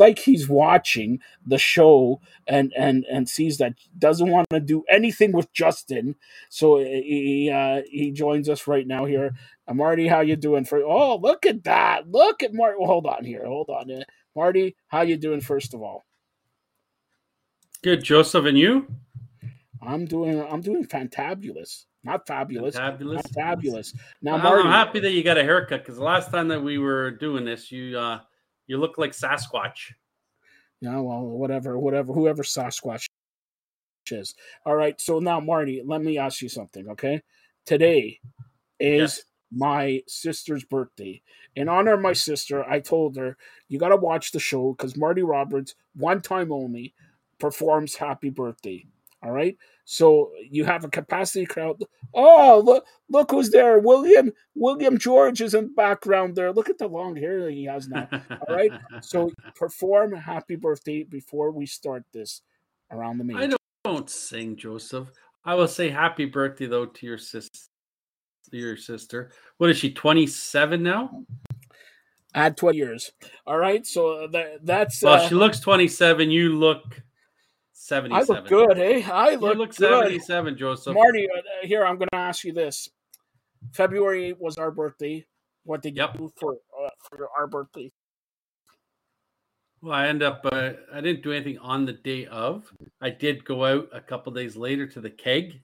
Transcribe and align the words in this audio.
like 0.00 0.18
he's 0.18 0.48
watching 0.48 1.20
the 1.46 1.58
show 1.58 2.20
and 2.48 2.72
and 2.76 3.04
and 3.04 3.28
sees 3.28 3.58
that 3.58 3.74
doesn't 3.98 4.30
want 4.30 4.48
to 4.50 4.58
do 4.58 4.82
anything 4.88 5.30
with 5.30 5.52
Justin. 5.52 6.16
So 6.48 6.78
he 6.78 7.50
uh, 7.54 7.82
he 7.88 8.10
joins 8.10 8.48
us 8.48 8.66
right 8.66 8.86
now 8.86 9.04
here. 9.04 9.34
Uh, 9.68 9.74
Marty, 9.74 10.08
how 10.08 10.20
you 10.20 10.34
doing? 10.34 10.64
For 10.64 10.82
oh, 10.82 11.16
look 11.16 11.46
at 11.46 11.62
that! 11.64 12.10
Look 12.10 12.42
at 12.42 12.54
Marty. 12.54 12.76
Well, 12.80 12.88
hold 12.88 13.06
on 13.06 13.24
here. 13.24 13.44
Hold 13.46 13.68
on, 13.68 13.90
uh, 13.92 14.04
Marty. 14.34 14.74
How 14.88 15.02
you 15.02 15.16
doing? 15.16 15.42
First 15.42 15.74
of 15.74 15.82
all, 15.82 16.04
good, 17.82 18.02
Joseph, 18.02 18.46
and 18.46 18.58
you? 18.58 18.88
I'm 19.82 20.06
doing. 20.06 20.42
I'm 20.42 20.62
doing 20.62 20.86
fantabulous. 20.86 21.84
Not 22.02 22.26
fabulous. 22.26 22.76
Fabulous. 22.76 23.22
Fabulous. 23.34 23.94
Now, 24.22 24.32
well, 24.36 24.44
Marty, 24.44 24.62
I'm 24.62 24.72
happy 24.72 25.00
that 25.00 25.12
you 25.12 25.22
got 25.22 25.36
a 25.36 25.42
haircut 25.42 25.82
because 25.82 25.96
the 25.96 26.04
last 26.04 26.30
time 26.30 26.48
that 26.48 26.62
we 26.62 26.78
were 26.78 27.10
doing 27.10 27.44
this, 27.44 27.70
you 27.70 27.98
uh, 27.98 28.20
you 28.70 28.78
look 28.78 28.98
like 28.98 29.10
Sasquatch. 29.10 29.94
Yeah, 30.80 31.00
well, 31.00 31.22
whatever, 31.22 31.76
whatever, 31.76 32.12
whoever 32.12 32.44
Sasquatch 32.44 33.06
is. 34.12 34.36
All 34.64 34.76
right. 34.76 34.98
So 35.00 35.18
now, 35.18 35.40
Marty, 35.40 35.82
let 35.84 36.02
me 36.02 36.18
ask 36.18 36.40
you 36.40 36.48
something. 36.48 36.88
Okay, 36.90 37.20
today 37.66 38.20
is 38.78 39.16
yes. 39.16 39.22
my 39.50 40.02
sister's 40.06 40.62
birthday. 40.62 41.20
In 41.56 41.68
honor 41.68 41.94
of 41.94 42.00
my 42.00 42.12
sister, 42.12 42.64
I 42.64 42.78
told 42.78 43.16
her 43.16 43.36
you 43.66 43.80
got 43.80 43.88
to 43.88 43.96
watch 43.96 44.30
the 44.30 44.38
show 44.38 44.72
because 44.72 44.96
Marty 44.96 45.22
Roberts, 45.22 45.74
one 45.96 46.20
time 46.20 46.52
only, 46.52 46.94
performs 47.40 47.96
"Happy 47.96 48.30
Birthday." 48.30 48.86
All 49.20 49.32
right. 49.32 49.58
So 49.92 50.30
you 50.48 50.64
have 50.66 50.84
a 50.84 50.88
capacity 50.88 51.44
crowd. 51.44 51.82
Oh, 52.14 52.62
look, 52.64 52.86
look 53.08 53.32
who's 53.32 53.50
there. 53.50 53.80
William 53.80 54.30
William 54.54 54.96
George 54.96 55.40
is 55.40 55.52
in 55.52 55.64
the 55.64 55.72
background 55.72 56.36
there. 56.36 56.52
Look 56.52 56.70
at 56.70 56.78
the 56.78 56.86
long 56.86 57.16
hair 57.16 57.42
that 57.42 57.50
he 57.50 57.64
has 57.64 57.88
now. 57.88 58.06
All 58.48 58.54
right. 58.54 58.70
So 59.00 59.32
perform 59.56 60.12
happy 60.12 60.54
birthday 60.54 61.02
before 61.02 61.50
we 61.50 61.66
start 61.66 62.04
this 62.12 62.42
around 62.92 63.18
the 63.18 63.24
main. 63.24 63.36
I 63.36 63.46
don't, 63.48 63.60
don't 63.82 64.08
sing, 64.08 64.54
Joseph. 64.54 65.08
I 65.44 65.54
will 65.54 65.66
say 65.66 65.88
happy 65.90 66.26
birthday 66.26 66.66
though 66.66 66.86
to 66.86 67.06
your 67.06 67.18
sister. 67.18 67.58
Your 68.52 68.76
sister. 68.76 69.32
What 69.56 69.70
is 69.70 69.78
she? 69.78 69.92
Twenty 69.92 70.28
seven 70.28 70.84
now. 70.84 71.24
Add 72.32 72.56
twenty 72.56 72.78
years. 72.78 73.10
All 73.44 73.58
right. 73.58 73.84
So 73.84 74.28
that, 74.28 74.64
that's. 74.64 75.02
Well, 75.02 75.14
uh, 75.14 75.28
she 75.28 75.34
looks 75.34 75.58
twenty 75.58 75.88
seven. 75.88 76.30
You 76.30 76.54
look 76.54 77.02
77. 77.80 78.12
I 78.12 78.34
look 78.34 78.46
good, 78.46 78.78
eh? 78.78 79.02
I 79.10 79.36
look, 79.36 79.56
look 79.56 79.72
77, 79.72 80.58
Joseph. 80.58 80.94
Marty, 80.94 81.26
uh, 81.26 81.66
here, 81.66 81.86
I'm 81.86 81.96
going 81.96 82.10
to 82.12 82.18
ask 82.18 82.44
you 82.44 82.52
this. 82.52 82.90
February 83.72 84.34
was 84.38 84.58
our 84.58 84.70
birthday. 84.70 85.24
What 85.64 85.80
did 85.80 85.96
yep. 85.96 86.10
you 86.12 86.20
do 86.20 86.32
for, 86.36 86.58
uh, 86.78 86.90
for 87.08 87.30
our 87.38 87.46
birthday? 87.46 87.90
Well, 89.80 89.94
I 89.94 90.08
end 90.08 90.22
up, 90.22 90.42
uh, 90.52 90.72
I 90.92 91.00
didn't 91.00 91.22
do 91.22 91.32
anything 91.32 91.56
on 91.58 91.86
the 91.86 91.94
day 91.94 92.26
of. 92.26 92.70
I 93.00 93.08
did 93.08 93.46
go 93.46 93.64
out 93.64 93.88
a 93.94 94.00
couple 94.02 94.30
days 94.34 94.56
later 94.56 94.86
to 94.86 95.00
the 95.00 95.08
keg. 95.08 95.62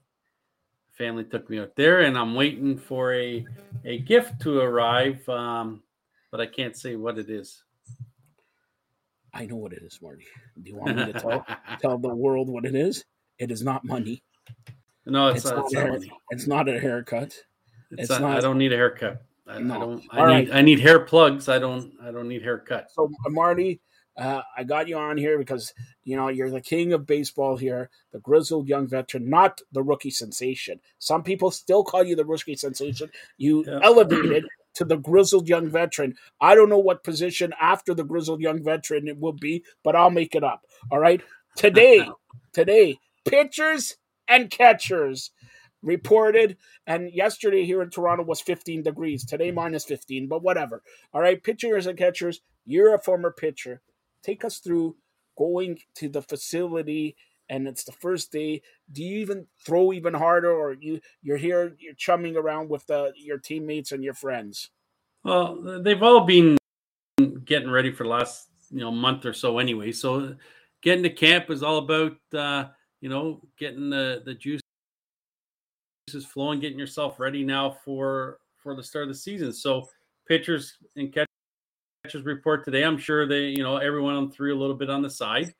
Family 0.93 1.23
took 1.23 1.47
me 1.51 1.59
out 1.59 1.75
there, 1.75 2.01
and 2.01 2.17
I'm 2.17 2.33
waiting 2.33 2.79
for 2.79 3.13
a, 3.13 3.45
a 3.85 3.99
gift 3.99 4.41
to 4.41 4.59
arrive, 4.59 5.27
um, 5.29 5.83
but 6.31 6.41
I 6.41 6.47
can't 6.47 6.75
say 6.75 6.95
what 6.95 7.19
it 7.19 7.29
is. 7.29 7.63
I 9.37 9.45
know 9.45 9.55
what 9.55 9.71
it 9.71 9.83
is, 9.83 9.99
Marty. 10.01 10.25
Do 10.61 10.71
you 10.71 10.77
want 10.77 10.97
me 10.97 11.13
to 11.13 11.13
tell 11.13 11.45
tell 11.79 11.97
the 11.99 12.13
world 12.13 12.49
what 12.49 12.65
it 12.65 12.73
is? 12.73 13.05
It 13.37 13.51
is 13.51 13.61
not 13.61 13.85
money. 13.85 14.23
No, 15.05 15.27
it's, 15.27 15.45
it's 15.45 15.51
not. 15.51 15.65
It's 15.65 15.73
not, 15.73 15.89
money. 15.89 16.11
It's 16.31 16.47
not 16.47 16.69
a 16.69 16.79
haircut. 16.79 17.37
It's, 17.91 18.09
it's 18.09 18.19
not. 18.19 18.37
I 18.37 18.39
don't 18.41 18.57
need 18.57 18.73
a 18.73 18.75
haircut. 18.75 19.21
I, 19.47 19.59
no. 19.59 19.75
I 19.75 19.79
don't. 19.79 20.03
I 20.09 20.19
All 20.19 20.27
need. 20.27 20.33
Right. 20.33 20.57
I 20.57 20.61
need 20.61 20.79
hair 20.79 20.99
plugs. 20.99 21.49
I 21.49 21.59
don't. 21.59 21.93
I 22.03 22.11
don't 22.11 22.27
need 22.27 22.41
haircut. 22.41 22.87
So, 22.91 23.11
Marty, 23.27 23.79
uh, 24.17 24.41
I 24.57 24.63
got 24.63 24.87
you 24.87 24.97
on 24.97 25.17
here 25.17 25.37
because 25.37 25.71
you 26.03 26.15
know 26.15 26.29
you're 26.29 26.49
the 26.49 26.59
king 26.59 26.93
of 26.93 27.05
baseball 27.05 27.57
here, 27.57 27.91
the 28.11 28.19
grizzled 28.19 28.67
young 28.67 28.87
veteran, 28.87 29.29
not 29.29 29.61
the 29.71 29.83
rookie 29.83 30.09
sensation. 30.09 30.79
Some 30.97 31.21
people 31.21 31.51
still 31.51 31.83
call 31.83 32.03
you 32.03 32.15
the 32.15 32.25
rookie 32.25 32.55
sensation. 32.55 33.11
You 33.37 33.63
yeah. 33.67 33.79
elevated 33.83 34.45
to 34.77 34.85
the 34.85 34.97
grizzled 34.97 35.49
young 35.49 35.69
veteran. 35.69 36.13
I 36.39 36.53
don't 36.53 36.69
know 36.69 36.77
what 36.77 37.03
position 37.03 37.51
after 37.59 37.95
the 37.95 38.03
grizzled 38.03 38.41
young 38.41 38.63
veteran 38.63 39.07
it 39.07 39.19
will 39.19 39.33
be, 39.33 39.63
but 39.83 39.95
I'll 39.95 40.11
make 40.11 40.35
it 40.35 40.43
up. 40.43 40.65
All 40.91 40.99
right. 40.99 41.19
Today, 41.55 42.07
today, 42.53 42.99
pitchers 43.25 43.97
and 44.27 44.51
catchers 44.51 45.31
reported 45.81 46.57
and 46.87 47.11
yesterday 47.13 47.63
here 47.63 47.83
in 47.83 47.89
toronto 47.89 48.23
was 48.23 48.41
15 48.41 48.81
degrees 48.81 49.23
today 49.23 49.51
minus 49.51 49.85
15 49.85 50.27
but 50.27 50.41
whatever 50.41 50.81
all 51.13 51.21
right 51.21 51.43
pitchers 51.43 51.85
and 51.85 51.99
catchers 51.99 52.41
you're 52.65 52.95
a 52.95 52.99
former 52.99 53.31
pitcher 53.31 53.79
take 54.23 54.43
us 54.43 54.57
through 54.57 54.95
going 55.37 55.77
to 55.93 56.09
the 56.09 56.21
facility 56.21 57.15
and 57.49 57.67
it's 57.67 57.83
the 57.83 57.91
first 57.91 58.31
day 58.31 58.61
do 58.91 59.03
you 59.03 59.19
even 59.19 59.45
throw 59.65 59.93
even 59.93 60.13
harder 60.13 60.51
or 60.51 60.73
you 60.73 60.99
you're 61.21 61.37
here 61.37 61.75
you're 61.79 61.93
chumming 61.93 62.35
around 62.35 62.69
with 62.69 62.85
the 62.87 63.11
your 63.15 63.37
teammates 63.37 63.91
and 63.91 64.03
your 64.03 64.13
friends? 64.13 64.69
Well 65.23 65.81
they've 65.81 66.01
all 66.01 66.21
been 66.21 66.57
getting 67.45 67.69
ready 67.69 67.91
for 67.91 68.03
the 68.03 68.09
last 68.09 68.49
you 68.69 68.81
know 68.81 68.91
month 68.91 69.25
or 69.25 69.33
so 69.33 69.59
anyway 69.59 69.91
so 69.91 70.35
getting 70.81 71.03
to 71.03 71.09
camp 71.09 71.49
is 71.49 71.63
all 71.63 71.77
about 71.77 72.17
uh 72.33 72.65
you 73.01 73.09
know 73.09 73.41
getting 73.57 73.89
the 73.89 74.21
the 74.25 74.33
juices 74.33 74.61
flowing 76.25 76.59
getting 76.59 76.79
yourself 76.79 77.19
ready 77.19 77.43
now 77.43 77.69
for 77.69 78.39
for 78.61 78.75
the 78.75 78.83
start 78.83 79.03
of 79.03 79.09
the 79.09 79.15
season. 79.15 79.53
So 79.53 79.87
pitchers 80.27 80.77
and 80.95 81.13
catchers 81.13 82.25
report 82.25 82.65
today 82.65 82.83
i'm 82.83 82.97
sure 82.97 83.25
they 83.25 83.45
you 83.45 83.63
know 83.63 83.77
everyone 83.77 84.15
on 84.15 84.31
through 84.31 84.55
a 84.55 84.59
little 84.59 84.75
bit 84.75 84.89
on 84.89 85.01
the 85.01 85.09
side 85.09 85.53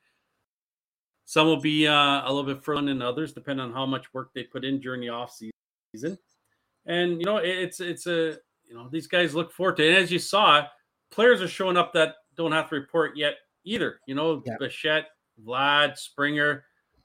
some 1.28 1.46
will 1.46 1.60
be 1.60 1.86
uh, 1.86 2.22
a 2.24 2.32
little 2.32 2.42
bit 2.42 2.64
further 2.64 2.80
than 2.80 3.02
others, 3.02 3.34
depending 3.34 3.62
on 3.62 3.70
how 3.70 3.84
much 3.84 4.14
work 4.14 4.30
they 4.32 4.44
put 4.44 4.64
in 4.64 4.80
during 4.80 5.02
the 5.02 5.10
off 5.10 5.38
season. 5.92 6.16
And 6.86 7.20
you 7.20 7.26
know, 7.26 7.36
it's 7.36 7.80
it's 7.80 8.06
a 8.06 8.38
you 8.64 8.72
know 8.74 8.88
these 8.90 9.06
guys 9.06 9.34
look 9.34 9.52
forward 9.52 9.76
to 9.76 9.84
it. 9.84 9.88
And 9.90 9.98
as 9.98 10.10
you 10.10 10.18
saw, 10.18 10.64
players 11.10 11.42
are 11.42 11.48
showing 11.48 11.76
up 11.76 11.92
that 11.92 12.14
don't 12.34 12.52
have 12.52 12.70
to 12.70 12.76
report 12.76 13.14
yet 13.14 13.34
either. 13.64 14.00
You 14.06 14.14
know, 14.14 14.42
yeah. 14.46 14.56
Bichette, 14.58 15.08
Vlad, 15.46 15.98
Springer, 15.98 16.64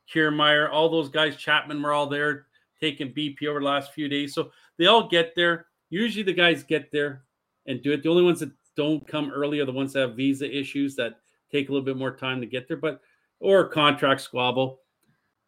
Kiermaier, 0.09 0.71
all 0.71 0.87
those 0.87 1.09
guys, 1.09 1.35
Chapman 1.35 1.81
were 1.81 1.91
all 1.91 2.07
there 2.07 2.45
taking 2.79 3.13
BP 3.13 3.45
over 3.45 3.59
the 3.59 3.65
last 3.65 3.91
few 3.91 4.07
days. 4.07 4.33
So 4.33 4.51
they 4.77 4.85
all 4.85 5.09
get 5.09 5.33
there. 5.35 5.65
Usually 5.89 6.23
the 6.23 6.31
guys 6.31 6.63
get 6.63 6.93
there 6.93 7.23
and 7.65 7.83
do 7.83 7.91
it. 7.91 8.03
The 8.03 8.09
only 8.09 8.23
ones 8.23 8.39
that 8.39 8.53
don't 8.77 9.05
come 9.05 9.31
early 9.31 9.59
are 9.59 9.65
the 9.65 9.73
ones 9.73 9.91
that 9.91 9.99
have 9.99 10.15
visa 10.15 10.49
issues 10.49 10.95
that 10.95 11.19
take 11.51 11.67
a 11.67 11.73
little 11.73 11.83
bit 11.83 11.97
more 11.97 12.15
time 12.15 12.39
to 12.39 12.47
get 12.47 12.69
there. 12.69 12.77
But 12.77 13.01
or 13.43 13.67
contract 13.67 14.21
squabble. 14.21 14.79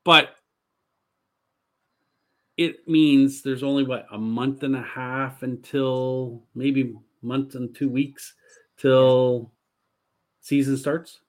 But 0.03 0.35
it 2.57 2.87
means 2.87 3.41
there's 3.41 3.63
only 3.63 3.83
what 3.83 4.05
a 4.11 4.17
month 4.17 4.63
and 4.63 4.75
a 4.75 4.81
half 4.81 5.41
until 5.43 6.43
maybe 6.53 6.93
month 7.21 7.55
and 7.55 7.73
two 7.73 7.89
weeks 7.89 8.33
till 8.77 9.51
season 10.41 10.77
starts. 10.77 11.21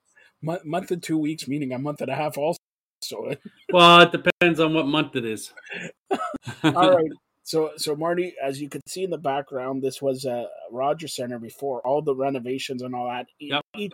Month, 0.42 0.64
month 0.64 0.90
and 0.90 1.02
two 1.02 1.16
weeks, 1.16 1.48
meaning 1.48 1.72
a 1.72 1.78
month 1.78 2.02
and 2.02 2.10
a 2.10 2.14
half 2.14 2.36
also. 2.36 2.58
well, 3.72 4.00
it 4.00 4.12
depends 4.12 4.58
on 4.58 4.74
what 4.74 4.86
month 4.86 5.16
it 5.16 5.24
is. 5.24 5.52
All 6.64 6.90
right. 6.90 7.10
So, 7.48 7.70
so 7.76 7.94
Marty, 7.94 8.34
as 8.42 8.60
you 8.60 8.68
can 8.68 8.80
see 8.88 9.04
in 9.04 9.10
the 9.10 9.18
background, 9.18 9.80
this 9.80 10.02
was 10.02 10.24
a 10.24 10.48
Rogers 10.72 11.14
Center 11.14 11.38
before 11.38 11.80
all 11.86 12.02
the 12.02 12.12
renovations 12.12 12.82
and 12.82 12.92
all 12.92 13.06
that. 13.06 13.28
Yep. 13.38 13.64
Each, 13.76 13.92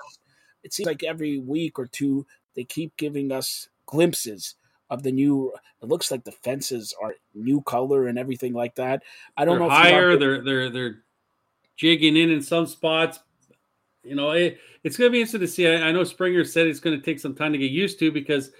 it 0.64 0.72
seems 0.72 0.86
like 0.86 1.02
every 1.02 1.38
week 1.38 1.78
or 1.78 1.86
two 1.86 2.24
they 2.54 2.64
keep 2.64 2.96
giving 2.96 3.32
us 3.32 3.68
glimpses 3.86 4.56
of 4.90 5.02
the 5.02 5.12
new. 5.12 5.52
It 5.82 5.88
looks 5.88 6.10
like 6.10 6.24
the 6.24 6.32
fences 6.32 6.94
are 7.00 7.14
new 7.34 7.62
color 7.62 8.06
and 8.08 8.18
everything 8.18 8.52
like 8.52 8.74
that. 8.76 9.02
I 9.36 9.44
don't 9.44 9.58
they're 9.58 9.68
know. 9.68 9.74
Higher, 9.74 10.16
they're 10.16 10.42
they're 10.42 10.70
they're 10.70 11.02
jigging 11.76 12.16
in 12.16 12.30
in 12.30 12.42
some 12.42 12.66
spots. 12.66 13.18
You 14.04 14.14
know, 14.16 14.32
it, 14.32 14.58
it's 14.84 14.96
going 14.96 15.10
to 15.10 15.12
be 15.12 15.20
interesting 15.20 15.40
to 15.40 15.48
see. 15.48 15.66
I, 15.66 15.88
I, 15.88 15.92
know 15.92 16.04
Springer 16.04 16.44
said 16.44 16.66
it's 16.66 16.80
going 16.80 16.98
to 16.98 17.04
take 17.04 17.20
some 17.20 17.34
time 17.34 17.52
to 17.52 17.58
get 17.58 17.70
used 17.70 18.00
to 18.00 18.10
because, 18.10 18.50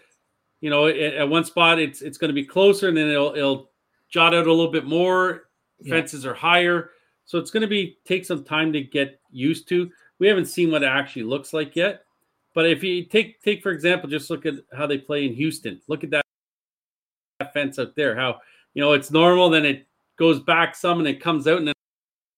you 0.60 0.70
know, 0.70 0.86
at, 0.86 0.96
at 0.96 1.28
one 1.28 1.44
spot 1.44 1.80
it's 1.80 2.00
it's 2.00 2.16
going 2.16 2.28
to 2.28 2.34
be 2.34 2.44
closer 2.44 2.88
and 2.88 2.96
then 2.96 3.08
it'll 3.08 3.34
it'll 3.34 3.70
jot 4.08 4.34
out 4.34 4.46
a 4.46 4.52
little 4.52 4.70
bit 4.70 4.86
more. 4.86 5.48
Yeah. 5.80 5.96
Fences 5.96 6.24
are 6.24 6.34
higher, 6.34 6.90
so 7.24 7.38
it's 7.38 7.50
going 7.50 7.62
to 7.62 7.66
be 7.66 7.98
take 8.04 8.24
some 8.24 8.44
time 8.44 8.72
to 8.72 8.80
get 8.80 9.20
used 9.30 9.68
to. 9.70 9.90
We 10.20 10.28
haven't 10.28 10.46
seen 10.46 10.70
what 10.70 10.84
it 10.84 10.86
actually 10.86 11.24
looks 11.24 11.52
like 11.52 11.74
yet. 11.74 12.04
But 12.54 12.68
if 12.68 12.82
you 12.82 13.04
take 13.04 13.42
take 13.42 13.62
for 13.62 13.70
example, 13.70 14.08
just 14.08 14.30
look 14.30 14.46
at 14.46 14.54
how 14.76 14.86
they 14.86 14.98
play 14.98 15.26
in 15.26 15.34
Houston. 15.34 15.80
Look 15.88 16.04
at 16.04 16.10
that 16.10 16.24
fence 17.52 17.78
out 17.78 17.94
there. 17.96 18.14
How 18.14 18.40
you 18.74 18.82
know 18.82 18.92
it's 18.92 19.10
normal, 19.10 19.50
then 19.50 19.64
it 19.64 19.86
goes 20.18 20.40
back 20.40 20.74
some, 20.74 20.98
and 20.98 21.08
it 21.08 21.20
comes 21.20 21.46
out, 21.46 21.58
and 21.58 21.68
then 21.68 21.74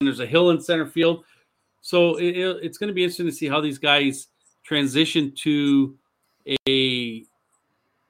there's 0.01 0.21
a 0.21 0.27
hill 0.27 0.51
in 0.51 0.61
center 0.61 0.87
field. 0.87 1.25
So 1.81 2.17
it, 2.17 2.33
it's 2.63 2.79
going 2.79 2.89
to 2.89 2.95
be 2.95 3.05
interesting 3.05 3.27
to 3.27 3.33
see 3.33 3.49
how 3.49 3.61
these 3.61 3.79
guys 3.79 4.29
transition 4.65 5.33
to 5.43 5.97
a 6.69 7.25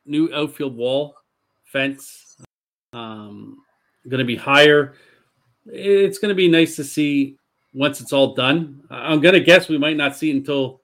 new 0.06 0.32
outfield 0.32 0.76
wall 0.76 1.16
fence. 1.64 2.36
Um, 2.92 3.58
going 4.08 4.20
to 4.20 4.24
be 4.24 4.36
higher. 4.36 4.94
It's 5.66 6.18
going 6.18 6.28
to 6.28 6.34
be 6.34 6.48
nice 6.48 6.76
to 6.76 6.84
see 6.84 7.36
once 7.72 8.00
it's 8.00 8.12
all 8.12 8.34
done. 8.34 8.82
I'm 8.90 9.20
going 9.20 9.34
to 9.34 9.40
guess 9.40 9.68
we 9.68 9.78
might 9.78 9.96
not 9.96 10.16
see 10.16 10.30
it 10.30 10.36
until 10.36 10.82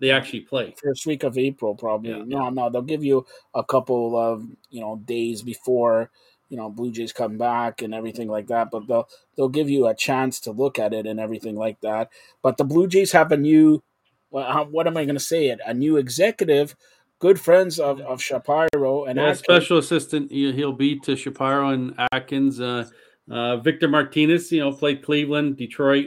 they 0.00 0.10
actually 0.10 0.40
play. 0.40 0.74
First 0.82 1.06
week 1.06 1.22
of 1.22 1.36
April, 1.36 1.74
probably. 1.74 2.10
Yeah. 2.10 2.24
No, 2.26 2.50
no, 2.50 2.70
they'll 2.70 2.82
give 2.82 3.04
you 3.04 3.26
a 3.54 3.64
couple 3.64 4.16
of 4.16 4.44
you 4.70 4.80
know 4.80 4.96
days 5.04 5.42
before 5.42 6.10
you 6.48 6.56
know 6.56 6.70
Blue 6.70 6.92
Jays 6.92 7.12
come 7.12 7.38
back 7.38 7.82
and 7.82 7.94
everything 7.94 8.28
like 8.28 8.48
that. 8.48 8.70
But 8.70 8.86
they'll 8.86 9.08
they'll 9.36 9.48
give 9.48 9.70
you 9.70 9.86
a 9.86 9.94
chance 9.94 10.40
to 10.40 10.52
look 10.52 10.78
at 10.78 10.94
it 10.94 11.06
and 11.06 11.18
everything 11.20 11.56
like 11.56 11.80
that. 11.80 12.10
But 12.42 12.56
the 12.56 12.64
Blue 12.64 12.86
Jays 12.86 13.12
have 13.12 13.32
a 13.32 13.36
new, 13.36 13.82
well, 14.30 14.66
what 14.70 14.86
am 14.86 14.96
I 14.96 15.04
going 15.04 15.16
to 15.16 15.20
say? 15.20 15.48
It 15.48 15.60
a 15.66 15.74
new 15.74 15.96
executive, 15.96 16.76
good 17.18 17.40
friends 17.40 17.78
of 17.78 18.00
of 18.00 18.22
Shapiro 18.22 19.04
and 19.04 19.18
yeah, 19.18 19.32
special 19.32 19.78
assistant. 19.78 20.30
He'll 20.30 20.72
be 20.72 20.98
to 21.00 21.16
Shapiro 21.16 21.70
and 21.70 21.94
Atkins. 22.12 22.60
Uh, 22.60 22.88
uh, 23.30 23.58
Victor 23.58 23.88
Martinez, 23.88 24.50
you 24.50 24.60
know, 24.60 24.72
played 24.72 25.02
Cleveland, 25.02 25.58
Detroit. 25.58 26.06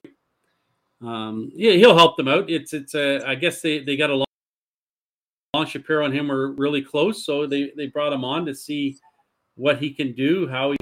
Um, 1.01 1.51
yeah, 1.55 1.73
he'll 1.73 1.97
help 1.97 2.17
them 2.17 2.27
out. 2.27 2.49
It's 2.49 2.73
it's. 2.73 2.93
Uh, 2.93 3.21
I 3.25 3.35
guess 3.35 3.61
they 3.61 3.79
they 3.79 3.97
got 3.97 4.09
a 4.09 4.15
long 4.15 5.65
Shapiro 5.65 6.05
and 6.05 6.13
him 6.13 6.27
were 6.27 6.51
really 6.51 6.81
close, 6.81 7.25
so 7.25 7.45
they 7.47 7.71
they 7.75 7.87
brought 7.87 8.13
him 8.13 8.23
on 8.23 8.45
to 8.45 8.55
see 8.55 8.97
what 9.55 9.79
he 9.79 9.91
can 9.91 10.13
do, 10.13 10.47
how 10.47 10.71
he 10.71 10.77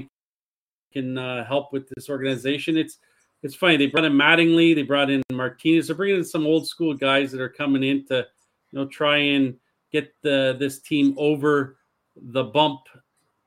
can 0.92 1.18
uh, 1.18 1.44
help 1.44 1.72
with 1.72 1.88
this 1.94 2.08
organization. 2.08 2.76
It's 2.76 2.98
it's 3.42 3.54
funny. 3.54 3.76
They 3.76 3.86
brought 3.86 4.04
in 4.04 4.12
Mattingly, 4.12 4.74
they 4.74 4.82
brought 4.82 5.10
in 5.10 5.22
Martinez. 5.32 5.86
They're 5.86 5.96
bringing 5.96 6.18
in 6.18 6.24
some 6.24 6.46
old 6.46 6.68
school 6.68 6.94
guys 6.94 7.32
that 7.32 7.40
are 7.40 7.48
coming 7.48 7.82
in 7.82 8.06
to 8.06 8.26
you 8.72 8.78
know 8.78 8.86
try 8.86 9.16
and 9.16 9.56
get 9.92 10.12
the 10.22 10.56
this 10.58 10.80
team 10.80 11.14
over 11.18 11.78
the 12.16 12.44
bump 12.44 12.80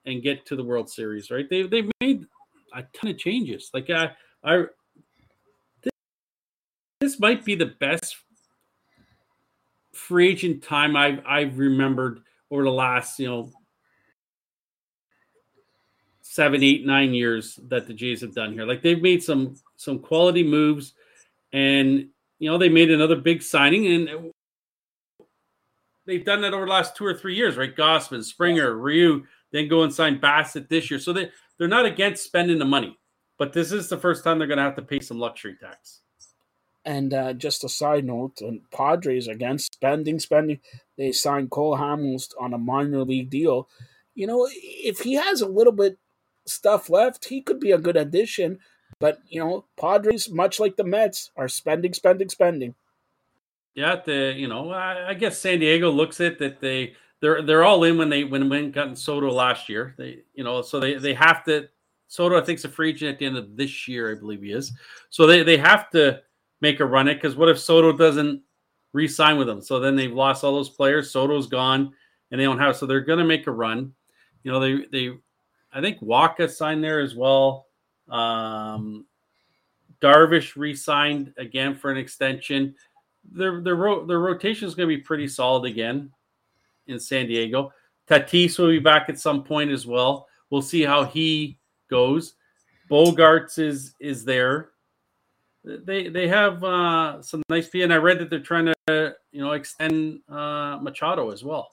and 0.05 0.23
get 0.23 0.45
to 0.47 0.55
the 0.55 0.63
World 0.63 0.89
Series. 0.89 1.29
Right? 1.29 1.49
They 1.49 1.63
they've 1.63 1.91
made 2.01 2.25
a 2.73 2.83
ton 2.93 3.11
of 3.11 3.17
changes. 3.17 3.69
Like 3.73 3.89
I 3.89 4.11
I 4.43 4.65
this 7.03 7.19
might 7.19 7.43
be 7.43 7.53
the 7.53 7.65
best 7.65 8.15
free 9.93 10.29
agent 10.29 10.63
time 10.63 10.95
I've 10.95 11.19
I've 11.27 11.57
remembered 11.57 12.21
over 12.49 12.63
the 12.63 12.71
last 12.71 13.19
you 13.19 13.27
know 13.27 13.51
seven, 16.21 16.63
eight, 16.63 16.85
nine 16.85 17.13
years 17.13 17.59
that 17.67 17.87
the 17.87 17.93
Jays 17.93 18.21
have 18.21 18.33
done 18.33 18.53
here. 18.53 18.65
Like 18.65 18.81
they've 18.81 19.01
made 19.01 19.21
some 19.21 19.55
some 19.75 19.99
quality 19.99 20.43
moves, 20.43 20.93
and 21.51 22.07
you 22.39 22.49
know 22.49 22.57
they 22.57 22.69
made 22.69 22.89
another 22.89 23.17
big 23.17 23.43
signing, 23.43 23.87
and 23.87 24.31
they've 26.07 26.23
done 26.23 26.39
that 26.41 26.53
over 26.53 26.65
the 26.65 26.71
last 26.71 26.95
two 26.95 27.05
or 27.05 27.13
three 27.13 27.35
years, 27.35 27.57
right? 27.57 27.75
Gausman, 27.75 28.23
Springer, 28.23 28.77
Ryu, 28.77 29.25
then 29.51 29.67
go 29.67 29.83
and 29.83 29.93
sign 29.93 30.19
Bassitt 30.19 30.69
this 30.69 30.89
year. 30.89 31.01
So 31.01 31.11
they 31.11 31.29
they're 31.57 31.67
not 31.67 31.85
against 31.85 32.23
spending 32.23 32.59
the 32.59 32.65
money, 32.65 32.97
but 33.37 33.51
this 33.51 33.73
is 33.73 33.89
the 33.89 33.97
first 33.97 34.23
time 34.23 34.39
they're 34.39 34.47
going 34.47 34.57
to 34.57 34.63
have 34.63 34.77
to 34.77 34.81
pay 34.81 35.01
some 35.01 35.19
luxury 35.19 35.57
tax. 35.59 36.02
And 36.85 37.13
uh, 37.13 37.33
just 37.33 37.63
a 37.63 37.69
side 37.69 38.03
note, 38.03 38.41
and 38.41 38.69
Padres 38.71 39.27
against 39.27 39.75
spending, 39.75 40.19
spending. 40.19 40.59
They 40.97 41.13
signed 41.13 41.49
Cole 41.49 41.77
Hamels 41.77 42.33
on 42.39 42.53
a 42.53 42.57
minor 42.57 43.03
league 43.03 43.29
deal. 43.29 43.69
You 44.15 44.27
know, 44.27 44.49
if 44.51 44.99
he 44.99 45.13
has 45.13 45.41
a 45.41 45.47
little 45.47 45.71
bit 45.71 45.97
stuff 46.45 46.89
left, 46.89 47.25
he 47.25 47.41
could 47.41 47.59
be 47.59 47.71
a 47.71 47.77
good 47.77 47.95
addition. 47.95 48.59
But 48.99 49.19
you 49.27 49.39
know, 49.39 49.65
Padres, 49.79 50.29
much 50.29 50.59
like 50.59 50.75
the 50.75 50.83
Mets, 50.83 51.31
are 51.35 51.47
spending, 51.47 51.93
spending, 51.93 52.29
spending. 52.29 52.75
Yeah, 53.75 54.01
the 54.05 54.33
you 54.35 54.47
know, 54.47 54.71
I, 54.71 55.09
I 55.09 55.13
guess 55.13 55.39
San 55.39 55.59
Diego 55.59 55.89
looks 55.89 56.21
at 56.21 56.39
that 56.39 56.59
they 56.59 56.95
they're 57.21 57.41
they're 57.41 57.63
all 57.63 57.83
in 57.83 57.97
when 57.97 58.09
they 58.09 58.23
when 58.23 58.49
when 58.49 58.71
gotten 58.71 58.95
Soto 58.95 59.31
last 59.31 59.67
year. 59.69 59.95
They 59.97 60.19
you 60.33 60.43
know, 60.43 60.61
so 60.61 60.79
they 60.79 60.95
they 60.95 61.13
have 61.13 61.43
to. 61.45 61.69
Soto, 62.07 62.39
I 62.39 62.41
think, 62.41 62.59
is 62.59 62.65
a 62.65 62.69
free 62.69 62.89
agent 62.89 63.13
at 63.13 63.19
the 63.19 63.25
end 63.25 63.37
of 63.37 63.57
this 63.57 63.87
year, 63.87 64.11
I 64.11 64.19
believe 64.19 64.43
he 64.43 64.51
is. 64.51 64.71
So 65.09 65.25
they 65.25 65.41
they 65.41 65.57
have 65.57 65.89
to 65.91 66.21
make 66.63 66.79
a 66.79 66.85
run 66.85 67.09
it 67.09 67.15
because 67.15 67.35
what 67.35 67.49
if 67.49 67.59
Soto 67.59 67.91
doesn't 67.91 68.41
re-sign 68.93 69.37
with 69.37 69.47
them? 69.47 69.61
So 69.61 69.79
then 69.79 69.95
they've 69.95 70.11
lost 70.11 70.43
all 70.43 70.55
those 70.55 70.69
players. 70.69 71.11
Soto's 71.11 71.45
gone, 71.45 71.93
and 72.31 72.39
they 72.39 72.45
don't 72.45 72.57
have. 72.57 72.77
So 72.77 72.87
they're 72.87 73.01
going 73.01 73.19
to 73.19 73.25
make 73.25 73.45
a 73.45 73.51
run. 73.51 73.93
You 74.43 74.51
know, 74.51 74.59
they 74.59 74.85
they 74.91 75.17
I 75.71 75.81
think 75.81 75.99
Wacha 75.99 76.49
signed 76.49 76.83
there 76.83 77.01
as 77.01 77.15
well. 77.15 77.67
Um, 78.09 79.05
Darvish 80.01 80.55
re-signed 80.55 81.33
again 81.37 81.75
for 81.75 81.91
an 81.91 81.97
extension. 81.97 82.75
Their 83.29 83.61
their 83.61 83.75
ro- 83.75 84.05
their 84.05 84.19
rotation 84.19 84.67
is 84.67 84.73
going 84.73 84.89
to 84.89 84.95
be 84.95 85.01
pretty 85.01 85.27
solid 85.27 85.69
again 85.69 86.11
in 86.87 86.99
San 86.99 87.27
Diego. 87.27 87.73
Tatis 88.07 88.57
will 88.57 88.69
be 88.69 88.79
back 88.79 89.09
at 89.09 89.19
some 89.19 89.43
point 89.43 89.69
as 89.69 89.85
well. 89.85 90.27
We'll 90.49 90.61
see 90.61 90.83
how 90.83 91.03
he 91.03 91.57
goes. 91.89 92.35
Bogaerts 92.89 93.59
is 93.59 93.95
is 93.99 94.23
there. 94.23 94.72
They 95.63 96.09
they 96.09 96.27
have 96.27 96.63
uh, 96.63 97.21
some 97.21 97.41
nice 97.49 97.69
P, 97.69 97.83
and 97.83 97.93
I 97.93 97.97
read 97.97 98.19
that 98.19 98.29
they're 98.29 98.39
trying 98.39 98.73
to 98.87 99.15
you 99.31 99.41
know 99.41 99.51
extend 99.53 100.19
uh, 100.29 100.77
Machado 100.81 101.31
as 101.31 101.43
well. 101.43 101.71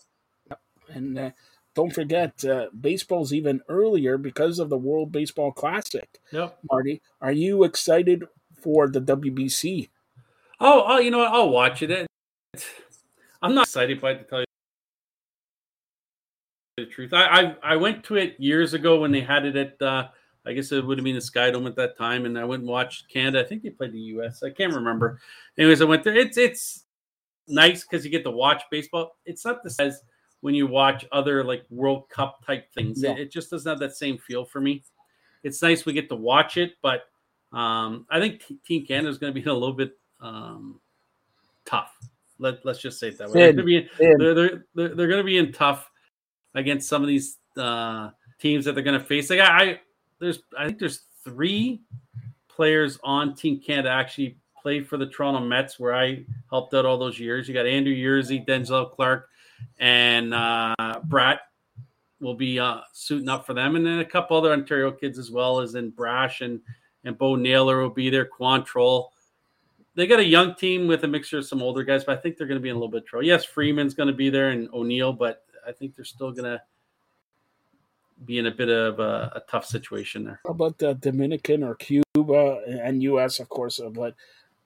Yep. 0.49 0.61
And 0.91 1.19
uh, 1.19 1.31
don't 1.75 1.93
forget, 1.93 2.45
uh, 2.45 2.67
baseball's 2.79 3.33
even 3.33 3.61
earlier 3.69 4.17
because 4.19 4.59
of 4.59 4.71
the 4.71 4.79
World 4.79 5.11
Baseball 5.11 5.51
Classic. 5.53 6.21
Yep. 6.33 6.59
Marty, 6.71 7.03
are 7.21 7.33
you 7.33 7.65
excited 7.65 8.25
for 8.61 8.89
the 8.89 9.01
WBC? 9.01 9.89
Oh, 10.61 10.85
oh 10.87 10.99
you 10.99 11.11
know 11.11 11.19
what? 11.19 11.33
I'll 11.33 11.51
watch 11.51 11.83
it. 11.83 12.07
I'm 13.43 13.55
not 13.55 13.67
excited 13.67 14.01
by 14.01 14.13
it 14.13 14.19
to 14.19 14.25
tell 14.25 14.41
you 14.41 14.47
the 16.77 16.87
truth. 16.87 17.13
I, 17.13 17.25
I, 17.25 17.57
I 17.63 17.77
went 17.77 18.05
to 18.05 18.17
it 18.17 18.37
years 18.39 18.75
ago 18.75 19.01
when 19.01 19.13
they 19.13 19.21
had 19.21 19.47
it 19.47 19.57
at 19.57 19.83
uh, 19.83 20.09
I 20.47 20.53
guess 20.53 20.73
it 20.73 20.85
would 20.85 20.99
have 20.99 21.05
been 21.05 21.15
the 21.15 21.21
Sky 21.21 21.51
Dome 21.51 21.67
at 21.67 21.77
that 21.77 21.97
time, 21.99 22.25
and 22.25 22.39
I 22.39 22.45
went 22.45 22.63
and 22.63 22.71
watched 22.71 23.09
Canada. 23.09 23.45
I 23.45 23.47
think 23.47 23.63
they 23.63 23.71
played 23.71 23.93
the 23.93 23.99
U.S. 23.99 24.43
I 24.43 24.51
can't 24.51 24.73
remember. 24.73 25.21
Anyways, 25.59 25.83
I 25.83 25.85
went 25.85 26.03
there. 26.03 26.17
It's 26.17 26.39
it's 26.39 26.85
nice 27.47 27.85
because 27.85 28.05
you 28.05 28.11
get 28.11 28.25
to 28.25 28.31
watch 28.31 28.63
baseball. 28.71 29.17
It's 29.27 29.45
not 29.45 29.63
the 29.63 29.71
same 29.71 29.89
as 29.89 30.03
when 30.41 30.55
you 30.55 30.67
watch 30.67 31.05
other 31.13 31.45
like 31.45 31.65
World 31.71 32.09
Cup 32.09 32.45
type 32.47 32.73
things. 32.73 33.03
Yeah. 33.03 33.13
It, 33.13 33.19
it, 33.19 33.33
just 33.33 33.51
doesn't 33.51 33.69
have 33.69 33.79
that 33.81 33.97
same 33.97 34.19
feel 34.19 34.45
for 34.45 34.61
me. 34.61 34.83
It's 35.43 35.61
nice 35.63 35.85
we 35.85 35.93
get 35.93 36.09
to 36.09 36.17
watch 36.17 36.57
it, 36.57 36.73
but 36.83 37.03
um, 37.53 38.07
I 38.11 38.21
think 38.21 38.43
Team 38.65 38.87
Canada 38.87 39.09
is 39.09 39.19
going 39.19 39.35
to 39.35 39.41
be 39.41 39.47
a 39.51 39.53
little 39.53 39.75
bit 39.75 39.99
um, 40.21 40.81
tough. 41.65 41.97
Let, 42.39 42.65
let's 42.65 42.81
just 42.81 42.99
say 42.99 43.09
it 43.09 43.19
that 43.19 43.31
way. 43.31 43.53
They're, 43.53 43.65
be, 43.65 43.89
they're, 43.99 44.17
they're, 44.35 44.65
they're, 44.75 44.95
they're 44.95 45.09
going 45.09 45.19
to 45.19 45.25
be 45.25 45.37
in 45.37 45.53
tough 45.53 45.91
against 46.55 46.89
some 46.89 47.03
of 47.03 47.09
these 47.09 47.37
uh, 47.59 48.11
teams 48.39 48.65
that 48.65 48.75
they're 48.75 48.85
going 48.85 48.99
to 48.99 49.05
face. 49.05 49.29
Like 49.29 49.41
I, 49.41 49.63
I, 49.63 49.81
there's 50.21 50.41
I 50.57 50.67
think 50.67 50.79
there's 50.79 51.03
three 51.25 51.81
players 52.49 52.99
on 53.03 53.35
Team 53.35 53.61
Canada 53.61 53.91
actually 53.91 54.37
play 54.61 54.83
for 54.83 54.97
the 54.97 55.07
Toronto 55.07 55.41
Mets, 55.41 55.81
where 55.81 55.95
I 55.95 56.25
helped 56.51 56.75
out 56.75 56.85
all 56.85 56.99
those 56.99 57.19
years. 57.19 57.49
You 57.49 57.55
got 57.55 57.67
Andrew 57.67 57.95
Yerzy, 57.95 58.47
Denzel 58.47 58.91
Clark, 58.91 59.29
and 59.79 60.35
uh, 60.35 60.75
Bratt 61.09 61.39
will 62.21 62.35
be 62.35 62.61
uh, 62.61 62.81
suiting 62.93 63.29
up 63.29 63.47
for 63.47 63.55
them, 63.55 63.77
and 63.77 63.85
then 63.85 64.01
a 64.01 64.05
couple 64.05 64.37
other 64.37 64.53
Ontario 64.53 64.93
kids 64.93 65.19
as 65.19 65.31
well 65.31 65.61
as 65.61 65.75
in 65.75 65.91
Brash 65.91 66.43
and 66.43 66.61
and 67.05 67.17
Bo 67.17 67.35
Naylor 67.35 67.81
will 67.81 67.91
be 67.91 68.11
there. 68.11 68.27
Quantrill. 68.27 69.09
They 69.97 70.07
got 70.07 70.21
a 70.21 70.25
young 70.25 70.55
team 70.55 70.87
with 70.87 71.03
a 71.03 71.09
mixture 71.09 71.39
of 71.39 71.47
some 71.47 71.63
older 71.63 71.83
guys, 71.83 72.05
but 72.05 72.17
I 72.17 72.21
think 72.21 72.37
they're 72.37 72.47
going 72.47 72.59
to 72.59 72.63
be 72.63 72.69
in 72.69 72.77
a 72.77 72.79
little 72.79 72.91
bit 72.91 73.03
of 73.03 73.09
trouble. 73.09 73.27
Yes, 73.27 73.45
Freeman's 73.45 73.95
going 73.95 74.07
to 74.07 74.15
be 74.15 74.31
there 74.31 74.51
and 74.51 74.69
O'Neill, 74.73 75.13
but 75.13 75.43
I 75.67 75.73
think 75.73 75.97
they're 75.97 76.05
still 76.05 76.31
going 76.31 76.45
to 76.45 76.63
be 78.25 78.39
in 78.39 78.47
a 78.47 78.51
bit 78.51 78.69
of 78.69 79.01
a, 79.01 79.33
a 79.37 79.43
tough 79.51 79.65
situation 79.65 80.25
there. 80.25 80.41
How 80.45 80.51
about 80.53 80.79
the 80.79 80.95
Dominican 80.95 81.63
or 81.63 81.75
Cuba 81.75 82.63
and 82.67 83.03
U.S. 83.03 83.41
of 83.41 83.49
course, 83.49 83.81
uh, 83.81 83.89
but 83.89 84.15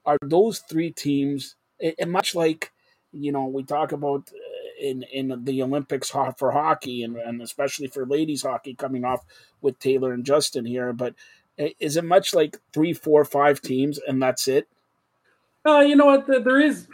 are 0.05 0.19
those 0.23 0.61
three 0.61 0.91
teams? 0.91 1.57
And 1.99 2.11
much 2.11 2.35
like 2.35 2.73
you 3.15 3.33
know, 3.33 3.47
we 3.47 3.63
talk 3.63 3.93
about 3.93 4.31
uh, 4.33 4.87
in 4.87 5.05
in 5.05 5.45
the 5.45 5.63
Olympics 5.63 6.11
for 6.11 6.51
hockey 6.51 7.03
and, 7.03 7.17
and 7.17 7.41
especially 7.41 7.87
for 7.87 8.05
ladies 8.05 8.43
hockey 8.43 8.75
coming 8.75 9.05
off 9.05 9.25
with 9.63 9.79
Taylor 9.79 10.13
and 10.13 10.25
Justin 10.25 10.67
here. 10.67 10.93
But 10.93 11.15
uh, 11.59 11.69
is 11.79 11.97
it 11.97 12.05
much 12.05 12.35
like 12.35 12.59
three, 12.73 12.93
four, 12.93 13.25
five 13.25 13.61
teams 13.61 13.99
and 13.99 14.23
that's 14.23 14.49
it? 14.49 14.69
Uh, 15.65 15.81
you 15.81 15.97
know 15.97 16.07
what? 16.07 16.27
There 16.27 16.61
is. 16.61 16.89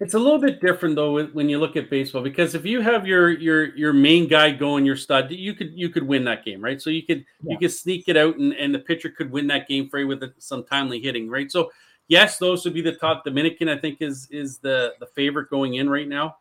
It's 0.00 0.14
a 0.14 0.18
little 0.18 0.38
bit 0.38 0.62
different 0.62 0.96
though 0.96 1.26
when 1.26 1.50
you 1.50 1.58
look 1.58 1.76
at 1.76 1.90
baseball 1.90 2.22
because 2.22 2.54
if 2.54 2.64
you 2.64 2.80
have 2.80 3.06
your 3.06 3.28
your 3.28 3.76
your 3.76 3.92
main 3.92 4.26
guy 4.26 4.50
going 4.50 4.86
your 4.86 4.96
stud, 4.96 5.30
you 5.30 5.52
could 5.52 5.72
you 5.74 5.90
could 5.90 6.02
win 6.02 6.24
that 6.24 6.42
game, 6.42 6.62
right? 6.62 6.80
So 6.80 6.88
you 6.88 7.02
could 7.02 7.26
yeah. 7.42 7.52
you 7.52 7.58
could 7.58 7.70
sneak 7.70 8.08
it 8.08 8.16
out 8.16 8.38
and, 8.38 8.54
and 8.54 8.74
the 8.74 8.78
pitcher 8.78 9.10
could 9.10 9.30
win 9.30 9.46
that 9.48 9.68
game 9.68 9.90
for 9.90 9.98
you 9.98 10.08
with 10.08 10.22
some 10.38 10.64
timely 10.64 11.00
hitting, 11.00 11.28
right? 11.28 11.52
So 11.52 11.70
yes, 12.08 12.38
those 12.38 12.64
would 12.64 12.72
be 12.72 12.80
the 12.80 12.92
top. 12.92 13.24
Dominican, 13.24 13.68
I 13.68 13.76
think, 13.76 14.00
is 14.00 14.26
is 14.30 14.58
the 14.58 14.94
the 15.00 15.06
favorite 15.06 15.50
going 15.50 15.74
in 15.74 15.88
right 15.90 16.08
now. 16.08 16.36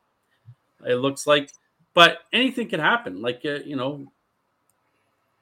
It 0.86 0.96
looks 0.96 1.28
like, 1.28 1.52
but 1.94 2.20
anything 2.32 2.70
can 2.70 2.80
happen. 2.80 3.22
Like 3.22 3.42
uh, 3.44 3.60
you 3.66 3.76
know, 3.76 4.10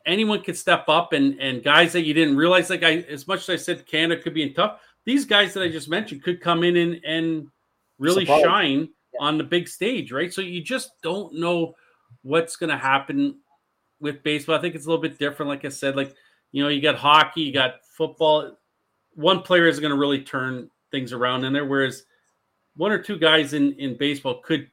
anyone 0.07 0.41
could 0.41 0.57
step 0.57 0.85
up, 0.89 1.13
and 1.13 1.39
and 1.39 1.63
guys 1.63 1.93
that 1.93 2.01
you 2.01 2.15
didn't 2.15 2.37
realize, 2.37 2.71
like 2.71 2.83
I, 2.83 2.97
as 3.09 3.27
much 3.27 3.41
as 3.41 3.49
I 3.49 3.55
said, 3.57 3.85
Canada 3.85 4.21
could 4.21 4.33
be 4.33 4.41
in 4.41 4.55
tough. 4.55 4.79
These 5.05 5.25
guys 5.25 5.53
that 5.53 5.61
I 5.61 5.69
just 5.69 5.87
mentioned 5.87 6.23
could 6.23 6.41
come 6.41 6.63
in 6.63 6.77
and 6.77 6.99
and 7.05 7.47
really 7.99 8.25
shine 8.25 8.89
yeah. 9.13 9.19
on 9.19 9.37
the 9.37 9.43
big 9.43 9.67
stage, 9.67 10.11
right? 10.11 10.33
So 10.33 10.41
you 10.41 10.61
just 10.61 11.01
don't 11.01 11.33
know 11.33 11.75
what's 12.21 12.55
going 12.55 12.69
to 12.69 12.77
happen 12.77 13.37
with 13.99 14.23
baseball. 14.23 14.55
I 14.55 14.61
think 14.61 14.75
it's 14.75 14.85
a 14.85 14.89
little 14.89 15.01
bit 15.01 15.17
different. 15.17 15.49
Like 15.49 15.65
I 15.65 15.69
said, 15.69 15.95
like 15.95 16.13
you 16.51 16.63
know, 16.63 16.69
you 16.69 16.81
got 16.81 16.95
hockey, 16.95 17.41
you 17.41 17.53
got 17.53 17.85
football. 17.85 18.57
One 19.15 19.41
player 19.41 19.67
is 19.67 19.79
going 19.79 19.91
to 19.91 19.97
really 19.97 20.21
turn 20.21 20.69
things 20.91 21.13
around 21.13 21.43
in 21.43 21.53
there, 21.53 21.65
whereas 21.65 22.03
one 22.75 22.91
or 22.91 22.99
two 22.99 23.17
guys 23.17 23.53
in 23.53 23.73
in 23.73 23.97
baseball 23.97 24.41
could 24.41 24.69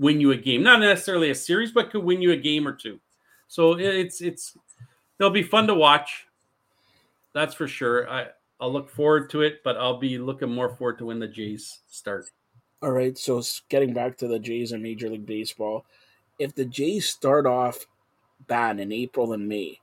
win 0.00 0.20
you 0.20 0.32
a 0.32 0.36
game, 0.36 0.62
not 0.62 0.80
necessarily 0.80 1.30
a 1.30 1.34
series, 1.34 1.72
but 1.72 1.90
could 1.90 2.04
win 2.04 2.22
you 2.22 2.32
a 2.32 2.36
game 2.36 2.66
or 2.66 2.72
two. 2.72 3.00
So 3.48 3.78
it's 3.78 4.20
it's 4.20 4.56
they'll 5.18 5.30
be 5.30 5.42
fun 5.42 5.66
to 5.66 5.74
watch. 5.74 6.26
That's 7.34 7.54
for 7.54 7.68
sure. 7.68 8.08
I 8.08 8.28
I'll 8.64 8.72
look 8.72 8.88
forward 8.88 9.28
to 9.28 9.42
it, 9.42 9.62
but 9.62 9.76
I'll 9.76 9.98
be 9.98 10.16
looking 10.16 10.50
more 10.50 10.74
forward 10.74 10.96
to 10.96 11.04
when 11.04 11.18
the 11.18 11.28
Jays 11.28 11.80
start. 11.86 12.30
All 12.80 12.92
right, 12.92 13.16
so 13.18 13.42
getting 13.68 13.92
back 13.92 14.16
to 14.16 14.26
the 14.26 14.38
Jays 14.38 14.72
and 14.72 14.82
Major 14.82 15.10
League 15.10 15.26
Baseball, 15.26 15.84
if 16.38 16.54
the 16.54 16.64
Jays 16.64 17.06
start 17.06 17.44
off 17.44 17.86
bad 18.46 18.80
in 18.80 18.90
April 18.90 19.34
and 19.34 19.46
May, 19.46 19.80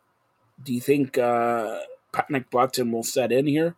do 0.64 0.74
you 0.74 0.82
think 0.82 1.20
uh, 1.20 1.82
Patrick 2.12 2.50
Button 2.50 2.92
will 2.92 3.04
set 3.04 3.32
in 3.32 3.46
here? 3.46 3.76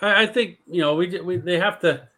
I, 0.00 0.22
I 0.22 0.26
think 0.26 0.60
you 0.66 0.80
know 0.80 0.94
we, 0.94 1.20
we 1.20 1.36
they 1.36 1.58
have 1.58 1.78
to 1.80 2.08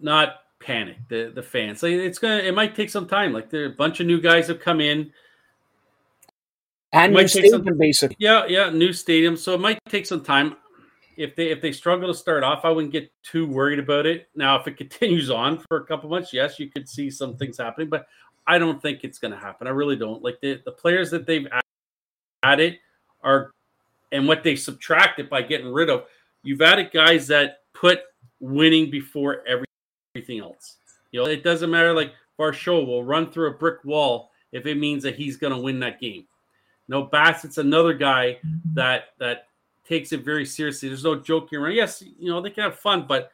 not 0.00 0.44
panic 0.60 0.96
the 1.10 1.30
the 1.34 1.42
fans. 1.42 1.82
Like 1.82 1.92
it's 1.92 2.18
gonna 2.18 2.38
it 2.38 2.54
might 2.54 2.74
take 2.74 2.88
some 2.88 3.06
time. 3.06 3.34
Like 3.34 3.50
there 3.50 3.64
are 3.64 3.72
a 3.72 3.76
bunch 3.76 4.00
of 4.00 4.06
new 4.06 4.18
guys 4.18 4.48
have 4.48 4.60
come 4.60 4.80
in. 4.80 5.12
And 6.94 7.12
new 7.12 7.26
stadium, 7.26 7.64
some, 7.64 7.76
basically. 7.76 8.16
Yeah, 8.20 8.46
yeah, 8.46 8.70
new 8.70 8.92
stadium. 8.92 9.36
So 9.36 9.54
it 9.54 9.60
might 9.60 9.80
take 9.88 10.06
some 10.06 10.22
time. 10.22 10.56
If 11.16 11.34
they 11.34 11.50
if 11.50 11.60
they 11.60 11.72
struggle 11.72 12.06
to 12.06 12.14
start 12.14 12.44
off, 12.44 12.64
I 12.64 12.70
wouldn't 12.70 12.92
get 12.92 13.12
too 13.24 13.48
worried 13.48 13.80
about 13.80 14.06
it. 14.06 14.28
Now, 14.36 14.58
if 14.60 14.68
it 14.68 14.76
continues 14.78 15.28
on 15.28 15.58
for 15.68 15.78
a 15.78 15.84
couple 15.84 16.08
months, 16.08 16.32
yes, 16.32 16.60
you 16.60 16.70
could 16.70 16.88
see 16.88 17.10
some 17.10 17.36
things 17.36 17.58
happening, 17.58 17.88
but 17.88 18.06
I 18.46 18.58
don't 18.58 18.80
think 18.80 19.00
it's 19.02 19.18
going 19.18 19.32
to 19.32 19.38
happen. 19.38 19.66
I 19.66 19.70
really 19.70 19.96
don't. 19.96 20.22
Like 20.22 20.40
the, 20.40 20.60
the 20.64 20.70
players 20.70 21.10
that 21.10 21.26
they've 21.26 21.48
added 22.44 22.78
are, 23.24 23.50
and 24.12 24.28
what 24.28 24.44
they 24.44 24.54
subtracted 24.54 25.28
by 25.28 25.42
getting 25.42 25.72
rid 25.72 25.90
of, 25.90 26.04
you've 26.44 26.62
added 26.62 26.92
guys 26.92 27.26
that 27.26 27.62
put 27.72 28.02
winning 28.38 28.88
before 28.88 29.42
everything 29.48 30.40
else. 30.40 30.76
You 31.10 31.22
know, 31.22 31.26
it 31.28 31.42
doesn't 31.42 31.70
matter. 31.70 31.92
Like 31.92 32.12
Varsho 32.38 32.86
will 32.86 33.02
run 33.02 33.32
through 33.32 33.50
a 33.50 33.54
brick 33.54 33.84
wall 33.84 34.30
if 34.52 34.66
it 34.66 34.76
means 34.76 35.02
that 35.02 35.16
he's 35.16 35.36
going 35.36 35.52
to 35.52 35.58
win 35.58 35.80
that 35.80 36.00
game. 36.00 36.26
No, 36.88 37.04
Bassitt's 37.04 37.58
another 37.58 37.94
guy 37.94 38.38
that 38.74 39.10
that 39.18 39.48
takes 39.88 40.12
it 40.12 40.24
very 40.24 40.44
seriously. 40.44 40.88
There's 40.88 41.04
no 41.04 41.16
joking 41.16 41.58
around. 41.58 41.74
Yes, 41.74 42.02
you 42.02 42.30
know 42.30 42.40
they 42.40 42.50
can 42.50 42.64
have 42.64 42.78
fun, 42.78 43.06
but 43.08 43.30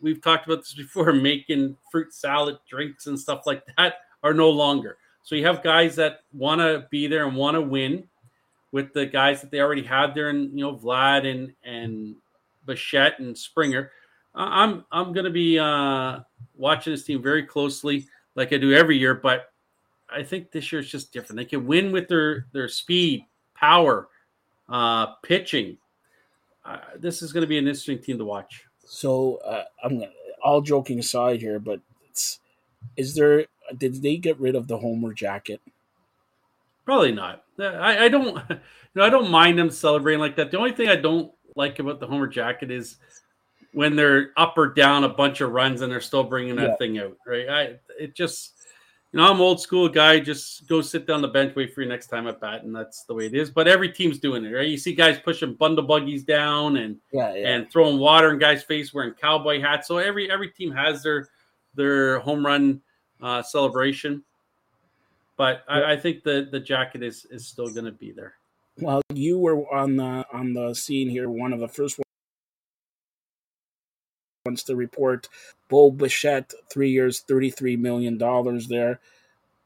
we've 0.00 0.20
talked 0.20 0.46
about 0.46 0.58
this 0.58 0.74
before. 0.74 1.12
Making 1.28 1.76
fruit 1.90 2.12
salad 2.12 2.58
drinks 2.68 3.06
and 3.06 3.18
stuff 3.18 3.46
like 3.46 3.62
that 3.76 3.96
are 4.22 4.34
no 4.34 4.50
longer. 4.50 4.98
So 5.22 5.34
you 5.34 5.44
have 5.46 5.62
guys 5.62 5.94
that 5.96 6.20
want 6.32 6.60
to 6.60 6.86
be 6.90 7.06
there 7.06 7.26
and 7.26 7.36
want 7.36 7.54
to 7.54 7.60
win 7.60 8.08
with 8.72 8.92
the 8.92 9.06
guys 9.06 9.40
that 9.40 9.50
they 9.50 9.60
already 9.60 9.82
have 9.82 10.14
there, 10.14 10.30
and 10.30 10.50
you 10.58 10.64
know 10.64 10.74
Vlad 10.74 11.30
and 11.30 11.52
and 11.64 12.16
Bichette 12.66 13.18
and 13.18 13.36
Springer. 13.36 13.90
I'm 14.34 14.84
I'm 14.92 15.12
going 15.12 15.24
to 15.24 15.30
be 15.30 15.58
uh, 15.58 16.20
watching 16.56 16.92
this 16.92 17.04
team 17.04 17.22
very 17.22 17.42
closely, 17.42 18.06
like 18.34 18.52
I 18.52 18.58
do 18.58 18.72
every 18.72 18.96
year. 18.96 19.14
But 19.14 19.52
I 20.10 20.22
think 20.22 20.50
this 20.50 20.72
year 20.72 20.80
is 20.80 20.90
just 20.90 21.12
different. 21.12 21.36
They 21.36 21.44
can 21.44 21.66
win 21.66 21.92
with 21.92 22.08
their 22.08 22.46
their 22.52 22.68
speed, 22.68 23.24
power, 23.54 24.08
uh, 24.68 25.14
pitching. 25.22 25.76
Uh, 26.64 26.78
this 26.98 27.22
is 27.22 27.32
going 27.32 27.42
to 27.42 27.46
be 27.46 27.58
an 27.58 27.66
interesting 27.66 27.98
team 27.98 28.18
to 28.18 28.24
watch. 28.24 28.64
So 28.84 29.36
uh, 29.36 29.64
I'm 29.82 30.02
all 30.42 30.60
joking 30.60 30.98
aside 30.98 31.40
here, 31.40 31.58
but 31.58 31.80
is 32.96 33.14
there 33.14 33.46
did 33.76 34.02
they 34.02 34.16
get 34.16 34.40
rid 34.40 34.54
of 34.54 34.66
the 34.66 34.78
Homer 34.78 35.12
jacket? 35.12 35.60
Probably 36.84 37.12
not. 37.12 37.44
I, 37.58 38.04
I 38.04 38.08
don't 38.08 38.26
you 38.50 38.58
know 38.94 39.04
I 39.04 39.10
don't 39.10 39.30
mind 39.30 39.58
them 39.58 39.70
celebrating 39.70 40.20
like 40.20 40.36
that. 40.36 40.50
The 40.50 40.58
only 40.58 40.72
thing 40.72 40.88
I 40.88 40.96
don't 40.96 41.32
like 41.54 41.78
about 41.78 42.00
the 42.00 42.06
Homer 42.06 42.28
jacket 42.28 42.70
is 42.70 42.96
when 43.72 43.96
they're 43.96 44.30
up 44.36 44.56
or 44.56 44.72
down 44.72 45.04
a 45.04 45.08
bunch 45.08 45.40
of 45.40 45.50
runs 45.50 45.82
and 45.82 45.92
they're 45.92 46.00
still 46.00 46.24
bringing 46.24 46.56
that 46.56 46.70
yeah. 46.70 46.76
thing 46.76 46.98
out, 46.98 47.16
right? 47.26 47.48
I 47.48 47.78
it 47.98 48.14
just 48.14 48.57
you 49.12 49.18
know 49.18 49.30
I'm 49.30 49.40
old 49.40 49.60
school 49.60 49.88
guy. 49.88 50.20
Just 50.20 50.68
go 50.68 50.80
sit 50.80 51.06
down 51.06 51.22
the 51.22 51.28
bench, 51.28 51.54
wait 51.54 51.74
for 51.74 51.80
your 51.80 51.88
next 51.90 52.08
time 52.08 52.26
at 52.26 52.40
bat, 52.40 52.64
and 52.64 52.74
that's 52.74 53.04
the 53.04 53.14
way 53.14 53.26
it 53.26 53.34
is. 53.34 53.50
But 53.50 53.66
every 53.66 53.90
team's 53.90 54.18
doing 54.18 54.44
it, 54.44 54.50
right? 54.50 54.68
You 54.68 54.76
see 54.76 54.94
guys 54.94 55.18
pushing 55.18 55.54
bundle 55.54 55.84
buggies 55.84 56.24
down 56.24 56.76
and 56.76 56.96
yeah, 57.12 57.34
yeah. 57.34 57.48
and 57.48 57.70
throwing 57.70 57.98
water 57.98 58.32
in 58.32 58.38
guys' 58.38 58.62
face, 58.62 58.92
wearing 58.92 59.14
cowboy 59.14 59.60
hats. 59.60 59.88
So 59.88 59.98
every 59.98 60.30
every 60.30 60.50
team 60.50 60.72
has 60.72 61.02
their 61.02 61.28
their 61.74 62.18
home 62.18 62.44
run 62.44 62.82
uh, 63.22 63.42
celebration. 63.42 64.22
But 65.36 65.64
I, 65.68 65.92
I 65.92 65.96
think 65.96 66.22
the 66.22 66.48
the 66.50 66.60
jacket 66.60 67.02
is 67.02 67.26
is 67.30 67.46
still 67.46 67.72
going 67.72 67.86
to 67.86 67.92
be 67.92 68.12
there. 68.12 68.34
Well, 68.80 69.00
you 69.12 69.38
were 69.38 69.72
on 69.74 69.96
the 69.96 70.26
on 70.32 70.52
the 70.52 70.74
scene 70.74 71.08
here, 71.08 71.30
one 71.30 71.52
of 71.52 71.60
the 71.60 71.68
first 71.68 71.98
ones 74.48 74.62
to 74.64 74.74
report. 74.76 75.28
Bo 75.68 75.90
Bichette, 75.90 76.54
three 76.70 76.90
years, 76.90 77.20
thirty 77.20 77.50
three 77.50 77.76
million 77.76 78.16
dollars. 78.16 78.68
There, 78.68 79.00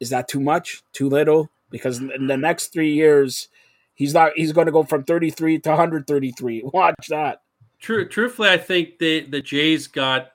is 0.00 0.10
that 0.10 0.28
too 0.28 0.40
much? 0.40 0.82
Too 0.92 1.08
little? 1.08 1.50
Because 1.70 1.98
in 1.98 2.26
the 2.26 2.36
next 2.36 2.72
three 2.72 2.92
years, 2.92 3.48
he's 3.94 4.12
not. 4.12 4.32
He's 4.34 4.52
going 4.52 4.66
to 4.66 4.72
go 4.72 4.82
from 4.82 5.04
thirty 5.04 5.30
three 5.30 5.58
to 5.60 5.70
one 5.70 5.78
hundred 5.78 6.06
thirty 6.06 6.32
three. 6.32 6.62
Watch 6.74 7.06
that. 7.08 7.42
True. 7.78 8.08
Truthfully, 8.08 8.48
I 8.48 8.58
think 8.58 8.98
the 8.98 9.20
the 9.20 9.40
Jays 9.40 9.86
got 9.86 10.32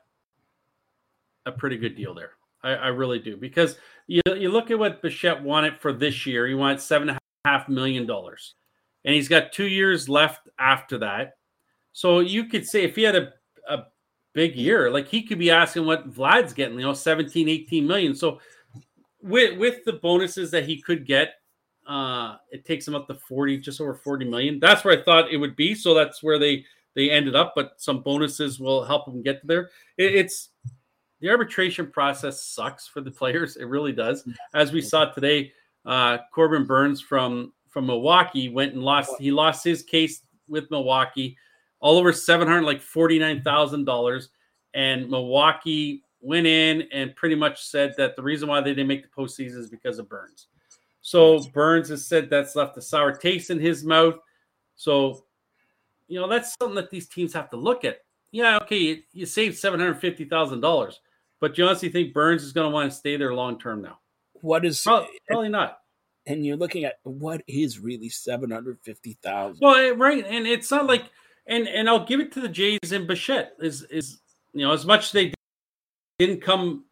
a 1.46 1.52
pretty 1.52 1.78
good 1.78 1.96
deal 1.96 2.14
there. 2.14 2.32
I, 2.64 2.72
I 2.72 2.88
really 2.88 3.20
do 3.20 3.38
because 3.38 3.78
you 4.08 4.22
you 4.28 4.50
look 4.50 4.72
at 4.72 4.80
what 4.80 5.02
Bichette 5.02 5.44
wanted 5.44 5.78
for 5.80 5.92
this 5.94 6.26
year. 6.26 6.48
He 6.48 6.56
wanted 6.56 6.82
seven 6.82 7.10
and 7.10 7.18
a 7.18 7.50
half 7.50 7.68
million 7.68 8.06
dollars, 8.06 8.56
and 9.06 9.14
he's 9.14 9.28
got 9.28 9.52
two 9.52 9.68
years 9.68 10.08
left 10.08 10.48
after 10.58 10.98
that. 11.00 11.34
So 11.94 12.20
you 12.20 12.46
could 12.46 12.66
say 12.66 12.84
if 12.84 12.96
he 12.96 13.04
had 13.04 13.16
a, 13.16 13.34
a 13.68 13.86
big 14.38 14.56
year, 14.56 14.92
like 14.92 15.08
he 15.08 15.24
could 15.24 15.40
be 15.40 15.50
asking 15.50 15.84
what 15.84 16.08
Vlad's 16.08 16.54
getting, 16.54 16.78
you 16.78 16.86
know, 16.86 16.94
17, 16.94 17.50
18 17.50 17.88
million. 17.88 18.14
So 18.14 18.40
with 19.20 19.58
with 19.58 19.84
the 19.84 19.94
bonuses 19.94 20.52
that 20.52 20.64
he 20.64 20.80
could 20.80 21.08
get, 21.08 21.42
uh, 21.88 22.36
it 22.52 22.64
takes 22.64 22.88
him 22.88 22.94
up 22.94 23.08
to 23.08 23.16
40, 23.16 23.58
just 23.58 23.82
over 23.82 23.96
40 23.96 24.26
million. 24.26 24.60
That's 24.60 24.86
where 24.86 24.96
I 24.96 25.04
thought 25.04 25.32
it 25.32 25.38
would 25.38 25.56
be. 25.56 25.74
So 25.74 25.96
that's 25.96 26.22
where 26.22 26.38
they 26.38 26.64
they 26.94 27.10
ended 27.10 27.36
up, 27.36 27.54
but 27.56 27.72
some 27.78 28.04
bonuses 28.04 28.60
will 28.60 28.86
help 28.86 29.08
him 29.08 29.24
get 29.24 29.42
there. 29.44 29.72
It, 29.98 30.14
it's 30.14 30.50
the 31.20 31.32
arbitration 31.32 31.90
process 31.90 32.44
sucks 32.44 32.88
for 32.88 33.02
the 33.02 33.10
players. 33.10 33.58
It 33.58 33.66
really 33.66 33.92
does. 33.92 34.24
As 34.54 34.72
we 34.72 34.82
saw 34.82 35.06
today, 35.06 35.52
uh, 35.84 36.20
Corbin 36.32 36.68
Burnes 36.68 37.02
from 37.02 37.54
from 37.70 37.88
Milwaukee 37.88 38.50
went 38.50 38.74
and 38.74 38.84
lost. 38.84 39.14
He 39.18 39.32
lost 39.32 39.64
his 39.64 39.82
case 39.82 40.22
with 40.48 40.70
Milwaukee, 40.70 41.36
all 41.80 41.98
over 41.98 42.12
seven 42.12 42.48
hundred 42.48 42.64
like 42.64 42.82
forty 42.82 43.20
nine 43.20 43.42
thousand 43.42 43.86
dollars, 43.86 44.30
and 44.74 45.10
Milwaukee 45.10 46.04
went 46.20 46.48
in 46.48 46.88
and 46.92 47.16
pretty 47.16 47.36
much 47.36 47.64
said 47.64 47.94
that 47.98 48.16
the 48.16 48.24
reason 48.24 48.50
why 48.50 48.60
they 48.62 48.72
didn't 48.72 48.88
make 48.88 49.04
the 49.04 49.22
postseason 49.22 49.58
is 49.58 49.70
because 49.70 50.00
of 50.00 50.10
Burnes. 50.10 50.48
So 51.02 51.40
Burnes 51.54 51.90
has 51.90 52.06
said 52.06 52.30
that's 52.30 52.56
left 52.56 52.78
a 52.78 52.82
sour 52.82 53.16
taste 53.16 53.50
in 53.50 53.60
his 53.60 53.84
mouth. 53.84 54.16
So, 54.76 55.24
you 56.08 56.20
know, 56.20 56.28
that's 56.28 56.56
something 56.60 56.76
that 56.76 56.90
these 56.90 57.08
teams 57.08 57.34
have 57.34 57.50
to 57.52 57.58
look 57.58 57.86
at. 57.86 58.00
Yeah, 58.32 58.60
okay, 58.64 58.78
you, 58.78 59.04
you 59.14 59.26
saved 59.26 59.58
seven 59.58 59.80
hundred 59.80 60.00
fifty 60.00 60.26
thousand 60.26 60.62
dollars 60.62 61.00
but 61.40 61.56
do 61.56 61.62
you 61.62 61.68
honestly 61.68 61.90
think 61.90 62.14
Burnes 62.14 62.44
is 62.44 62.52
going 62.52 62.66
to 62.66 62.74
want 62.74 62.92
to 62.92 62.98
stay 62.98 63.18
there 63.18 63.34
long 63.34 63.60
term 63.60 63.82
now? 63.82 64.00
What 64.34 64.66
is 64.66 64.82
probably, 64.82 65.20
probably 65.28 65.50
not. 65.50 65.80
And 66.26 66.46
you're 66.46 66.58
looking 66.58 66.84
at 66.84 67.00
what 67.04 67.42
is 67.48 67.80
really 67.80 68.10
seven 68.10 68.52
hundred 68.52 68.80
fifty 68.82 69.18
thousand. 69.24 69.60
Well, 69.62 69.76
eh, 69.76 69.94
right, 69.96 70.26
and 70.28 70.46
it's 70.48 70.72
not 70.72 70.86
like, 70.86 71.06
and 71.48 71.68
and 71.68 71.90
I'll 71.90 72.06
give 72.06 72.20
it 72.20 72.32
to 72.34 72.42
the 72.42 72.50
Jays 72.50 72.92
and 72.92 73.08
Bichette 73.08 73.54
is 73.60 73.84
is 73.84 74.20
you 74.54 74.66
know 74.66 74.74
as 74.74 74.86
much 74.86 75.06
as 75.06 75.12
they 75.12 75.34
didn't 76.20 76.42
come 76.42 76.86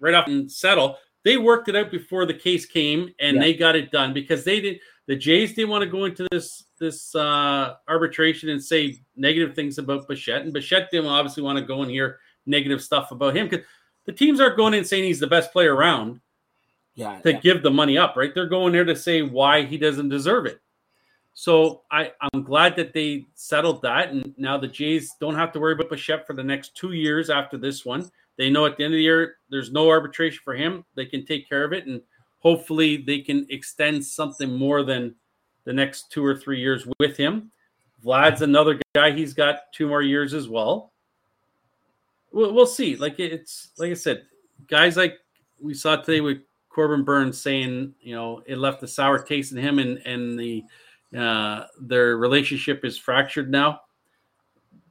right 0.00 0.14
up 0.14 0.28
and 0.28 0.50
settle, 0.50 0.96
they 1.24 1.36
worked 1.36 1.68
it 1.68 1.76
out 1.76 1.90
before 1.90 2.26
the 2.26 2.34
case 2.34 2.64
came 2.64 3.12
and 3.20 3.36
yeah. 3.36 3.42
they 3.42 3.54
got 3.54 3.76
it 3.76 3.90
done 3.90 4.12
because 4.12 4.44
they 4.44 4.60
did. 4.60 4.80
The 5.06 5.16
Jays 5.16 5.54
didn't 5.54 5.70
want 5.70 5.82
to 5.82 5.90
go 5.90 6.04
into 6.04 6.26
this 6.30 6.64
this 6.78 7.14
uh, 7.14 7.74
arbitration 7.88 8.50
and 8.50 8.62
say 8.62 9.00
negative 9.16 9.54
things 9.54 9.78
about 9.78 10.06
Bichette, 10.06 10.42
and 10.42 10.52
Bichette 10.52 10.90
didn't 10.90 11.06
obviously 11.06 11.42
want 11.42 11.58
to 11.58 11.64
go 11.64 11.82
in 11.82 11.88
here 11.88 12.18
negative 12.46 12.82
stuff 12.82 13.10
about 13.10 13.36
him 13.36 13.48
because 13.48 13.66
the 14.06 14.12
teams 14.12 14.40
aren't 14.40 14.56
going 14.56 14.74
in 14.74 14.84
saying 14.84 15.04
he's 15.04 15.20
the 15.20 15.26
best 15.26 15.52
player 15.52 15.74
around. 15.74 16.20
Yeah, 16.94 17.20
to 17.20 17.32
yeah. 17.32 17.38
give 17.40 17.62
the 17.62 17.70
money 17.70 17.96
up, 17.96 18.16
right? 18.16 18.34
They're 18.34 18.48
going 18.48 18.72
there 18.72 18.84
to 18.84 18.96
say 18.96 19.22
why 19.22 19.62
he 19.62 19.78
doesn't 19.78 20.08
deserve 20.08 20.46
it. 20.46 20.60
So 21.38 21.82
I, 21.92 22.10
I'm 22.20 22.42
glad 22.42 22.74
that 22.74 22.92
they 22.92 23.26
settled 23.34 23.80
that, 23.82 24.10
and 24.10 24.34
now 24.36 24.58
the 24.58 24.66
Jays 24.66 25.14
don't 25.20 25.36
have 25.36 25.52
to 25.52 25.60
worry 25.60 25.74
about 25.74 25.88
Bichette 25.88 26.26
for 26.26 26.32
the 26.32 26.42
next 26.42 26.74
two 26.74 26.90
years 26.90 27.30
after 27.30 27.56
this 27.56 27.84
one. 27.84 28.10
They 28.36 28.50
know 28.50 28.66
at 28.66 28.76
the 28.76 28.82
end 28.82 28.94
of 28.94 28.98
the 28.98 29.04
year 29.04 29.36
there's 29.48 29.70
no 29.70 29.88
arbitration 29.88 30.40
for 30.42 30.54
him. 30.54 30.84
They 30.96 31.06
can 31.06 31.24
take 31.24 31.48
care 31.48 31.62
of 31.62 31.72
it, 31.72 31.86
and 31.86 32.00
hopefully 32.40 32.96
they 32.96 33.20
can 33.20 33.46
extend 33.50 34.04
something 34.04 34.52
more 34.52 34.82
than 34.82 35.14
the 35.62 35.72
next 35.72 36.10
two 36.10 36.24
or 36.24 36.34
three 36.34 36.58
years 36.60 36.88
with 36.98 37.16
him. 37.16 37.52
Vlad's 38.04 38.42
another 38.42 38.80
guy; 38.96 39.12
he's 39.12 39.32
got 39.32 39.72
two 39.72 39.86
more 39.86 40.02
years 40.02 40.34
as 40.34 40.48
well 40.48 40.92
we'll, 42.32 42.52
we'll 42.52 42.66
see. 42.66 42.96
Like 42.96 43.20
it's 43.20 43.70
like 43.78 43.92
I 43.92 43.94
said, 43.94 44.24
guys 44.66 44.96
like 44.96 45.18
we 45.60 45.72
saw 45.72 45.94
today 45.94 46.20
with 46.20 46.38
Corbin 46.68 47.04
Burnes 47.04 47.40
saying, 47.40 47.94
you 48.00 48.14
know, 48.14 48.42
it 48.46 48.58
left 48.58 48.82
a 48.82 48.88
sour 48.88 49.22
taste 49.22 49.52
in 49.52 49.58
him, 49.58 49.78
and 49.78 49.98
and 49.98 50.38
the 50.38 50.64
uh, 51.16 51.64
their 51.80 52.16
relationship 52.16 52.84
is 52.84 52.98
fractured 52.98 53.50
now. 53.50 53.80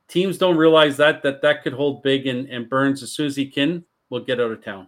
teams 0.07 0.38
don't 0.38 0.57
realize 0.57 0.97
that 0.97 1.21
that 1.24 1.41
that 1.41 1.63
could 1.63 1.74
hold 1.74 2.01
big, 2.03 2.27
and 2.27 2.50
and 2.50 2.69
Burnes 2.69 3.03
as 3.03 3.12
soon 3.12 3.27
as 3.27 3.36
he 3.36 3.47
can 3.47 3.83
will 4.09 4.24
get 4.24 4.39
out 4.39 4.51
of 4.51 4.63
town. 4.63 4.88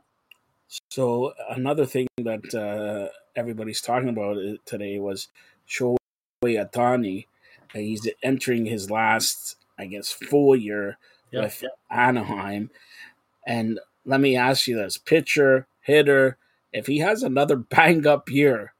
So 0.91 1.33
another 1.49 1.85
thing 1.85 2.07
that 2.17 2.53
uh, 2.53 3.11
everybody's 3.35 3.81
talking 3.81 4.09
about 4.09 4.37
today 4.65 4.99
was 4.99 5.27
Shohei 5.67 5.97
Ohtani. 6.43 7.25
He's 7.73 8.07
entering 8.23 8.65
his 8.65 8.89
last, 8.89 9.57
I 9.77 9.85
guess, 9.85 10.11
full 10.11 10.55
year 10.55 10.97
yep, 11.31 11.43
with. 11.43 11.63
Anaheim. 11.91 12.71
And 13.45 13.79
let 14.05 14.19
me 14.19 14.35
ask 14.35 14.67
you 14.67 14.75
this: 14.75 14.97
pitcher, 14.97 15.67
hitter, 15.81 16.37
if 16.71 16.87
he 16.87 16.99
has 16.99 17.23
another 17.23 17.55
bang 17.57 18.05
up 18.07 18.29
year, 18.29 18.73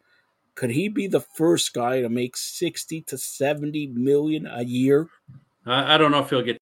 could 0.60 0.72
he 0.72 0.90
be 0.90 1.08
the 1.08 1.22
first 1.22 1.74
guy 1.74 2.02
to 2.02 2.10
make 2.10 2.36
sixty 2.36 3.00
to 3.04 3.18
seventy 3.18 3.88
million 3.88 4.46
a 4.46 4.62
year? 4.62 5.08
I 5.66 5.98
don't 5.98 6.12
know 6.12 6.20
if 6.20 6.30
he'll 6.30 6.42
get 6.42 6.58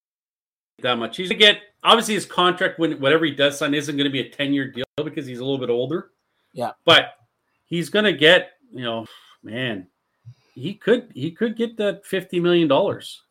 that 0.83 0.99
much. 0.99 1.17
He's 1.17 1.29
gonna 1.29 1.39
get 1.39 1.61
obviously 1.83 2.13
his 2.13 2.27
contract 2.27 2.77
when 2.77 2.99
whatever 2.99 3.25
he 3.25 3.31
does 3.31 3.57
sign 3.57 3.73
isn't 3.73 3.97
going 3.97 4.05
to 4.05 4.11
be 4.11 4.19
a 4.19 4.29
ten 4.29 4.53
year 4.53 4.69
deal 4.69 4.85
because 5.03 5.25
he's 5.25 5.39
a 5.39 5.43
little 5.43 5.57
bit 5.57 5.71
older. 5.71 6.11
Yeah, 6.53 6.73
but 6.85 7.15
he's 7.65 7.89
going 7.89 8.05
to 8.05 8.13
get 8.13 8.51
you 8.71 8.83
know, 8.83 9.07
man, 9.41 9.87
he 10.53 10.75
could 10.75 11.11
he 11.15 11.31
could 11.31 11.57
get 11.57 11.77
that 11.77 12.05
fifty 12.05 12.39
million 12.39 12.67
dollars. 12.67 13.23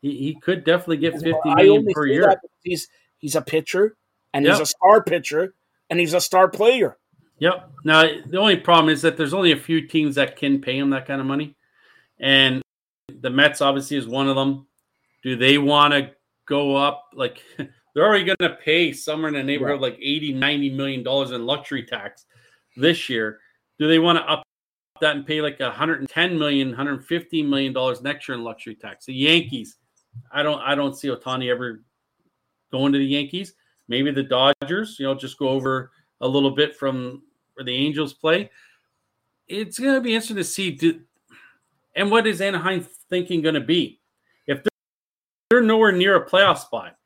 He, 0.00 0.16
he 0.16 0.40
could 0.40 0.64
definitely 0.64 0.96
get 0.96 1.20
fifty 1.20 1.54
million 1.54 1.86
per 1.92 2.06
year. 2.06 2.40
He's 2.62 2.88
he's 3.18 3.36
a 3.36 3.42
pitcher 3.42 3.94
and 4.32 4.46
he's 4.46 4.58
a 4.58 4.64
star 4.64 5.02
pitcher 5.02 5.54
and 5.90 6.00
he's 6.00 6.14
a 6.14 6.20
star 6.22 6.48
player. 6.48 6.96
Yep. 7.44 7.72
Now 7.84 8.08
the 8.24 8.38
only 8.38 8.56
problem 8.56 8.88
is 8.88 9.02
that 9.02 9.18
there's 9.18 9.34
only 9.34 9.52
a 9.52 9.56
few 9.56 9.86
teams 9.86 10.14
that 10.14 10.34
can 10.36 10.62
pay 10.62 10.78
him 10.78 10.88
that 10.90 11.04
kind 11.04 11.20
of 11.20 11.26
money, 11.26 11.54
and 12.18 12.62
the 13.20 13.28
Mets 13.28 13.60
obviously 13.60 13.98
is 13.98 14.08
one 14.08 14.30
of 14.30 14.34
them. 14.34 14.66
Do 15.22 15.36
they 15.36 15.58
want 15.58 15.92
to 15.92 16.12
go 16.48 16.74
up? 16.74 17.10
Like 17.12 17.42
they're 17.58 18.06
already 18.06 18.24
going 18.24 18.38
to 18.40 18.56
pay 18.64 18.94
somewhere 18.94 19.28
in 19.28 19.34
the 19.34 19.42
neighborhood 19.42 19.82
like 19.82 19.98
80 20.00 20.32
90 20.32 20.70
million 20.70 21.02
dollars 21.02 21.32
in 21.32 21.44
luxury 21.44 21.82
tax 21.82 22.24
this 22.78 23.10
year. 23.10 23.40
Do 23.78 23.88
they 23.88 23.98
want 23.98 24.16
to 24.16 24.24
up 24.24 24.42
that 25.02 25.14
and 25.14 25.26
pay 25.26 25.42
like 25.42 25.60
110 25.60 26.38
million 26.38 26.68
150 26.68 27.42
million 27.42 27.74
dollars 27.74 28.00
next 28.00 28.26
year 28.26 28.38
in 28.38 28.42
luxury 28.42 28.74
tax? 28.74 29.04
The 29.04 29.12
yankees. 29.12 29.76
I 30.32 30.42
don't 30.42 30.62
i 30.62 30.74
don't 30.74 30.96
see 30.96 31.08
Ohtani 31.08 31.50
ever 31.50 31.82
going 32.72 32.94
to 32.94 32.98
the 32.98 33.04
yankees. 33.04 33.52
Maybe 33.86 34.10
the 34.12 34.22
dodgers 34.22 34.96
you 34.98 35.04
know 35.04 35.14
just 35.14 35.38
go 35.38 35.50
over 35.50 35.90
a 36.22 36.26
little 36.26 36.50
bit 36.50 36.74
from 36.74 37.20
where 37.54 37.64
the 37.64 37.74
angels 37.74 38.12
play 38.12 38.50
it's 39.46 39.78
going 39.78 39.94
to 39.94 40.00
be 40.00 40.14
interesting 40.14 40.36
to 40.36 40.44
see 40.44 40.70
do, 40.70 41.00
and 41.94 42.10
what 42.10 42.26
is 42.26 42.40
anaheim 42.40 42.86
thinking 43.10 43.42
going 43.42 43.54
to 43.54 43.60
be 43.60 44.00
if 44.46 44.62
they're, 44.62 44.70
they're 45.50 45.60
nowhere 45.62 45.92
near 45.92 46.16
a 46.16 46.28
playoff 46.28 46.58
spot 46.58 46.96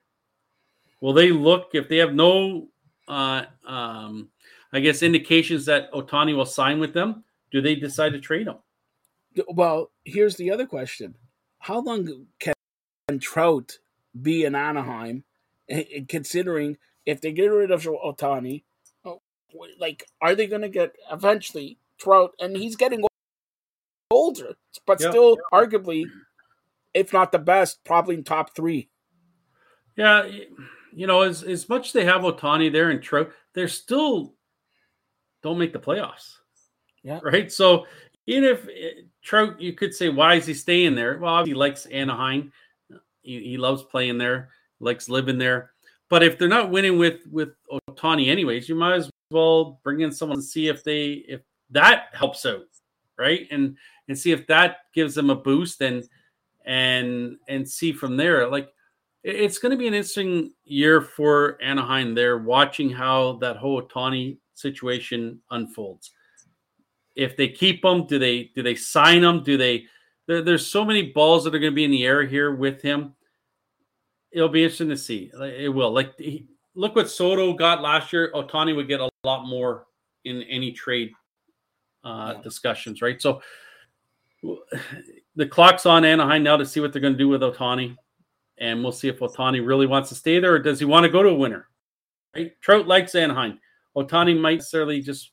will 1.00 1.12
they 1.12 1.30
look 1.30 1.70
if 1.74 1.88
they 1.88 1.96
have 1.96 2.14
no 2.14 2.68
uh, 3.08 3.44
um, 3.66 4.28
I 4.72 4.80
guess 4.80 5.02
indications 5.02 5.64
that 5.66 5.90
Ohtani 5.92 6.36
will 6.36 6.46
sign 6.46 6.78
with 6.78 6.92
them? 6.92 7.24
Do 7.50 7.60
they 7.60 7.74
decide 7.74 8.12
to 8.12 8.20
trade 8.20 8.46
him? 8.46 8.56
Well, 9.48 9.90
here's 10.04 10.36
the 10.36 10.50
other 10.50 10.66
question: 10.66 11.14
How 11.58 11.80
long 11.80 12.26
can 12.38 12.54
Trout 13.20 13.78
be 14.20 14.44
in 14.44 14.54
Anaheim? 14.54 15.24
Considering 16.08 16.76
if 17.06 17.20
they 17.20 17.32
get 17.32 17.46
rid 17.46 17.70
of 17.70 17.82
Ohtani, 17.82 18.62
oh, 18.62 18.77
like 19.78 20.06
are 20.20 20.34
they 20.34 20.46
going 20.46 20.62
to 20.62 20.68
get 20.68 20.94
eventually 21.10 21.78
Trout? 21.98 22.32
And 22.40 22.56
he's 22.56 22.76
getting 22.76 23.04
older, 24.10 24.54
but 24.86 25.00
yep. 25.00 25.10
still 25.10 25.36
arguably, 25.52 26.04
if 26.94 27.12
not 27.12 27.32
the 27.32 27.38
best, 27.38 27.82
probably 27.84 28.16
in 28.16 28.24
top 28.24 28.54
three. 28.54 28.88
Yeah, 29.96 30.28
you 30.92 31.06
know, 31.06 31.22
as 31.22 31.42
as 31.42 31.68
much 31.68 31.88
as 31.88 31.92
they 31.92 32.04
have 32.04 32.22
Ohtani 32.22 32.72
there 32.72 32.90
and 32.90 33.02
Trout, 33.02 33.30
they're 33.54 33.68
still 33.68 34.34
don't 35.42 35.58
make 35.58 35.72
the 35.72 35.78
playoffs. 35.78 36.36
Yeah. 37.02 37.20
Right. 37.22 37.50
So 37.50 37.86
even 38.26 38.44
if 38.44 38.66
eh, 38.68 39.02
Trout, 39.22 39.60
you 39.60 39.72
could 39.72 39.94
say, 39.94 40.08
why 40.08 40.34
is 40.34 40.46
he 40.46 40.54
staying 40.54 40.94
there? 40.94 41.18
Well, 41.18 41.44
he 41.44 41.54
likes 41.54 41.86
Anaheim. 41.86 42.52
He, 43.22 43.40
he 43.40 43.56
loves 43.56 43.82
playing 43.82 44.18
there, 44.18 44.50
likes 44.80 45.08
living 45.08 45.38
there. 45.38 45.72
But 46.08 46.22
if 46.22 46.38
they're 46.38 46.48
not 46.48 46.70
winning 46.70 46.98
with 46.98 47.20
with 47.30 47.50
Ohtani, 47.70 48.28
anyways, 48.28 48.68
you 48.68 48.74
might 48.74 48.96
as 48.96 49.10
well 49.30 49.80
bring 49.82 50.00
in 50.00 50.12
someone 50.12 50.38
and 50.38 50.44
see 50.44 50.68
if 50.68 50.84
they 50.84 51.24
if 51.28 51.40
that 51.70 52.06
helps 52.12 52.46
out, 52.46 52.64
right? 53.18 53.46
And 53.50 53.76
and 54.08 54.18
see 54.18 54.32
if 54.32 54.46
that 54.46 54.78
gives 54.94 55.14
them 55.14 55.30
a 55.30 55.36
boost 55.36 55.82
and 55.82 56.08
and 56.64 57.36
and 57.48 57.68
see 57.68 57.92
from 57.92 58.16
there. 58.16 58.48
Like 58.48 58.72
it's 59.22 59.58
going 59.58 59.72
to 59.72 59.76
be 59.76 59.88
an 59.88 59.94
interesting 59.94 60.52
year 60.64 61.00
for 61.00 61.58
Anaheim. 61.62 62.14
There, 62.14 62.38
watching 62.38 62.90
how 62.90 63.34
that 63.40 63.56
whole 63.56 63.82
Ohtani 63.82 64.38
situation 64.54 65.40
unfolds. 65.50 66.12
If 67.16 67.36
they 67.36 67.48
keep 67.48 67.82
them, 67.82 68.06
do 68.06 68.18
they 68.18 68.50
do 68.54 68.62
they 68.62 68.74
sign 68.74 69.22
them? 69.22 69.42
Do 69.42 69.56
they? 69.56 69.86
There, 70.26 70.42
there's 70.42 70.66
so 70.66 70.84
many 70.84 71.10
balls 71.10 71.44
that 71.44 71.54
are 71.54 71.58
going 71.58 71.72
to 71.72 71.76
be 71.76 71.84
in 71.84 71.90
the 71.90 72.04
air 72.04 72.24
here 72.24 72.54
with 72.54 72.80
him. 72.80 73.14
It'll 74.30 74.48
be 74.48 74.62
interesting 74.62 74.90
to 74.90 74.96
see. 74.96 75.30
It 75.34 75.72
will. 75.72 75.90
Like 75.90 76.18
he, 76.18 76.46
look 76.78 76.94
what 76.94 77.10
Soto 77.10 77.52
got 77.52 77.82
last 77.82 78.12
year. 78.12 78.30
Ohtani 78.34 78.74
would 78.74 78.86
get 78.86 79.00
a 79.00 79.10
lot 79.24 79.46
more 79.46 79.86
in 80.24 80.42
any 80.44 80.70
trade 80.70 81.10
uh, 82.04 82.34
yeah. 82.36 82.42
discussions, 82.42 83.02
right? 83.02 83.20
So 83.20 83.42
the 85.34 85.46
clock's 85.46 85.86
on 85.86 86.04
Anaheim 86.04 86.44
now 86.44 86.56
to 86.56 86.64
see 86.64 86.78
what 86.78 86.92
they're 86.92 87.02
going 87.02 87.14
to 87.14 87.18
do 87.18 87.28
with 87.28 87.42
Ohtani. 87.42 87.96
and 88.58 88.82
we'll 88.82 88.92
see 88.92 89.08
if 89.08 89.18
Ohtani 89.18 89.66
really 89.66 89.86
wants 89.86 90.08
to 90.10 90.14
stay 90.14 90.38
there 90.38 90.54
or 90.54 90.58
does 90.60 90.78
he 90.78 90.84
want 90.84 91.02
to 91.04 91.10
go 91.10 91.22
to 91.22 91.30
a 91.30 91.34
winner. 91.34 91.66
Right? 92.34 92.52
Trout 92.60 92.86
likes 92.86 93.16
Anaheim. 93.16 93.58
Ohtani 93.96 94.38
might 94.38 94.58
necessarily 94.58 95.00
just, 95.00 95.32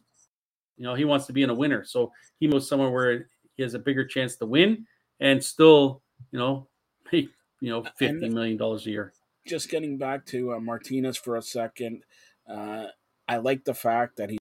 you 0.78 0.84
know, 0.84 0.96
he 0.96 1.06
wants 1.06 1.28
to 1.28 1.34
be 1.34 1.44
in 1.44 1.52
a 1.52 1.54
winner. 1.54 1.86
So 1.86 2.12
he 2.40 2.48
moves 2.48 2.68
somewhere 2.68 2.90
where 2.90 3.30
he 3.56 3.62
has 3.62 3.76
a 3.76 3.80
bigger 3.80 4.06
chance 4.06 4.36
to 4.38 4.48
win 4.48 4.88
and 5.20 5.44
still, 5.44 6.02
you 6.32 6.40
know, 6.40 6.68
make, 7.12 7.30
you 7.62 7.70
know, 7.70 7.84
fifty 7.98 8.30
million 8.30 8.58
dollars 8.58 8.88
a 8.88 8.90
year. 8.90 9.14
Just 9.48 9.70
getting 9.70 9.98
back 9.98 10.26
to 10.28 10.54
uh, 10.54 10.60
Martinez 10.60 11.18
for 11.18 11.36
a 11.36 11.42
second, 11.42 12.04
uh, 12.50 12.88
I 13.28 13.38
like 13.38 13.64
the 13.66 13.76
fact 13.76 14.18
that 14.18 14.32
he, 14.32 14.38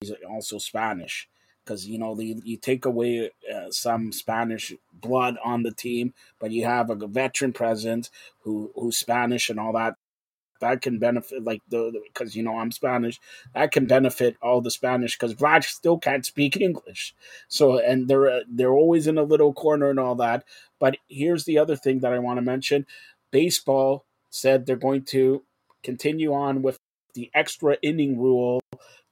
he's 0.00 0.12
also 0.28 0.58
Spanish 0.58 1.28
because 1.64 1.86
you 1.86 1.98
know 1.98 2.14
the, 2.14 2.40
you 2.44 2.56
take 2.56 2.84
away 2.84 3.30
uh, 3.52 3.70
some 3.70 4.12
Spanish 4.12 4.72
blood 4.92 5.36
on 5.44 5.62
the 5.62 5.72
team, 5.72 6.14
but 6.40 6.50
you 6.50 6.64
have 6.64 6.90
a 6.90 7.06
veteran 7.06 7.52
presence 7.52 8.10
who 8.40 8.72
who's 8.74 8.96
Spanish 8.96 9.48
and 9.48 9.60
all 9.60 9.72
that 9.72 9.94
that 10.60 10.80
can 10.80 10.98
benefit 10.98 11.44
like 11.44 11.60
the 11.68 11.92
because 12.12 12.34
you 12.34 12.42
know 12.42 12.58
I'm 12.58 12.72
Spanish 12.72 13.20
that 13.54 13.72
can 13.72 13.86
benefit 13.86 14.36
all 14.42 14.60
the 14.60 14.70
Spanish 14.70 15.16
because 15.16 15.34
Vlad 15.34 15.64
still 15.64 15.98
can't 15.98 16.26
speak 16.26 16.56
English. 16.60 17.14
So 17.48 17.78
and 17.78 18.08
they're 18.08 18.42
they're 18.48 18.72
always 18.72 19.06
in 19.06 19.18
a 19.18 19.22
little 19.22 19.52
corner 19.52 19.90
and 19.90 20.00
all 20.00 20.14
that 20.16 20.44
but 20.80 20.96
here's 21.08 21.44
the 21.44 21.58
other 21.58 21.76
thing 21.76 22.00
that 22.00 22.12
I 22.12 22.18
want 22.18 22.38
to 22.38 22.42
mention 22.42 22.86
baseball 23.32 24.06
said 24.30 24.64
they're 24.64 24.76
going 24.76 25.04
to 25.04 25.42
continue 25.82 26.32
on 26.32 26.62
with 26.62 26.78
the 27.14 27.30
extra 27.34 27.76
inning 27.82 28.18
rule 28.18 28.60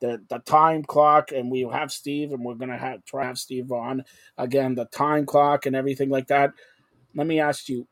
the 0.00 0.22
the 0.30 0.38
time 0.40 0.83
clock 0.83 1.33
and 1.33 1.50
we 1.50 1.61
have 1.62 1.92
Steve 1.92 2.33
and 2.33 2.44
we're 2.44 2.54
gonna 2.54 2.78
have 2.78 3.04
try 3.04 3.26
have 3.26 3.38
Steve 3.38 3.70
on 3.72 4.04
again 4.38 4.74
the 4.74 4.87
time 4.87 5.26
clock 5.26 5.66
and 5.66 5.76
everything 5.76 6.09
like 6.09 6.28
that 6.28 6.52
let 7.14 7.26
me 7.26 7.40
ask 7.40 7.68
you 7.68 7.87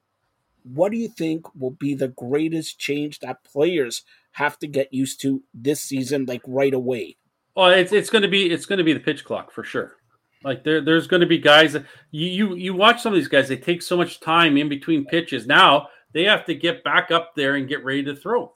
what 0.74 0.92
do 0.92 0.98
you 0.98 1.08
think 1.08 1.46
will 1.54 1.70
be 1.70 1.94
the 1.94 2.08
greatest 2.08 2.78
change 2.78 3.20
that 3.20 3.44
players 3.44 4.02
have 4.32 4.58
to 4.58 4.66
get 4.66 4.92
used 4.92 5.20
to 5.22 5.42
this 5.54 5.80
season, 5.80 6.26
like 6.26 6.42
right 6.46 6.74
away? 6.74 7.16
Well, 7.56 7.70
it's 7.70 7.92
it's 7.92 8.10
going 8.10 8.22
to 8.22 8.28
be 8.28 8.50
it's 8.50 8.66
going 8.66 8.78
to 8.78 8.84
be 8.84 8.92
the 8.92 9.00
pitch 9.00 9.24
clock 9.24 9.50
for 9.52 9.64
sure. 9.64 9.96
Like 10.44 10.62
there, 10.62 10.80
there's 10.80 11.08
going 11.08 11.20
to 11.22 11.26
be 11.26 11.38
guys 11.38 11.72
that 11.72 11.84
you, 12.12 12.26
you 12.28 12.54
you 12.54 12.74
watch 12.74 13.02
some 13.02 13.12
of 13.12 13.18
these 13.18 13.28
guys. 13.28 13.48
They 13.48 13.56
take 13.56 13.82
so 13.82 13.96
much 13.96 14.20
time 14.20 14.56
in 14.56 14.68
between 14.68 15.04
pitches. 15.04 15.46
Now 15.46 15.88
they 16.12 16.24
have 16.24 16.44
to 16.46 16.54
get 16.54 16.84
back 16.84 17.10
up 17.10 17.34
there 17.34 17.56
and 17.56 17.68
get 17.68 17.84
ready 17.84 18.02
to 18.04 18.16
throw. 18.16 18.54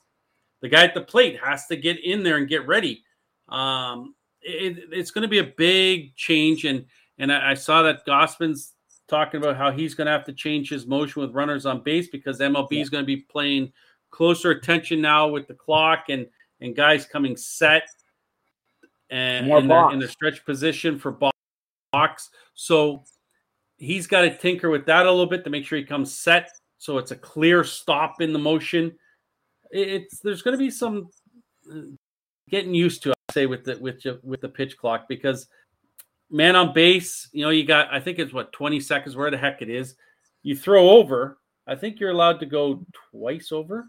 The 0.60 0.68
guy 0.68 0.84
at 0.84 0.94
the 0.94 1.02
plate 1.02 1.38
has 1.42 1.66
to 1.66 1.76
get 1.76 2.02
in 2.04 2.22
there 2.22 2.36
and 2.36 2.48
get 2.48 2.66
ready. 2.66 3.02
Um, 3.48 4.14
it, 4.40 4.88
it's 4.92 5.10
going 5.10 5.22
to 5.22 5.28
be 5.28 5.38
a 5.38 5.52
big 5.56 6.14
change, 6.16 6.64
and 6.64 6.84
and 7.18 7.32
I, 7.32 7.50
I 7.50 7.54
saw 7.54 7.82
that 7.82 8.06
Gausman's 8.06 8.74
talking 9.08 9.40
about 9.40 9.56
how 9.56 9.70
he's 9.70 9.94
going 9.94 10.06
to 10.06 10.12
have 10.12 10.24
to 10.24 10.32
change 10.32 10.70
his 10.70 10.86
motion 10.86 11.20
with 11.20 11.34
runners 11.34 11.66
on 11.66 11.82
base 11.82 12.08
because 12.08 12.40
MLB 12.40 12.72
yeah. 12.72 12.80
is 12.80 12.90
going 12.90 13.02
to 13.02 13.06
be 13.06 13.18
playing 13.18 13.72
closer 14.10 14.50
attention 14.50 15.00
now 15.00 15.28
with 15.28 15.46
the 15.48 15.54
clock 15.54 16.04
and 16.08 16.26
and 16.60 16.76
guys 16.76 17.04
coming 17.04 17.36
set 17.36 17.88
and 19.10 19.48
in 19.48 19.68
the, 19.68 19.88
in 19.88 19.98
the 19.98 20.08
stretch 20.08 20.44
position 20.44 20.98
for 20.98 21.18
box. 21.92 22.30
So 22.54 23.04
he's 23.76 24.06
got 24.06 24.22
to 24.22 24.36
tinker 24.36 24.70
with 24.70 24.86
that 24.86 25.06
a 25.06 25.10
little 25.10 25.26
bit 25.26 25.44
to 25.44 25.50
make 25.50 25.66
sure 25.66 25.76
he 25.76 25.84
comes 25.84 26.14
set 26.14 26.50
so 26.82 26.98
it's 26.98 27.12
a 27.12 27.16
clear 27.16 27.62
stop 27.62 28.20
in 28.20 28.32
the 28.32 28.40
motion. 28.40 28.92
It's 29.70 30.18
there's 30.18 30.42
going 30.42 30.58
to 30.58 30.58
be 30.58 30.68
some 30.68 31.10
uh, 31.72 31.82
getting 32.50 32.74
used 32.74 33.04
to, 33.04 33.12
I 33.12 33.32
say, 33.32 33.46
with 33.46 33.62
the 33.62 33.78
with 33.78 34.04
with 34.24 34.40
the 34.40 34.48
pitch 34.48 34.76
clock 34.76 35.06
because 35.08 35.46
man 36.28 36.56
on 36.56 36.72
base, 36.72 37.28
you 37.30 37.44
know, 37.44 37.50
you 37.50 37.64
got, 37.64 37.94
I 37.94 38.00
think 38.00 38.18
it's 38.18 38.32
what, 38.32 38.52
20 38.52 38.80
seconds, 38.80 39.14
where 39.14 39.30
the 39.30 39.36
heck 39.36 39.62
it 39.62 39.68
is. 39.68 39.94
You 40.42 40.56
throw 40.56 40.90
over, 40.90 41.38
I 41.68 41.76
think 41.76 42.00
you're 42.00 42.10
allowed 42.10 42.40
to 42.40 42.46
go 42.46 42.84
twice 43.12 43.52
over. 43.52 43.86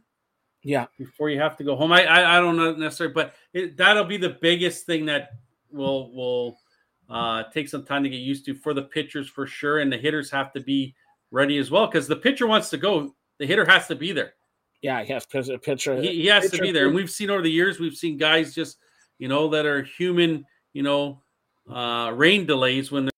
Yeah, 0.61 0.85
before 0.99 1.31
you 1.31 1.39
have 1.39 1.57
to 1.57 1.63
go 1.63 1.75
home. 1.75 1.91
I 1.91 2.05
I, 2.05 2.37
I 2.37 2.39
don't 2.39 2.57
know 2.57 2.75
necessarily, 2.75 3.15
but 3.15 3.33
it, 3.53 3.75
that'll 3.75 4.05
be 4.05 4.17
the 4.17 4.37
biggest 4.39 4.85
thing 4.85 5.07
that 5.07 5.31
will 5.71 6.13
will 6.13 6.59
uh, 7.09 7.45
take 7.51 7.67
some 7.67 7.85
time 7.85 8.03
to 8.03 8.09
get 8.09 8.17
used 8.17 8.45
to 8.45 8.53
for 8.53 8.75
the 8.75 8.83
pitchers 8.83 9.27
for 9.27 9.47
sure, 9.47 9.79
and 9.79 9.91
the 9.91 9.97
hitters 9.97 10.29
have 10.29 10.53
to 10.53 10.59
be 10.59 10.93
ready 11.33 11.57
as 11.57 11.69
well 11.69 11.87
because 11.87 12.07
the 12.07 12.15
pitcher 12.15 12.47
wants 12.47 12.69
to 12.69 12.77
go, 12.77 13.13
the 13.39 13.45
hitter 13.45 13.65
has 13.65 13.87
to 13.87 13.95
be 13.95 14.13
there. 14.13 14.33
Yeah, 14.81 15.03
he 15.03 15.11
has 15.11 15.25
to 15.25 15.57
pitcher. 15.59 16.01
He, 16.01 16.21
he 16.21 16.27
has 16.27 16.43
pitcher, 16.43 16.57
to 16.57 16.61
be 16.61 16.71
there, 16.71 16.85
and 16.87 16.95
we've 16.95 17.09
seen 17.09 17.29
over 17.29 17.41
the 17.41 17.51
years, 17.51 17.79
we've 17.79 17.95
seen 17.95 18.17
guys 18.17 18.53
just 18.53 18.77
you 19.17 19.27
know 19.27 19.49
that 19.49 19.65
are 19.65 19.83
human, 19.83 20.45
you 20.73 20.83
know, 20.83 21.21
uh, 21.69 22.11
rain 22.13 22.45
delays 22.45 22.91
when 22.91 23.09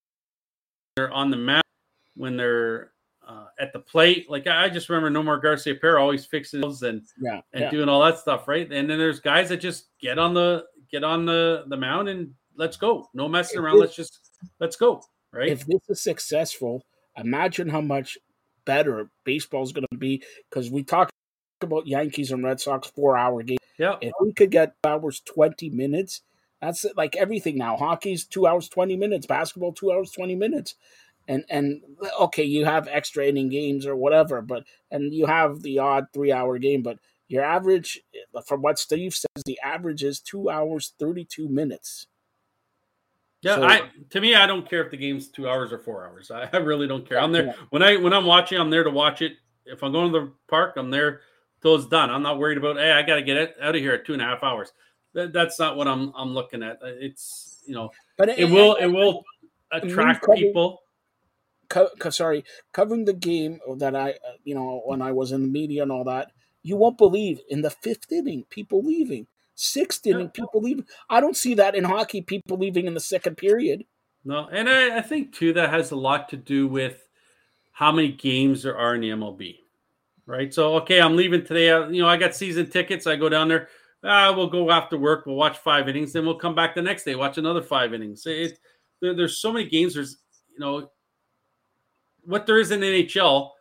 they're, 0.95 1.11
on 1.11 1.31
the 1.31 1.37
mound, 1.37 1.63
when 2.15 2.37
they're 2.37 2.91
uh, 3.27 3.47
at 3.59 3.73
the 3.73 3.79
plate. 3.79 4.29
Like 4.29 4.45
I 4.47 4.69
just 4.69 4.89
remember 4.89 5.09
Nomar 5.09 5.43
Garciaparra 5.43 5.99
always 5.99 6.25
fixing 6.25 6.63
and 6.63 7.01
yeah, 7.19 7.41
and 7.53 7.63
yeah. 7.63 7.71
doing 7.71 7.89
all 7.89 8.03
that 8.03 8.19
stuff, 8.19 8.47
right? 8.47 8.71
And 8.71 8.89
then 8.89 8.99
there's 8.99 9.19
guys 9.19 9.49
that 9.49 9.57
just 9.57 9.85
get 9.99 10.19
on 10.19 10.35
the 10.35 10.65
get 10.91 11.03
on 11.03 11.25
the 11.25 11.65
the 11.67 11.77
mound 11.77 12.09
and 12.09 12.31
let's 12.55 12.77
go. 12.77 13.09
No 13.13 13.27
messing 13.27 13.59
around. 13.59 13.79
let's 13.79 13.95
just 13.95 14.19
let's 14.59 14.75
go. 14.75 15.01
Right. 15.33 15.49
If 15.49 15.65
this 15.65 15.81
is 15.89 16.01
successful, 16.01 16.83
imagine 17.17 17.69
how 17.69 17.81
much 17.81 18.17
better 18.65 19.09
baseball 19.23 19.63
is 19.63 19.71
going 19.71 19.85
to 19.91 19.97
be 19.97 20.23
because 20.49 20.69
we 20.69 20.83
talked 20.83 21.11
about 21.61 21.87
Yankees 21.87 22.31
and 22.31 22.43
Red 22.43 22.59
Sox 22.59 22.89
four 22.89 23.17
hour 23.17 23.43
game. 23.43 23.57
Yeah. 23.77 23.97
If 24.01 24.13
we 24.21 24.33
could 24.33 24.51
get 24.51 24.75
hours 24.83 25.21
twenty 25.21 25.69
minutes, 25.69 26.21
that's 26.61 26.85
like 26.95 27.15
everything 27.15 27.57
now. 27.57 27.77
Hockey's 27.77 28.25
two 28.25 28.47
hours 28.47 28.69
twenty 28.69 28.95
minutes. 28.95 29.25
Basketball 29.25 29.73
two 29.73 29.91
hours 29.91 30.11
twenty 30.11 30.35
minutes 30.35 30.75
and 31.27 31.43
and 31.49 31.81
okay, 32.19 32.43
you 32.43 32.65
have 32.65 32.87
extra 32.87 33.25
inning 33.25 33.49
games 33.49 33.85
or 33.85 33.95
whatever, 33.95 34.41
but 34.41 34.63
and 34.91 35.13
you 35.13 35.25
have 35.25 35.61
the 35.61 35.79
odd 35.79 36.07
three 36.13 36.31
hour 36.31 36.57
game, 36.57 36.83
but 36.83 36.97
your 37.27 37.43
average, 37.43 38.01
from 38.45 38.61
what 38.61 38.77
Steve 38.77 39.13
says, 39.13 39.43
the 39.45 39.59
average 39.63 40.03
is 40.03 40.19
two 40.19 40.49
hours 40.49 40.93
thirty 40.99 41.25
two 41.25 41.49
minutes. 41.49 42.07
Yeah, 43.45 43.57
so, 43.57 43.63
I 43.63 43.81
to 44.09 44.21
me, 44.21 44.33
I 44.33 44.47
don't 44.47 44.67
care 44.67 44.83
if 44.83 44.89
the 44.89 44.97
game's 44.97 45.27
two 45.27 45.47
hours 45.47 45.71
or 45.71 45.77
four 45.77 46.07
hours. 46.07 46.31
I, 46.31 46.49
I 46.51 46.57
really 46.57 46.87
don't 46.87 47.07
care. 47.07 47.19
I'm 47.19 47.31
there 47.31 47.45
yeah. 47.45 47.53
when 47.69 47.83
I 47.83 47.95
when 47.95 48.11
I'm 48.11 48.25
watching. 48.25 48.59
I'm 48.59 48.71
there 48.71 48.83
to 48.83 48.89
watch 48.89 49.21
it. 49.21 49.33
If 49.65 49.83
I'm 49.83 49.91
going 49.91 50.11
to 50.11 50.19
the 50.19 50.31
park, 50.47 50.73
I'm 50.77 50.89
there 50.89 51.21
till 51.61 51.75
it's 51.75 51.85
done. 51.85 52.09
I'm 52.09 52.23
not 52.23 52.39
worried 52.39 52.57
about. 52.57 52.77
Hey, 52.77 52.91
I 52.91 53.03
got 53.03 53.15
to 53.15 53.21
get 53.21 53.37
it 53.37 53.55
out 53.61 53.75
of 53.75 53.81
here 53.81 53.93
at 53.93 54.03
two 54.03 54.13
and 54.13 54.21
a 54.21 54.25
half 54.25 54.43
hours. 54.43 54.73
That, 55.13 55.31
that's 55.31 55.59
not 55.59 55.77
what 55.77 55.87
I'm 55.87 56.11
I'm 56.17 56.33
looking 56.33 56.63
at. 56.63 56.79
It's 56.81 57.61
you 57.67 57.75
know, 57.75 57.91
but 58.17 58.29
it, 58.29 58.39
it 58.39 58.49
will 58.49 58.75
it 58.75 58.87
will 58.87 59.23
attract 59.71 60.25
people 60.35 60.81
co- 61.69 61.89
co- 61.99 62.09
sorry, 62.09 62.45
covering 62.73 63.05
the 63.05 63.13
game 63.13 63.59
that 63.77 63.95
I, 63.95 64.11
uh, 64.11 64.37
you 64.43 64.55
know, 64.55 64.81
when 64.85 65.01
I 65.01 65.11
was 65.11 65.31
in 65.31 65.41
the 65.43 65.47
media 65.47 65.83
and 65.83 65.91
all 65.91 66.03
that, 66.05 66.31
you 66.63 66.75
won't 66.77 66.97
believe 66.97 67.39
in 67.49 67.61
the 67.61 67.69
fifth 67.69 68.11
inning, 68.11 68.45
people 68.49 68.81
leaving. 68.83 69.27
Sixth 69.55 70.05
inning, 70.05 70.29
people 70.29 70.61
leave. 70.61 70.83
I 71.09 71.21
don't 71.21 71.35
see 71.35 71.53
that 71.55 71.75
in 71.75 71.85
hockey, 71.85 72.21
people 72.21 72.57
leaving 72.57 72.87
in 72.87 72.93
the 72.93 72.99
second 72.99 73.37
period. 73.37 73.85
No, 74.25 74.47
and 74.51 74.69
I, 74.69 74.97
I 74.97 75.01
think 75.01 75.33
too 75.33 75.53
that 75.53 75.69
has 75.69 75.91
a 75.91 75.95
lot 75.95 76.29
to 76.29 76.37
do 76.37 76.67
with 76.67 77.07
how 77.71 77.91
many 77.91 78.11
games 78.11 78.63
there 78.63 78.77
are 78.77 78.95
in 78.95 79.01
the 79.01 79.11
MLB, 79.11 79.59
right? 80.25 80.53
So, 80.53 80.75
okay, 80.77 80.99
I'm 80.99 81.15
leaving 81.15 81.45
today. 81.45 81.69
Uh, 81.69 81.87
you 81.87 82.01
know, 82.01 82.07
I 82.07 82.17
got 82.17 82.35
season 82.35 82.69
tickets. 82.69 83.07
I 83.07 83.15
go 83.15 83.29
down 83.29 83.47
there. 83.47 83.69
Ah, 84.03 84.33
we'll 84.35 84.49
go 84.49 84.71
after 84.71 84.97
work. 84.97 85.25
We'll 85.25 85.35
watch 85.35 85.57
five 85.59 85.87
innings. 85.87 86.11
Then 86.11 86.25
we'll 86.25 86.39
come 86.39 86.55
back 86.55 86.75
the 86.75 86.81
next 86.81 87.03
day, 87.03 87.15
watch 87.15 87.37
another 87.37 87.61
five 87.61 87.93
innings. 87.93 88.25
It, 88.25 88.59
there, 89.01 89.15
there's 89.15 89.39
so 89.39 89.51
many 89.51 89.69
games. 89.69 89.93
There's, 89.93 90.17
you 90.53 90.59
know, 90.59 90.89
what 92.23 92.45
there 92.45 92.59
is 92.59 92.71
in 92.71 92.81
NHL, 92.81 93.51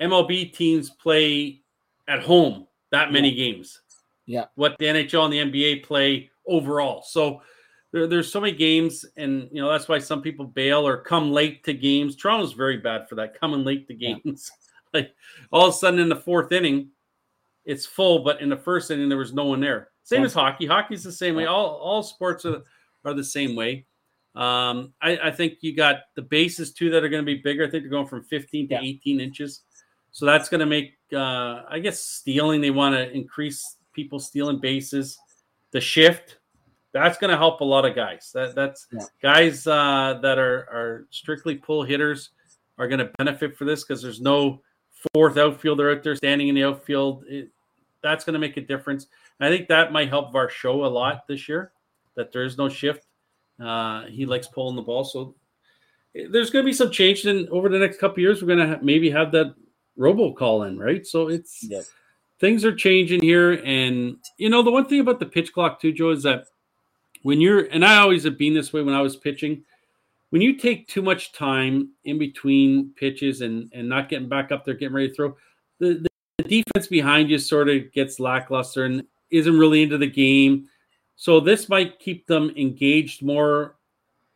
MLB 0.00 0.52
teams 0.54 0.90
play 0.90 1.62
at 2.08 2.22
home 2.22 2.66
that 2.90 3.12
many 3.12 3.34
games. 3.34 3.80
Yeah. 4.26 4.46
What 4.54 4.76
the 4.78 4.86
NHL 4.86 5.24
and 5.24 5.32
the 5.32 5.60
NBA 5.60 5.84
play 5.84 6.30
overall. 6.46 7.02
So 7.02 7.42
there, 7.92 8.06
there's 8.06 8.30
so 8.30 8.40
many 8.40 8.52
games, 8.52 9.04
and 9.16 9.48
you 9.52 9.62
know 9.62 9.70
that's 9.70 9.88
why 9.88 9.98
some 9.98 10.20
people 10.20 10.44
bail 10.44 10.86
or 10.86 10.98
come 10.98 11.30
late 11.30 11.64
to 11.64 11.72
games. 11.72 12.16
Toronto's 12.16 12.52
very 12.52 12.76
bad 12.76 13.08
for 13.08 13.14
that, 13.16 13.38
coming 13.38 13.64
late 13.64 13.86
to 13.88 13.94
games. 13.94 14.50
Yeah. 14.94 15.00
like 15.00 15.14
all 15.50 15.68
of 15.68 15.74
a 15.74 15.76
sudden 15.76 16.00
in 16.00 16.08
the 16.08 16.16
fourth 16.16 16.52
inning, 16.52 16.90
it's 17.64 17.86
full, 17.86 18.20
but 18.20 18.40
in 18.40 18.48
the 18.48 18.56
first 18.56 18.90
inning 18.90 19.08
there 19.08 19.18
was 19.18 19.32
no 19.32 19.44
one 19.44 19.60
there. 19.60 19.90
Same 20.02 20.20
yeah. 20.20 20.26
as 20.26 20.34
hockey. 20.34 20.66
Hockey's 20.66 21.04
the 21.04 21.12
same 21.12 21.36
way. 21.36 21.46
All 21.46 21.76
all 21.76 22.02
sports 22.02 22.44
are 22.44 22.62
are 23.04 23.14
the 23.14 23.24
same 23.24 23.54
way. 23.54 23.86
Um, 24.34 24.92
I, 25.00 25.18
I, 25.24 25.30
think 25.30 25.54
you 25.62 25.74
got 25.74 26.00
the 26.14 26.20
bases 26.20 26.74
too 26.74 26.90
that 26.90 27.02
are 27.02 27.08
going 27.08 27.24
to 27.24 27.26
be 27.26 27.40
bigger. 27.40 27.66
I 27.66 27.70
think 27.70 27.84
they're 27.84 27.90
going 27.90 28.06
from 28.06 28.22
15 28.22 28.68
to 28.68 28.74
yeah. 28.74 28.80
18 28.82 29.18
inches. 29.18 29.62
So 30.10 30.26
that's 30.26 30.50
going 30.50 30.60
to 30.60 30.66
make, 30.66 30.92
uh, 31.14 31.62
I 31.70 31.78
guess, 31.82 32.00
stealing. 32.00 32.60
They 32.60 32.70
want 32.70 32.94
to 32.94 33.10
increase 33.10 33.75
people 33.96 34.20
stealing 34.20 34.60
bases. 34.60 35.18
The 35.72 35.80
shift 35.80 36.38
that's 36.96 37.18
going 37.18 37.30
to 37.30 37.36
help 37.36 37.60
a 37.60 37.64
lot 37.64 37.84
of 37.84 37.94
guys. 37.94 38.30
That 38.32 38.54
that's 38.54 38.86
yeah. 38.92 39.00
guys 39.20 39.66
uh, 39.66 40.18
that 40.22 40.38
are 40.38 40.68
are 40.70 41.06
strictly 41.10 41.56
pull 41.56 41.82
hitters 41.82 42.30
are 42.78 42.88
going 42.88 43.00
to 43.00 43.10
benefit 43.18 43.56
for 43.56 43.64
this 43.64 43.84
because 43.84 44.02
there's 44.02 44.20
no 44.20 44.62
fourth 45.12 45.36
outfielder 45.36 45.90
out 45.90 46.02
there 46.02 46.16
standing 46.16 46.48
in 46.48 46.54
the 46.54 46.64
outfield. 46.64 47.24
It, 47.28 47.50
that's 48.02 48.24
going 48.24 48.34
to 48.34 48.38
make 48.40 48.56
a 48.56 48.62
difference. 48.62 49.06
And 49.40 49.46
I 49.52 49.56
think 49.56 49.68
that 49.68 49.92
might 49.92 50.08
help 50.08 50.32
Varsho 50.32 50.84
a 50.84 50.88
lot 50.88 51.26
this 51.26 51.48
year. 51.48 51.72
That 52.14 52.32
there 52.32 52.44
is 52.44 52.56
no 52.56 52.68
shift 52.68 53.04
uh, 53.62 54.04
he 54.06 54.24
likes 54.24 54.46
pulling 54.46 54.76
the 54.76 54.82
ball, 54.82 55.04
so 55.04 55.34
there's 56.14 56.50
going 56.50 56.64
to 56.64 56.68
be 56.68 56.72
some 56.72 56.90
change. 56.90 57.26
And 57.26 57.48
over 57.50 57.68
the 57.68 57.78
next 57.78 57.98
couple 57.98 58.20
years, 58.20 58.40
we're 58.40 58.54
going 58.54 58.70
to 58.70 58.76
ha- 58.76 58.82
maybe 58.82 59.10
have 59.10 59.32
that 59.32 59.54
robo 59.96 60.32
call 60.32 60.62
in, 60.62 60.78
right? 60.78 61.06
So 61.06 61.28
it's. 61.28 61.62
Things 62.40 62.64
are 62.64 62.74
changing 62.74 63.22
here, 63.22 63.52
and 63.64 64.16
you 64.38 64.48
know 64.48 64.62
the 64.62 64.70
one 64.70 64.86
thing 64.86 65.00
about 65.00 65.20
the 65.20 65.26
pitch 65.26 65.52
clock 65.52 65.80
too, 65.80 65.92
Joe, 65.92 66.10
is 66.10 66.22
that 66.22 66.44
when 67.22 67.40
you're 67.40 67.64
and 67.66 67.84
I 67.84 67.98
always 67.98 68.24
have 68.24 68.38
been 68.38 68.54
this 68.54 68.72
way 68.72 68.82
when 68.82 68.94
I 68.94 69.02
was 69.02 69.16
pitching. 69.16 69.64
When 70.30 70.42
you 70.42 70.56
take 70.56 70.88
too 70.88 71.02
much 71.02 71.32
time 71.32 71.90
in 72.04 72.18
between 72.18 72.90
pitches 72.96 73.40
and 73.42 73.70
and 73.72 73.88
not 73.88 74.08
getting 74.08 74.28
back 74.28 74.50
up 74.50 74.64
there, 74.64 74.74
getting 74.74 74.94
ready 74.94 75.08
to 75.08 75.14
throw, 75.14 75.36
the, 75.78 76.04
the 76.38 76.44
defense 76.44 76.88
behind 76.88 77.30
you 77.30 77.38
sort 77.38 77.68
of 77.68 77.92
gets 77.92 78.18
lackluster 78.18 78.84
and 78.84 79.04
isn't 79.30 79.58
really 79.58 79.84
into 79.84 79.98
the 79.98 80.06
game 80.06 80.68
so 81.16 81.40
this 81.40 81.68
might 81.68 81.98
keep 81.98 82.26
them 82.26 82.52
engaged 82.56 83.22
more, 83.22 83.76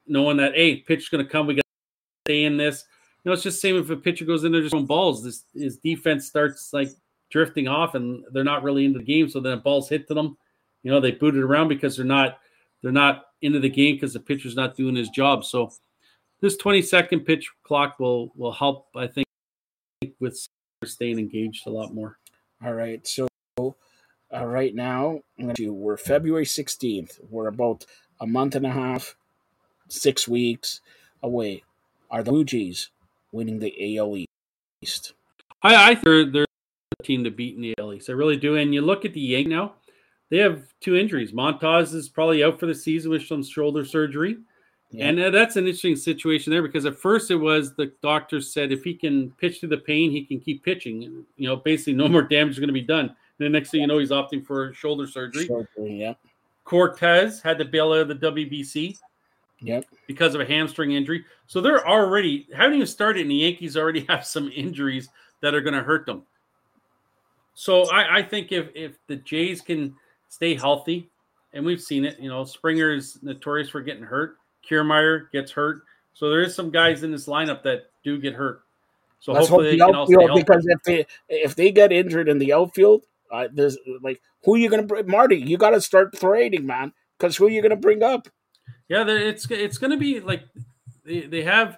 knowing 0.07 0.39
that 0.39 0.55
hey, 0.55 0.77
pitcher's 0.77 1.11
going 1.11 1.25
to 1.25 1.31
come. 1.31 1.47
We 1.47 1.55
got 1.55 1.61
to 1.61 2.31
stay 2.31 2.45
in 2.45 2.57
this. 2.57 2.85
You 3.23 3.29
know, 3.29 3.35
it's 3.35 3.43
just 3.43 3.61
same 3.61 3.77
if 3.77 3.91
a 3.91 3.97
pitcher 3.97 4.25
goes 4.25 4.45
in 4.45 4.53
there 4.53 4.63
just 4.63 4.75
on 4.75 4.87
balls. 4.87 5.23
This 5.23 5.45
his 5.55 5.77
defense 5.77 6.27
starts 6.27 6.73
like 6.73 6.89
drifting 7.31 7.69
off, 7.69 7.95
and 7.95 8.25
they're 8.33 8.45
not 8.45 8.63
really 8.63 8.85
into 8.85 8.99
the 8.99 9.05
game. 9.05 9.29
So 9.29 9.41
then 9.41 9.53
a 9.53 9.57
balls 9.57 9.89
hit 9.89 10.09
to 10.09 10.15
them. 10.15 10.37
You 10.83 10.91
know, 10.91 11.01
they 11.01 11.13
boot 11.13 11.35
it 11.35 11.43
around 11.43 11.69
because 11.69 11.97
they're 11.97 12.07
not 12.07 12.39
they're 12.83 12.93
not 12.93 13.27
into 13.43 13.61
the 13.61 13.69
game 13.69 13.97
because 13.97 14.13
the 14.13 14.21
pitcher's 14.21 14.57
not 14.57 14.77
doing 14.77 14.97
his 14.97 15.09
job. 15.09 15.45
So 15.45 15.73
this 16.41 16.57
20 16.57 16.83
second 16.83 17.21
pitch 17.21 17.51
clock 17.63 17.99
will 17.99 18.33
will 18.37 18.53
help, 18.53 18.89
I 18.97 19.07
think, 19.07 19.27
with 20.19 20.39
staying 20.85 21.19
engaged 21.19 21.67
a 21.67 21.71
lot 21.71 21.95
more. 21.95 22.19
All 22.65 22.75
right. 22.75 23.07
So 23.07 23.29
uh, 24.33 24.47
right 24.47 24.75
now. 24.75 25.21
We're 25.39 25.97
February 25.97 26.45
16th. 26.45 27.21
We're 27.29 27.49
about 27.49 27.87
a 28.21 28.27
month 28.27 28.55
and 28.55 28.67
a 28.67 28.71
half, 28.71 29.17
six 29.89 30.29
weeks 30.29 30.81
away. 31.23 31.65
Are 32.11 32.23
the 32.23 32.31
Blue 32.31 32.45
Jays 32.45 32.91
winning 33.33 33.59
the 33.59 33.99
AL 33.99 34.25
East? 34.83 35.15
I, 35.63 35.91
I 35.91 35.95
think 35.95 36.05
they're 36.05 36.25
the 36.25 36.47
team 37.03 37.25
to 37.25 37.31
beat 37.31 37.57
in 37.57 37.63
the 37.63 37.75
AL 37.79 37.95
East. 37.95 38.11
I 38.11 38.13
really 38.13 38.37
do. 38.37 38.57
And 38.57 38.75
you 38.75 38.83
look 38.83 39.05
at 39.05 39.15
the 39.15 39.21
Yankees 39.21 39.51
now, 39.51 39.75
they 40.31 40.39
have 40.39 40.63
two 40.81 40.97
injuries. 40.97 41.33
Montas 41.33 41.95
is 41.95 42.09
probably 42.09 42.45
out 42.45 42.61
for 42.61 42.67
the 42.67 42.75
season 42.75 43.11
with 43.11 43.27
some 43.27 43.43
shoulder 43.43 43.85
surgery. 43.85 44.39
Yeah. 44.93 45.07
And 45.07 45.21
uh, 45.21 45.31
that's 45.31 45.57
an 45.57 45.67
interesting 45.67 45.97
situation 45.97 46.51
there 46.51 46.63
because 46.63 46.85
at 46.85 46.97
first 46.97 47.31
it 47.31 47.37
was 47.37 47.75
the 47.75 47.93
doctors 48.03 48.53
said 48.53 48.73
if 48.73 48.83
he 48.83 48.95
can 48.95 49.31
pitch 49.33 49.61
through 49.61 49.69
the 49.69 49.79
pain, 49.79 50.11
he 50.11 50.25
can 50.25 50.41
keep 50.41 50.65
pitching. 50.65 51.25
You 51.37 51.49
know, 51.49 51.57
basically 51.57 51.95
no 51.95 52.09
more 52.09 52.23
damage 52.23 52.55
is 52.55 52.59
going 52.59 52.69
to 52.69 52.75
be 52.75 52.81
done. 52.81 53.07
And 53.07 53.47
the 53.47 53.49
next 53.49 53.71
thing 53.71 53.83
you 53.83 53.87
know, 53.87 53.99
he's 53.99 54.11
opting 54.11 54.45
for 54.45 54.73
shoulder 54.75 55.07
surgery. 55.07 55.47
surgery 55.47 56.01
yeah. 56.01 56.15
Cortes 56.65 57.41
had 57.41 57.59
to 57.59 57.65
bail 57.65 57.93
out 57.93 58.01
of 58.01 58.09
the 58.09 58.15
WBC. 58.15 58.99
Yep. 59.63 59.85
Because 60.07 60.35
of 60.35 60.41
a 60.41 60.47
hamstring 60.47 60.93
injury. 60.93 61.25
So 61.47 61.61
they're 61.61 61.87
already 61.87 62.49
haven't 62.55 62.77
even 62.77 62.87
started, 62.87 63.23
and 63.23 63.31
the 63.31 63.37
Yankees 63.37 63.77
already 63.77 64.07
have 64.09 64.27
some 64.27 64.51
injuries 64.55 65.09
that 65.43 65.55
are 65.55 65.61
going 65.61 65.75
to 65.75 65.83
hurt 65.83 66.07
them. 66.07 66.23
So 67.61 67.83
I, 67.91 68.21
I, 68.21 68.23
think 68.23 68.53
if 68.53 68.69
if 68.75 68.97
the 69.07 69.17
Jays 69.17 69.61
can 69.61 69.95
stay 70.31 70.55
healthy, 70.55 71.11
and 71.53 71.63
we've 71.63 71.83
seen 71.83 72.07
it, 72.07 72.19
you 72.19 72.31
know, 72.31 72.43
Springer 72.43 72.91
is 72.91 73.19
notorious 73.21 73.69
for 73.69 73.83
getting 73.83 74.03
hurt. 74.03 74.39
Kiermaier 74.67 75.31
gets 75.31 75.53
hurt. 75.53 75.83
So 76.15 76.31
there 76.31 76.41
is 76.41 76.55
some 76.55 76.71
guys 76.71 77.03
in 77.03 77.13
this 77.13 77.27
lineup 77.27 77.63
that 77.65 77.91
do 78.03 78.19
get 78.19 78.33
hurt. 78.33 78.63
So 79.19 79.33
Let's 79.33 79.49
hopefully 79.49 79.77
the 79.77 79.85
outfield, 79.85 80.31
because 80.37 80.65
if 80.67 80.83
they 80.85 81.07
if 81.29 81.55
they 81.55 81.71
get 81.71 81.93
injured 81.93 82.31
in 82.31 82.39
the 82.39 82.55
outfield, 82.55 83.05
uh, 83.31 83.49
there's 83.53 83.77
like 84.01 84.23
who 84.43 84.55
are 84.55 84.59
you 84.59 84.71
going 84.71 84.81
to 84.81 84.87
bring, 84.87 85.07
Marty? 85.07 85.37
You 85.37 85.59
got 85.59 85.71
to 85.71 85.83
start 85.83 86.15
trading, 86.15 86.65
man, 86.65 86.95
because 87.19 87.37
who 87.37 87.45
are 87.45 87.51
you 87.51 87.61
going 87.61 87.71
to 87.73 87.77
bring 87.77 88.03
up? 88.03 88.27
Yeah, 88.89 89.05
it's 89.07 89.51
it's 89.51 89.77
going 89.77 89.91
to 89.91 89.99
be 89.99 90.21
like 90.21 90.45
they, 91.05 91.27
they 91.27 91.43
have 91.43 91.77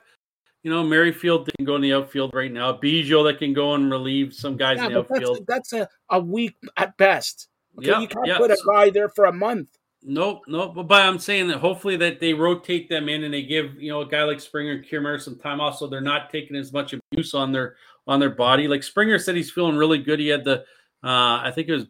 you 0.63 0.71
know, 0.71 0.85
Merrifield 0.85 1.51
can 1.57 1.65
go 1.65 1.77
in 1.77 1.83
the 1.83 1.93
outfield 1.93 2.33
right 2.35 2.53
now. 2.53 2.73
Biggio 2.73 3.25
that 3.25 3.39
can 3.39 3.53
go 3.53 3.75
and 3.75 3.91
relieve 3.91 4.33
some 4.33 4.57
guys 4.57 4.79
yeah, 4.79 4.87
in 4.87 4.93
the 4.93 4.99
outfield. 5.01 5.45
That's, 5.47 5.71
that's, 5.71 5.91
a, 6.11 6.17
a 6.17 6.21
week 6.21 6.57
at 6.77 6.97
best. 6.97 7.49
Okay, 7.79 7.89
yeah, 7.89 8.01
you 8.01 8.09
can't 8.09 8.27
yeah. 8.27 8.39
put 8.39 8.51
a 8.51 8.59
guy 8.67 8.91
there 8.91 9.09
for 9.09 9.25
a 9.25 9.33
month. 9.33 9.69
Nope, 10.05 10.43
nope. 10.47 10.75
But, 10.75 10.85
but 10.85 11.03
I'm 11.03 11.19
saying 11.19 11.49
that 11.49 11.59
hopefully 11.59 11.97
that 11.97 12.21
they 12.21 12.35
rotate 12.35 12.89
them 12.89 13.09
in 13.09 13.25
and 13.25 13.33
they 13.33 13.43
give 13.43 13.81
you 13.81 13.91
know 13.91 14.03
a 14.03 14.07
guy 14.07 14.25
like 14.25 14.41
Springer 14.41 14.73
and 14.73 14.85
Kiermaier 14.85 15.21
some 15.21 15.39
time 15.39 15.61
off, 15.61 15.79
so 15.79 15.87
they're 15.87 16.01
not 16.01 16.31
taking 16.31 16.57
as 16.57 16.73
much 16.73 16.93
abuse 16.93 17.35
on 17.35 17.53
their 17.53 17.77
on 18.07 18.21
their 18.21 18.31
body. 18.31 18.69
Like 18.69 18.83
Springer 18.83 19.19
said, 19.19 19.37
he's 19.37 19.51
feeling 19.51 19.77
really 19.77 19.99
good. 19.99 20.19
He 20.19 20.29
had 20.29 20.45
the 20.45 20.61
uh 21.05 21.41
I 21.43 21.53
think 21.55 21.69
it 21.69 21.75
was 21.75 21.87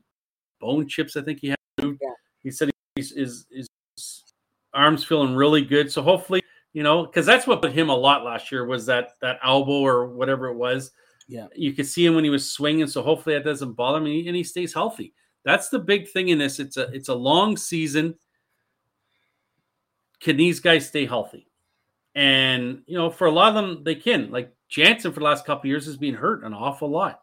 bone 0.60 0.86
chips. 0.86 1.16
I 1.16 1.22
think 1.22 1.40
he 1.40 1.48
had. 1.48 1.56
Yeah. 1.78 1.94
He 2.42 2.50
said 2.50 2.70
he's 2.96 3.14
his, 3.14 3.46
his 3.50 3.68
arms 4.74 5.04
feeling 5.04 5.34
really 5.34 5.62
good. 5.62 5.90
So 5.90 6.02
hopefully 6.02 6.42
you 6.72 6.82
know, 6.82 7.04
because 7.04 7.26
that's 7.26 7.46
what 7.46 7.62
put 7.62 7.72
him 7.72 7.90
a 7.90 7.96
lot 7.96 8.24
last 8.24 8.50
year 8.50 8.64
was 8.64 8.86
that 8.86 9.12
that 9.20 9.38
elbow 9.44 9.80
or 9.80 10.06
whatever 10.08 10.48
it 10.48 10.56
was. 10.56 10.90
Yeah, 11.28 11.46
you 11.54 11.72
could 11.72 11.86
see 11.86 12.04
him 12.04 12.14
when 12.14 12.24
he 12.24 12.30
was 12.30 12.50
swinging. 12.50 12.86
So 12.86 13.02
hopefully 13.02 13.34
that 13.34 13.44
doesn't 13.44 13.72
bother 13.72 13.98
him, 13.98 14.06
and 14.06 14.14
he, 14.14 14.26
and 14.26 14.36
he 14.36 14.44
stays 14.44 14.74
healthy. 14.74 15.14
That's 15.44 15.68
the 15.68 15.78
big 15.78 16.08
thing 16.08 16.28
in 16.28 16.38
this. 16.38 16.58
It's 16.58 16.76
a 16.76 16.90
it's 16.92 17.08
a 17.08 17.14
long 17.14 17.56
season. 17.56 18.14
Can 20.20 20.36
these 20.36 20.60
guys 20.60 20.86
stay 20.86 21.06
healthy? 21.06 21.48
And 22.14 22.82
you 22.86 22.96
know, 22.96 23.10
for 23.10 23.26
a 23.26 23.32
lot 23.32 23.48
of 23.48 23.54
them, 23.54 23.84
they 23.84 23.94
can. 23.94 24.30
Like 24.30 24.52
Jansen 24.68 25.12
for 25.12 25.20
the 25.20 25.26
last 25.26 25.44
couple 25.44 25.68
years 25.68 25.86
has 25.86 25.96
been 25.96 26.14
hurt 26.14 26.44
an 26.44 26.54
awful 26.54 26.88
lot. 26.88 27.20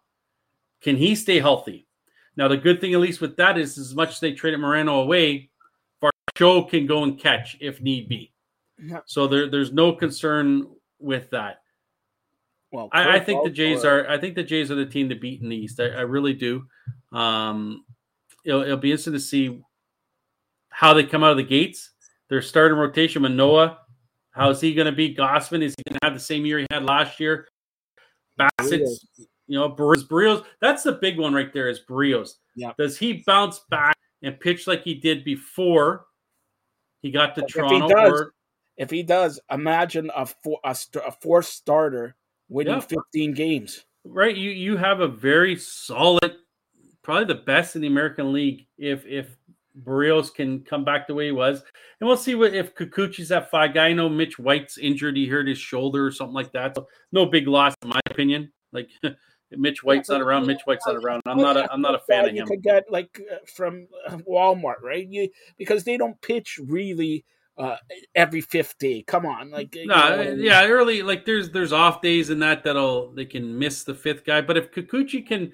Can 0.82 0.96
he 0.96 1.16
stay 1.16 1.40
healthy? 1.40 1.88
Now, 2.36 2.48
the 2.48 2.58
good 2.58 2.80
thing, 2.80 2.94
at 2.94 3.02
least 3.02 3.20
with 3.20 3.36
that, 3.38 3.58
is 3.58 3.78
as 3.78 3.94
much 3.94 4.12
as 4.12 4.20
they 4.20 4.32
traded 4.32 4.62
Moreno 4.62 5.02
away, 5.02 5.50
Varsho 6.02 6.70
can 6.70 6.86
go 6.86 7.04
and 7.04 7.20
catch 7.20 7.58
if 7.60 7.82
need 7.82 8.08
be. 8.08 8.32
So 9.06 9.28
there, 9.28 9.50
there's 9.50 9.72
no 9.72 9.94
concern 9.94 10.68
with 11.00 11.30
that. 11.32 11.62
Well, 12.72 12.90
I, 12.92 13.16
I, 13.16 13.20
think 13.20 13.44
the 13.44 13.50
Jays 13.50 13.84
are. 13.84 14.08
I 14.08 14.20
think 14.20 14.36
the 14.36 14.44
Jays 14.44 14.70
are 14.70 14.76
the 14.76 14.86
team 14.86 15.10
to 15.10 15.16
beat 15.16 15.42
in 15.42 15.50
the 15.50 15.56
East. 15.56 15.80
I, 15.80 15.88
I 15.88 16.02
really 16.02 16.34
do. 16.34 16.66
Um, 17.12 17.84
it'll, 18.46 18.62
it'll, 18.62 18.78
be 18.78 18.92
interesting 18.92 19.14
to 19.14 19.20
see 19.20 19.62
how 20.70 20.94
they 20.94 21.04
come 21.04 21.24
out 21.24 21.32
of 21.32 21.38
the 21.38 21.44
gates. 21.44 21.92
Their 22.30 22.44
starting 22.44 22.78
rotation, 22.78 23.24
Manoah. 23.24 23.80
How 24.32 24.52
is 24.52 24.62
he 24.62 24.76
going 24.76 24.86
to 24.86 24.92
be? 24.92 25.16
Gausman 25.16 25.64
is 25.64 25.74
he 25.78 25.84
going 25.90 26.00
to 26.00 26.06
have 26.06 26.14
the 26.14 26.20
same 26.20 26.46
year 26.46 26.60
he 26.60 26.68
had 26.72 26.84
last 26.84 27.20
year? 27.20 27.48
Bassitt's, 28.38 29.06
you 29.48 29.60
know, 29.60 29.70
Berrios. 29.70 30.46
That's 30.62 30.84
the 30.84 30.94
big 30.94 31.18
one 31.18 31.34
right 31.34 31.52
there. 31.52 31.70
Is 31.70 31.82
Berrios? 31.90 32.36
Yeah. 32.56 32.74
Does 32.78 32.98
he 32.98 33.24
bounce 33.26 33.62
back 33.72 33.98
and 34.22 34.40
pitch 34.40 34.68
like 34.68 34.84
he 34.84 34.94
did 34.94 35.26
before 35.26 36.06
he 37.02 37.10
got 37.10 37.34
to 37.36 37.42
Toronto? 37.42 37.78
If 37.78 37.90
he 37.90 37.96
does, 37.96 38.12
or, 38.12 38.34
if 38.80 38.90
he 38.90 39.04
does, 39.04 39.40
imagine 39.52 40.10
a 40.16 40.26
four, 40.26 40.60
a, 40.64 40.76
a 41.06 41.12
fourth 41.12 41.46
starter 41.46 42.16
winning 42.48 42.76
yeah. 42.76 42.80
15 42.80 43.34
games. 43.34 43.86
Right. 44.06 44.36
You 44.36 44.52
you 44.52 44.78
have 44.78 45.02
a 45.02 45.08
very 45.08 45.58
solid, 45.58 46.38
probably 47.04 47.26
the 47.26 47.42
best 47.42 47.76
in 47.76 47.82
the 47.82 47.90
American 47.90 48.32
League. 48.32 48.68
If 48.78 49.06
if 49.06 49.38
Berrios 49.78 50.34
can 50.34 50.62
come 50.62 50.86
back 50.86 51.08
the 51.08 51.14
way 51.14 51.26
he 51.26 51.32
was, 51.34 51.62
and 52.00 52.08
we'll 52.08 52.16
see 52.16 52.36
what 52.36 52.56
if 52.56 52.74
Kikuchi's 52.74 53.28
that 53.30 53.52
five 53.52 53.74
guy. 53.74 53.88
I 53.88 53.94
know 53.94 54.08
Mitch 54.08 54.40
White's 54.40 54.78
injured; 54.78 55.18
he 55.18 55.28
hurt 55.28 55.50
his 55.50 55.58
shoulder 55.58 56.06
or 56.06 56.12
something 56.12 56.34
like 56.34 56.54
that. 56.54 56.76
So 56.76 56.88
no 57.12 57.26
big 57.26 57.48
loss 57.50 57.76
in 57.84 57.90
my 57.90 58.00
opinion. 58.10 58.54
Like 58.72 58.90
Mitch 59.52 59.84
White's 59.84 60.08
not 60.08 60.22
around. 60.22 60.48
Mitch 60.48 60.62
White's 60.64 60.88
not 60.88 60.96
around. 60.96 61.22
I'm 61.26 61.38
not 61.38 61.58
a 61.58 61.70
I'm 61.72 61.82
not 61.82 61.96
a 61.96 62.00
fan 62.00 62.24
of 62.24 62.30
him. 62.30 62.38
You 62.38 62.46
could 62.46 62.64
get 62.64 62.90
like 62.90 63.22
uh, 63.30 63.38
from 63.54 63.88
uh, 64.08 64.18
Walmart, 64.20 64.82
right? 64.82 65.06
You 65.06 65.30
because 65.58 65.84
they 65.84 65.98
don't 65.98 66.20
pitch 66.22 66.58
really 66.66 67.26
uh, 67.60 67.76
every 68.16 68.42
fifth 68.42 68.78
day. 68.80 69.04
Come 69.04 69.26
on, 69.26 69.52
like 69.52 69.76
no, 69.86 70.16
know, 70.16 70.36
yeah, 70.38 70.66
early 70.66 71.02
like 71.02 71.26
there's 71.26 71.52
there's 71.52 71.74
off 71.74 72.02
days 72.02 72.30
in 72.30 72.40
that 72.40 72.64
that'll 72.64 73.12
they 73.12 73.26
can 73.26 73.60
miss 73.60 73.84
the 73.84 73.94
fifth 73.94 74.24
guy. 74.26 74.40
But 74.40 74.58
if 74.58 74.72
Kikuchi 74.72 75.28
can 75.28 75.52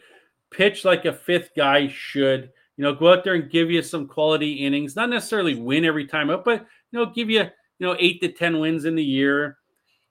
pitch 0.52 0.86
like 0.86 1.06
a 1.06 1.14
fifth 1.14 1.50
guy 1.58 1.88
should, 1.88 2.52
you 2.78 2.84
know, 2.84 2.94
go 2.94 3.12
out 3.12 3.24
there 3.24 3.34
and 3.34 3.50
give 3.50 3.72
you 3.72 3.82
some 3.82 4.08
quality 4.08 4.54
innings, 4.54 4.96
not 4.96 5.10
necessarily 5.10 5.56
win 5.56 5.84
every 5.84 6.06
time 6.06 6.30
out, 6.30 6.46
but 6.46 6.66
you 6.92 7.00
know, 7.00 7.08
give 7.08 7.30
you 7.30 7.42
you 7.42 7.88
know 7.88 7.96
eight 8.00 8.22
to 8.22 8.32
ten 8.32 8.60
wins 8.60 8.86
in 8.86 8.96
the 8.96 9.04
year, 9.04 9.58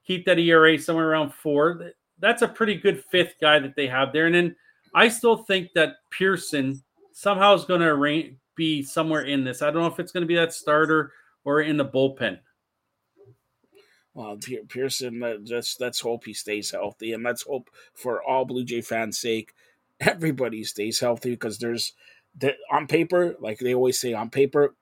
keep 0.05 0.25
that 0.25 0.37
ERA 0.37 0.77
somewhere 0.77 1.09
around 1.09 1.33
four. 1.33 1.91
That's 2.19 2.41
a 2.41 2.47
pretty 2.47 2.75
good 2.75 3.03
fifth 3.05 3.35
guy 3.39 3.59
that 3.59 3.75
they 3.77 3.87
have 3.87 4.11
there. 4.11 4.25
And 4.25 4.35
then 4.35 4.55
I 4.93 5.07
still 5.07 5.37
think 5.37 5.69
that 5.75 5.95
Pearson 6.11 6.83
somehow 7.13 7.53
is 7.53 7.63
going 7.63 7.81
to 7.81 8.35
be 8.55 8.83
somewhere 8.83 9.23
in 9.23 9.45
this. 9.45 9.61
I 9.61 9.71
don't 9.71 9.81
know 9.81 9.87
if 9.87 9.99
it's 9.99 10.11
going 10.11 10.23
to 10.23 10.27
be 10.27 10.35
that 10.35 10.53
starter 10.53 11.11
or 11.45 11.61
in 11.61 11.77
the 11.77 11.85
bullpen? 11.85 12.39
Well, 14.13 14.37
Pearson, 14.69 15.19
let's 15.19 15.79
let's 15.79 15.99
hope 15.99 16.25
he 16.25 16.33
stays 16.33 16.71
healthy, 16.71 17.11
and 17.11 17.23
let's 17.23 17.43
hope 17.43 17.69
for 17.93 18.23
all 18.23 18.45
Blue 18.45 18.63
Jay 18.63 18.81
fans' 18.81 19.19
sake, 19.19 19.53
everybody 19.99 20.63
stays 20.63 20.99
healthy 20.99 21.31
because 21.31 21.59
there's 21.59 21.93
on 22.71 22.87
paper, 22.87 23.35
like 23.39 23.59
they 23.59 23.73
always 23.73 23.99
say, 23.99 24.13
on 24.13 24.29
paper, 24.29 24.75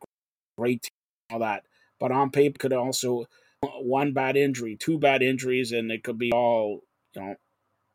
great, 0.58 0.88
all 1.32 1.40
that, 1.40 1.64
but 2.00 2.12
on 2.12 2.32
paper 2.32 2.58
could 2.60 2.74
also 2.74 3.26
one 3.62 4.14
bad 4.14 4.36
injury, 4.36 4.76
two 4.76 5.00
bad 5.00 5.22
injuries, 5.22 5.72
and 5.72 5.92
it 5.92 6.04
could 6.04 6.18
be 6.18 6.32
all 6.32 6.84
you 7.16 7.22
know 7.22 7.36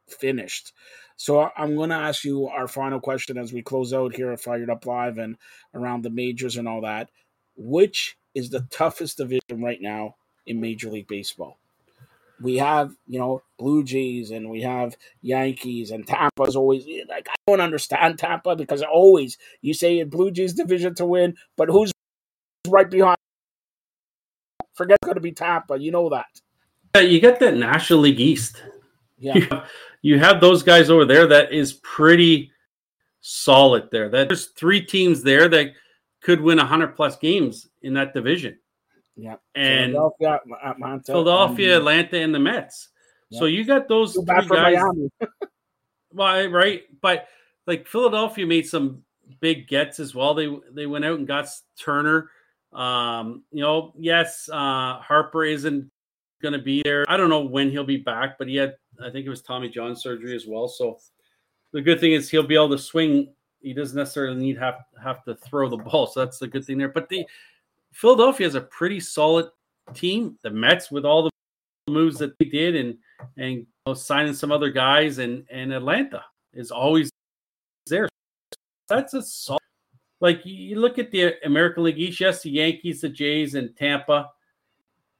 finished. 0.09 0.72
So 1.16 1.50
I'm 1.57 1.74
going 1.74 1.90
to 1.90 1.96
ask 1.96 2.24
you 2.24 2.46
our 2.46 2.68
final 2.68 3.00
question 3.00 3.38
as 3.38 3.52
we 3.52 3.62
close 3.62 3.92
out 3.92 4.14
here 4.14 4.31
at 4.31 4.40
Fired 4.40 4.70
Up 4.70 4.87
Live 4.87 5.18
and 5.18 5.37
around 5.74 6.02
the 6.02 6.11
majors 6.11 6.57
and 6.57 6.68
all 6.68 6.83
that. 6.83 7.11
Which 7.57 8.16
is 8.34 8.50
the 8.50 8.66
toughest 8.70 9.18
division 9.18 9.62
right 9.62 9.80
now 9.80 10.16
in 10.46 10.60
Major 10.60 10.90
League 10.90 11.08
Baseball. 11.08 11.58
We 12.40 12.58
have, 12.58 12.94
you 13.06 13.18
know, 13.18 13.42
Blue 13.58 13.82
Jays 13.82 14.30
and 14.30 14.48
we 14.48 14.62
have 14.62 14.96
Yankees 15.22 15.90
and 15.90 16.06
Tampa's 16.06 16.54
always 16.54 16.86
like 17.08 17.28
I 17.28 17.34
don't 17.48 17.60
understand 17.60 18.18
Tampa 18.18 18.54
because 18.54 18.82
always 18.82 19.38
you 19.60 19.74
say 19.74 19.98
in 19.98 20.08
Blue 20.08 20.30
Jays 20.30 20.52
division 20.52 20.94
to 20.96 21.06
win, 21.06 21.36
but 21.56 21.68
who's 21.68 21.90
right 22.68 22.88
behind? 22.88 23.16
Forget 24.74 24.98
going 25.02 25.16
to 25.16 25.20
be 25.20 25.32
Tampa. 25.32 25.78
You 25.78 25.90
know 25.90 26.08
that. 26.10 26.26
Yeah, 26.94 27.02
you 27.02 27.20
get 27.20 27.40
that 27.40 27.56
National 27.56 28.00
League 28.00 28.20
East. 28.20 28.62
Yeah. 29.18 29.34
You 29.34 29.46
have, 29.50 29.70
you 30.02 30.18
have 30.20 30.40
those 30.40 30.62
guys 30.62 30.90
over 30.90 31.04
there 31.04 31.26
that 31.26 31.52
is 31.52 31.72
pretty 31.82 32.52
solid 33.20 33.88
there. 33.90 34.08
That 34.08 34.28
there's 34.28 34.46
three 34.46 34.80
teams 34.80 35.24
there 35.24 35.48
that 35.48 35.72
could 36.28 36.42
win 36.42 36.58
100 36.58 36.94
plus 36.94 37.16
games 37.16 37.68
in 37.80 37.94
that 37.94 38.12
division. 38.12 38.58
Yeah. 39.16 39.36
And 39.54 39.92
Philadelphia, 39.92 40.40
Atlanta, 40.62 41.02
Philadelphia, 41.02 41.68
and, 41.68 41.78
Atlanta, 41.78 42.18
and 42.18 42.34
the 42.34 42.38
Mets. 42.38 42.90
Yeah. 43.30 43.38
So 43.38 43.44
you 43.46 43.64
got 43.64 43.88
those 43.88 44.12
three 44.12 44.46
guys. 44.46 44.76
well, 46.12 46.50
right. 46.50 46.82
But 47.00 47.28
like 47.66 47.86
Philadelphia 47.86 48.46
made 48.46 48.66
some 48.66 49.04
big 49.40 49.68
gets 49.68 50.00
as 50.00 50.14
well. 50.14 50.34
They 50.34 50.54
they 50.70 50.84
went 50.84 51.06
out 51.06 51.18
and 51.18 51.26
got 51.26 51.48
Turner. 51.80 52.28
Um, 52.74 53.44
you 53.50 53.62
know, 53.62 53.94
yes, 53.96 54.50
uh, 54.52 54.98
Harper 54.98 55.46
isn't 55.46 55.90
going 56.42 56.52
to 56.52 56.58
be 56.58 56.82
there. 56.82 57.06
I 57.08 57.16
don't 57.16 57.30
know 57.30 57.40
when 57.40 57.70
he'll 57.70 57.84
be 57.84 57.96
back, 57.96 58.36
but 58.36 58.48
he 58.48 58.56
had, 58.56 58.76
I 59.02 59.08
think 59.08 59.24
it 59.24 59.30
was 59.30 59.40
Tommy 59.40 59.70
John 59.70 59.96
surgery 59.96 60.36
as 60.36 60.46
well. 60.46 60.68
So 60.68 60.98
the 61.72 61.80
good 61.80 62.00
thing 62.00 62.12
is 62.12 62.28
he'll 62.28 62.42
be 62.42 62.54
able 62.54 62.68
to 62.68 62.78
swing 62.78 63.32
he 63.60 63.72
doesn't 63.72 63.96
necessarily 63.96 64.40
need 64.40 64.58
have 64.58 64.84
have 65.02 65.24
to 65.24 65.34
throw 65.34 65.68
the 65.68 65.76
ball. 65.76 66.06
So 66.06 66.24
that's 66.24 66.38
the 66.38 66.48
good 66.48 66.64
thing 66.64 66.78
there. 66.78 66.88
But 66.88 67.08
the 67.08 67.26
Philadelphia 67.92 68.46
has 68.46 68.54
a 68.54 68.60
pretty 68.60 69.00
solid 69.00 69.48
team. 69.94 70.38
The 70.42 70.50
Mets 70.50 70.90
with 70.90 71.04
all 71.04 71.24
the 71.24 71.30
moves 71.92 72.18
that 72.18 72.38
they 72.38 72.46
did 72.46 72.76
and 72.76 72.98
and 73.36 73.52
you 73.52 73.66
know, 73.86 73.94
signing 73.94 74.34
some 74.34 74.52
other 74.52 74.70
guys 74.70 75.18
and 75.18 75.44
and 75.50 75.72
Atlanta 75.72 76.24
is 76.52 76.70
always 76.70 77.10
there. 77.86 78.08
That's 78.88 79.14
a 79.14 79.22
solid. 79.22 79.60
Like 80.20 80.44
you 80.44 80.80
look 80.80 80.98
at 80.98 81.10
the 81.10 81.34
American 81.44 81.84
League 81.84 81.98
East, 81.98 82.20
yes, 82.20 82.42
the 82.42 82.50
Yankees, 82.50 83.00
the 83.00 83.08
Jays, 83.08 83.54
and 83.54 83.74
Tampa. 83.76 84.30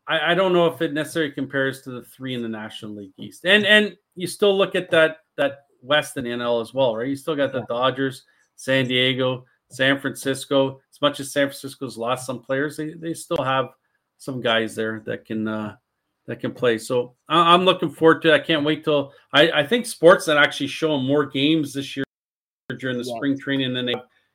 I, 0.09 0.33
I 0.33 0.35
don't 0.35 0.53
know 0.53 0.67
if 0.67 0.83
it 0.83 0.93
necessarily 0.93 1.33
compares 1.33 1.83
to 1.83 1.91
the 1.91 2.03
three 2.03 2.35
in 2.35 2.43
the 2.43 2.49
National 2.49 2.95
League 2.95 3.13
East. 3.17 3.45
And 3.45 3.65
and 3.65 3.97
you 4.17 4.27
still 4.27 4.57
look 4.57 4.75
at 4.75 4.91
that 4.91 5.19
that 5.37 5.68
West 5.83 6.17
in 6.17 6.25
the 6.25 6.31
NL 6.31 6.63
as 6.63 6.75
well, 6.75 6.97
right? 6.97 7.09
You 7.09 7.17
still 7.17 7.37
got 7.37 7.53
the 7.53 7.63
Dodgers, 7.63 8.25
San 8.57 8.87
Diego, 8.87 9.45
San 9.71 9.99
Francisco. 9.99 10.81
As 10.93 11.01
much 11.01 11.21
as 11.21 11.33
San 11.33 11.49
Francisco's 11.49 11.99
lost 11.99 12.27
some 12.27 12.41
players, 12.41 12.77
they, 12.77 12.95
they 12.95 13.15
still 13.15 13.43
have 13.43 13.71
some 14.19 14.41
guys 14.41 14.75
there 14.75 15.03
that 15.07 15.25
can 15.25 15.47
uh, 15.47 15.77
that 16.27 16.41
can 16.41 16.53
play. 16.53 16.79
So 16.79 17.15
I'm 17.29 17.65
looking 17.65 17.91
forward 17.91 18.23
to. 18.23 18.33
it. 18.33 18.35
I 18.35 18.39
can't 18.41 18.65
wait 18.65 18.85
till 18.85 19.13
I, 19.33 19.51
I 19.51 19.67
think 19.67 19.87
Sportsnet 19.87 20.41
actually 20.41 20.67
show 20.67 20.99
more 20.99 21.27
games 21.27 21.73
this 21.73 21.97
year 21.97 22.05
during 22.79 22.99
the 22.99 23.05
yeah. 23.05 23.17
spring 23.17 23.39
training 23.39 23.73
than 23.73 23.87
they 23.87 23.95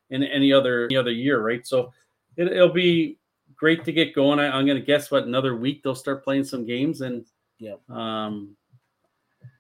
in 0.10 0.24
any 0.24 0.52
other 0.52 0.86
any 0.86 0.98
other 0.98 1.12
year, 1.12 1.42
right? 1.42 1.66
So 1.66 1.92
it, 2.36 2.52
will 2.52 2.74
be 2.74 3.20
great 3.56 3.86
to 3.86 3.92
get 3.92 4.16
going. 4.16 4.40
I, 4.40 4.58
am 4.58 4.66
going 4.66 4.80
to 4.80 4.86
guess 4.86 5.12
what 5.12 5.24
another 5.24 5.56
week 5.56 5.84
they'll 5.84 5.96
start 5.96 6.24
playing 6.24 6.46
some 6.46 6.66
games 6.66 7.02
and 7.02 7.26
yeah. 7.60 7.76
Um, 7.90 8.58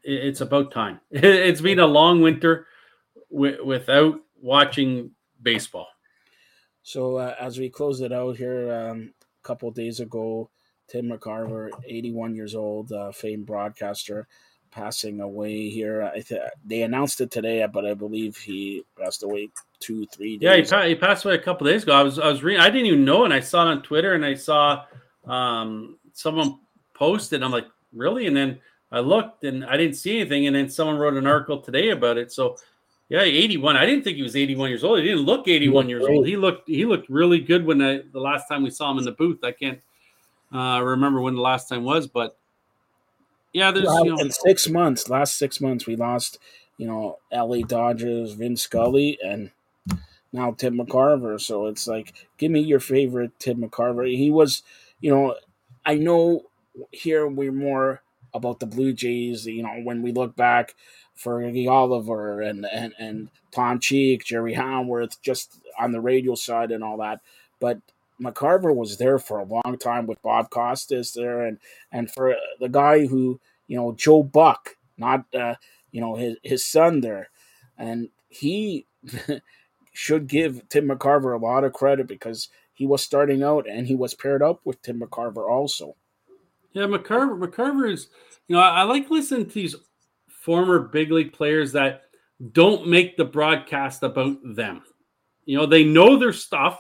it's 0.04 0.42
about 0.42 0.72
time. 0.72 1.00
It's 1.12 1.62
been 1.62 1.80
a 1.80 1.88
long 1.88 2.22
winter 2.22 2.68
w- 3.32 3.66
without 3.66 4.20
watching 4.42 5.12
baseball. 5.42 5.88
So 6.84 7.18
uh, 7.18 7.36
as 7.40 7.58
we 7.58 7.70
close 7.70 8.02
it 8.02 8.12
out 8.12 8.36
here, 8.36 8.74
um, 8.74 9.14
a 9.44 9.48
couple 9.48 9.72
days 9.72 10.00
ago, 10.00 10.50
Tim 10.90 11.10
McCarver, 11.10 11.70
81 11.88 12.36
years 12.36 12.56
old, 12.56 12.92
uh, 12.92 13.12
famed 13.12 13.46
broadcaster, 13.46 14.28
passing 14.70 15.22
away 15.22 15.70
here. 15.70 16.04
I 16.04 16.20
th- 16.20 16.42
they 16.66 16.82
announced 16.82 17.22
it 17.22 17.32
today, 17.32 17.66
but 17.72 17.86
I 17.86 17.94
believe 17.94 18.36
he 18.36 18.84
passed 19.00 19.24
away 19.24 19.50
two, 19.80 20.06
three 20.08 20.38
days. 20.38 20.42
Yeah, 20.42 20.56
he, 20.58 20.64
pa- 20.64 20.88
he 20.88 20.96
passed 20.96 21.24
away 21.24 21.36
a 21.36 21.40
couple 21.40 21.68
days 21.68 21.84
ago. 21.84 21.94
I 21.94 22.04
was 22.04 22.20
I 22.20 22.28
was 22.28 22.44
reading. 22.44 22.62
I 22.62 22.70
didn't 22.70 22.88
even 22.88 23.06
know, 23.06 23.24
and 23.24 23.34
I 23.34 23.40
saw 23.40 23.64
it 23.68 23.72
on 23.72 23.82
Twitter, 23.82 24.14
and 24.14 24.26
I 24.26 24.34
saw 24.34 24.84
um, 25.26 25.98
someone 26.12 26.60
posted. 26.94 27.44
I'm 27.44 27.52
like, 27.52 27.68
really? 27.94 28.28
And 28.28 28.36
then 28.36 28.60
I 28.94 29.00
looked, 29.00 29.44
and 29.44 29.66
I 29.66 29.76
didn't 29.76 29.96
see 29.96 30.20
anything. 30.20 30.48
And 30.48 30.56
then 30.56 30.70
someone 30.70 30.98
wrote 30.98 31.16
an 31.16 31.28
article 31.28 31.60
today 31.60 31.90
about 31.90 32.18
it. 32.18 32.32
So, 32.32 32.58
yeah, 33.10 33.22
81. 33.22 33.76
I 33.76 33.86
didn't 33.86 34.04
think 34.04 34.18
he 34.18 34.24
was 34.24 34.36
81 34.36 34.70
years 34.70 34.84
old. 34.84 35.00
He 35.00 35.06
didn't 35.06 35.26
look 35.26 35.48
81 35.48 35.90
years 35.90 36.06
old. 36.06 36.28
He 36.28 36.38
looked 36.38 36.70
he 36.70 36.86
looked 36.86 37.10
really 37.10 37.40
good 37.40 37.66
when 37.66 37.82
I, 37.82 38.02
the 38.12 38.20
last 38.20 38.48
time 38.48 38.64
we 38.64 38.70
saw 38.70 38.92
him 38.92 39.00
in 39.00 39.04
the 39.04 39.12
booth. 39.12 39.44
I 39.44 39.52
can't 39.52 39.82
uh, 40.54 40.82
remember 40.84 41.20
when 41.20 41.36
the 41.36 41.42
last 41.42 41.68
time 41.68 41.84
was, 41.84 42.08
but 42.08 42.38
yeah, 43.52 43.72
there's 43.72 43.86
well, 43.86 44.06
you 44.06 44.12
know, 44.12 44.20
in 44.20 44.32
six 44.32 44.70
months, 44.70 45.10
last 45.10 45.38
six 45.38 45.60
months, 45.60 45.86
we 45.86 45.96
lost, 45.96 46.40
you 46.78 46.88
know, 46.88 47.18
LA 47.32 47.62
Dodgers, 47.66 48.34
Vin 48.34 48.56
Scully, 48.56 49.18
and 49.24 49.52
now 50.32 50.52
Tim 50.52 50.78
McCarver. 50.78 51.42
So 51.42 51.68
it's 51.68 51.88
like, 51.88 52.28
give 52.38 52.52
me 52.52 52.60
your 52.62 52.80
favorite 52.80 53.32
Tim 53.40 53.58
McCarver. 53.58 54.08
He 54.16 54.30
was, 54.30 54.62
you 55.02 55.12
know, 55.12 55.36
I 55.86 55.96
know 55.96 56.44
here 56.92 57.28
we're 57.28 57.52
more 57.52 58.03
about 58.34 58.60
the 58.60 58.66
Blue 58.66 58.94
Jays. 58.94 59.46
You 59.46 59.64
know, 59.64 59.82
when 59.84 60.02
we 60.02 60.12
look 60.12 60.36
back, 60.36 60.76
Fergie 61.18 61.66
Olver 61.66 62.48
and 62.48 62.66
and 62.66 62.94
and 62.98 63.30
Tom 63.52 63.80
Cheek, 63.80 64.26
Jerry 64.26 64.54
Howarth, 64.54 65.22
just 65.22 65.60
on 65.80 65.92
the 65.92 66.02
radio 66.02 66.36
side 66.36 66.72
and 66.72 66.84
all 66.84 66.98
that. 66.98 67.22
But 67.60 67.80
McCarver 68.22 68.76
was 68.76 68.98
there 68.98 69.20
for 69.20 69.40
a 69.40 69.46
long 69.46 69.78
time 69.80 70.08
with 70.08 70.22
Bob 70.22 70.50
Costas 70.50 71.14
there, 71.14 71.42
and 71.42 71.60
and 71.92 72.12
for 72.12 72.36
the 72.60 72.70
guy 72.70 73.06
who 73.06 73.40
you 73.68 73.78
know 73.78 73.94
Joe 73.94 74.24
Buck, 74.24 74.78
not 74.98 75.26
uh, 75.34 75.56
you 75.92 76.02
know 76.02 76.16
his 76.16 76.38
his 76.44 76.66
son 76.66 77.02
there, 77.02 77.30
and 77.78 78.10
he 78.30 78.88
should 79.94 80.28
give 80.28 80.68
Tim 80.70 80.88
McCarver 80.88 81.36
a 81.36 81.44
lot 81.44 81.64
of 81.64 81.74
credit 81.74 82.08
because 82.08 82.50
he 82.74 82.86
was 82.86 83.02
starting 83.02 83.44
out 83.44 83.68
and 83.70 83.88
he 83.88 83.96
was 83.96 84.16
paired 84.16 84.42
up 84.42 84.62
with 84.66 84.82
Tim 84.82 85.00
McCarver 85.00 85.48
also. 85.48 85.96
Yeah, 86.74 86.84
McCarver 86.84 87.40
McCarver 87.40 87.92
is 87.92 88.10
you 88.48 88.56
know 88.56 88.62
I, 88.62 88.82
I 88.82 88.84
like 88.84 89.10
listening 89.10 89.48
to 89.48 89.54
these 89.54 89.76
former 90.28 90.80
big 90.80 91.12
league 91.12 91.34
players 91.34 91.72
that 91.72 92.04
don't 92.52 92.88
make 92.88 93.16
the 93.16 93.26
broadcast 93.26 94.04
about 94.04 94.38
them. 94.44 94.84
You 95.46 95.58
know, 95.58 95.66
they 95.66 95.84
know 95.84 96.18
their 96.18 96.34
stuff 96.34 96.80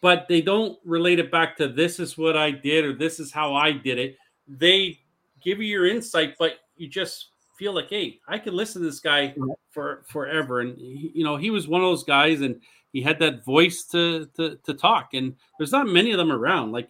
but 0.00 0.26
they 0.28 0.40
don't 0.40 0.78
relate 0.84 1.18
it 1.18 1.30
back 1.30 1.56
to 1.56 1.68
this 1.68 2.00
is 2.00 2.16
what 2.16 2.36
I 2.36 2.50
did 2.50 2.84
or 2.84 2.94
this 2.94 3.20
is 3.20 3.32
how 3.32 3.54
I 3.54 3.72
did 3.72 3.98
it. 3.98 4.16
They 4.48 4.98
give 5.42 5.58
you 5.58 5.66
your 5.66 5.86
insight, 5.86 6.34
but 6.38 6.54
you 6.76 6.88
just 6.88 7.30
feel 7.58 7.74
like, 7.74 7.90
hey, 7.90 8.18
I 8.26 8.38
can 8.38 8.54
listen 8.54 8.80
to 8.80 8.88
this 8.88 9.00
guy 9.00 9.34
for 9.70 10.04
forever. 10.08 10.60
And 10.60 10.76
he, 10.78 11.12
you 11.14 11.24
know, 11.24 11.36
he 11.36 11.50
was 11.50 11.68
one 11.68 11.82
of 11.82 11.86
those 11.86 12.04
guys, 12.04 12.40
and 12.40 12.60
he 12.92 13.02
had 13.02 13.18
that 13.18 13.44
voice 13.44 13.84
to 13.92 14.26
to 14.36 14.56
to 14.64 14.74
talk. 14.74 15.10
And 15.12 15.36
there's 15.58 15.72
not 15.72 15.86
many 15.86 16.12
of 16.12 16.18
them 16.18 16.32
around. 16.32 16.72
Like 16.72 16.88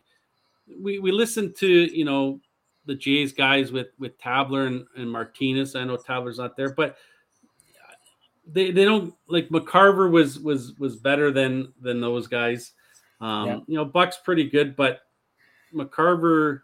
we 0.79 0.99
we 0.99 1.13
listen 1.13 1.53
to 1.55 1.67
you 1.69 2.05
know 2.05 2.41
the 2.87 2.95
Jays 2.95 3.33
guys 3.33 3.73
with 3.73 3.89
with 3.99 4.19
Tabler 4.19 4.67
and, 4.67 4.87
and 4.97 5.11
Martinez. 5.11 5.77
I 5.77 5.85
know 5.85 5.97
Tabler's 5.97 6.39
not 6.39 6.57
there, 6.57 6.75
but 6.75 6.97
they, 8.53 8.71
they 8.71 8.85
don't 8.85 9.15
like 9.29 9.49
McCarver 9.49 10.11
was 10.11 10.39
was 10.39 10.75
was 10.79 10.97
better 10.97 11.31
than 11.31 11.73
than 11.81 12.01
those 12.01 12.27
guys. 12.27 12.73
Um, 13.21 13.47
yeah. 13.47 13.59
You 13.67 13.77
know, 13.77 13.85
Buck's 13.85 14.19
pretty 14.19 14.49
good, 14.49 14.77
but 14.77 15.01
McCarver. 15.75 16.63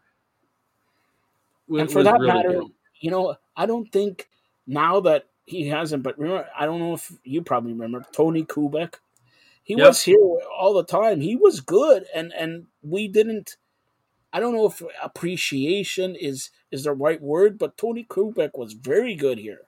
Was, 1.69 1.81
and 1.83 1.91
for 1.91 2.03
that 2.03 2.21
really 2.21 2.27
matter, 2.27 2.53
good. 2.61 2.71
you 3.01 3.11
know, 3.11 3.37
I 3.57 3.67
don't 3.67 3.91
think 3.93 4.29
now 4.67 5.01
that 5.01 5.27
he 5.45 5.69
hasn't, 5.69 6.03
but 6.03 6.19
remember, 6.19 6.49
I 6.59 6.65
don't 6.65 6.79
know 6.79 6.95
if 6.95 7.13
you 7.25 7.43
probably 7.43 7.73
remember 7.73 8.05
Tony 8.13 8.45
Kubek. 8.45 8.95
He 9.63 9.75
yep. 9.75 9.89
was 9.89 10.03
here 10.03 10.17
all 10.57 10.75
the 10.75 10.85
time. 10.85 11.21
He 11.21 11.37
was 11.37 11.61
good, 11.61 12.07
and 12.15 12.33
and 12.33 12.67
we 12.83 13.09
didn't. 13.09 13.57
I 14.33 14.41
don't 14.41 14.55
know 14.55 14.67
if 14.67 14.83
appreciation 15.03 16.15
is 16.15 16.51
is 16.71 16.85
the 16.85 16.93
right 16.93 17.21
word, 17.21 17.59
but 17.59 17.77
Tony 17.77 18.05
Kubek 18.09 18.59
was 18.59 18.73
very 18.75 19.15
good 19.15 19.39
here. 19.39 19.61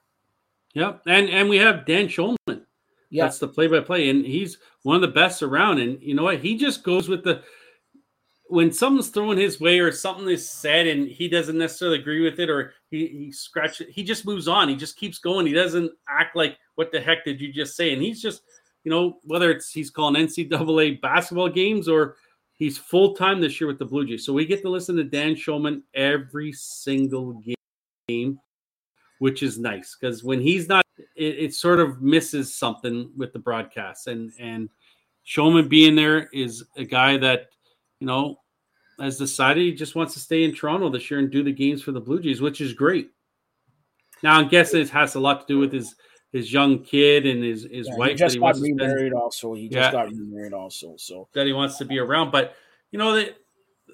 Yep, 0.73 1.01
and 1.07 1.29
and 1.29 1.49
we 1.49 1.57
have 1.57 1.85
Dan 1.85 2.07
Shulman. 2.07 2.65
Yeah. 3.09 3.23
That's 3.23 3.39
the 3.39 3.47
play 3.47 3.67
by 3.67 3.79
play. 3.79 4.09
And 4.09 4.25
he's 4.25 4.57
one 4.83 4.95
of 4.95 5.01
the 5.01 5.07
best 5.07 5.41
around. 5.41 5.79
And 5.79 6.01
you 6.01 6.13
know 6.13 6.23
what? 6.23 6.39
He 6.39 6.57
just 6.57 6.83
goes 6.83 7.09
with 7.09 7.23
the 7.23 7.41
when 8.47 8.71
something's 8.71 9.09
thrown 9.09 9.37
his 9.37 9.59
way 9.59 9.79
or 9.79 9.91
something 9.91 10.27
is 10.27 10.49
said 10.49 10.87
and 10.87 11.07
he 11.07 11.27
doesn't 11.27 11.57
necessarily 11.57 11.99
agree 11.99 12.23
with 12.23 12.39
it 12.39 12.49
or 12.49 12.73
he, 12.89 13.05
he 13.05 13.31
scratches 13.31 13.87
he 13.91 14.03
just 14.03 14.25
moves 14.25 14.47
on. 14.47 14.69
He 14.69 14.75
just 14.75 14.97
keeps 14.97 15.19
going. 15.19 15.45
He 15.45 15.53
doesn't 15.53 15.91
act 16.07 16.35
like 16.35 16.57
what 16.75 16.91
the 16.91 16.99
heck 16.99 17.23
did 17.25 17.41
you 17.41 17.53
just 17.53 17.75
say? 17.75 17.93
And 17.93 18.01
he's 18.01 18.21
just, 18.21 18.41
you 18.83 18.91
know, 18.91 19.19
whether 19.23 19.51
it's 19.51 19.71
he's 19.71 19.91
calling 19.91 20.15
NCAA 20.15 21.01
basketball 21.01 21.49
games 21.49 21.87
or 21.87 22.15
he's 22.59 22.77
full 22.77 23.15
time 23.15 23.41
this 23.41 23.59
year 23.59 23.67
with 23.67 23.79
the 23.79 23.85
Blue 23.85 24.05
Jays. 24.05 24.25
So 24.25 24.33
we 24.33 24.45
get 24.45 24.61
to 24.61 24.69
listen 24.69 24.95
to 24.97 25.03
Dan 25.03 25.33
Shulman 25.33 25.81
every 25.95 26.51
single 26.51 27.41
game, 28.07 28.39
which 29.17 29.41
is 29.41 29.57
nice 29.57 29.97
because 29.99 30.23
when 30.23 30.39
he's 30.39 30.67
not 30.67 30.85
it, 31.15 31.39
it, 31.39 31.53
sort 31.53 31.79
of 31.79 32.01
misses 32.01 32.53
something 32.53 33.09
with 33.17 33.33
the 33.33 33.39
broadcast. 33.39 34.07
And 34.07 34.31
and 34.39 34.69
Shulman 35.25 35.69
being 35.69 35.95
there 35.95 36.29
is 36.33 36.63
a 36.77 36.83
guy 36.83 37.17
that 37.17 37.47
you 37.99 38.05
know 38.05 38.39
has 38.99 39.17
decided 39.17 39.63
he 39.63 39.73
just 39.73 39.95
wants 39.95 40.13
to 40.13 40.19
stay 40.19 40.43
in 40.43 40.53
Toronto 40.53 40.89
this 40.89 41.09
year 41.09 41.21
and 41.21 41.31
do 41.31 41.41
the 41.41 41.53
games 41.53 41.81
for 41.81 41.93
the 41.93 42.01
Blue 42.01 42.21
Jays, 42.21 42.41
which 42.41 42.61
is 42.61 42.73
great. 42.73 43.09
Now, 44.21 44.41
I 44.41 44.43
guess 44.43 44.73
it 44.73 44.89
has 44.89 45.15
a 45.15 45.19
lot 45.19 45.47
to 45.47 45.53
do 45.53 45.59
with 45.59 45.71
his 45.71 45.95
his 46.31 46.51
young 46.51 46.83
kid 46.83 47.25
and 47.25 47.43
his 47.43 47.67
his 47.69 47.87
yeah, 47.87 47.95
wife. 47.95 48.09
He 48.11 48.15
just 48.15 48.39
that 48.39 48.55
he 48.55 48.73
got 48.73 48.85
remarried. 48.85 49.13
Also, 49.13 49.53
he 49.53 49.67
just 49.67 49.75
yeah, 49.75 49.91
got 49.91 50.09
remarried. 50.09 50.53
Also, 50.53 50.95
so 50.97 51.27
that 51.33 51.45
he 51.45 51.53
wants 51.53 51.77
to 51.77 51.85
be 51.85 51.99
around. 51.99 52.31
But 52.31 52.55
you 52.91 52.99
know, 52.99 53.13
the, 53.13 53.35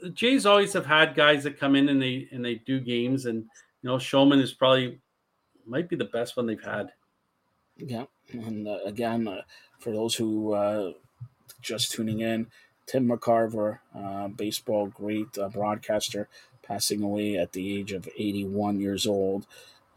the 0.01 0.09
Jays 0.09 0.45
always 0.45 0.73
have 0.73 0.85
had 0.85 1.15
guys 1.15 1.43
that 1.43 1.59
come 1.59 1.75
in 1.75 1.89
and 1.89 2.01
they 2.01 2.27
and 2.31 2.43
they 2.43 2.55
do 2.55 2.79
games, 2.79 3.25
and 3.25 3.45
you 3.81 3.89
know, 3.89 3.97
Shulman 3.97 4.41
is 4.41 4.53
probably 4.53 4.99
might 5.65 5.89
be 5.89 5.95
the 5.95 6.05
best 6.05 6.37
one 6.37 6.45
they've 6.45 6.61
had. 6.61 6.91
Yeah, 7.77 8.05
and 8.31 8.67
uh, 8.67 8.79
again, 8.85 9.27
uh, 9.27 9.41
for 9.79 9.91
those 9.91 10.15
who 10.15 10.53
uh, 10.53 10.93
just 11.61 11.91
tuning 11.91 12.19
in, 12.19 12.47
Tim 12.85 13.07
McCarver, 13.07 13.79
uh, 13.95 14.27
baseball 14.27 14.87
great 14.87 15.37
uh, 15.37 15.49
broadcaster, 15.49 16.29
passing 16.63 17.01
away 17.01 17.37
at 17.37 17.53
the 17.53 17.77
age 17.77 17.91
of 17.91 18.07
81 18.17 18.79
years 18.79 19.05
old. 19.05 19.45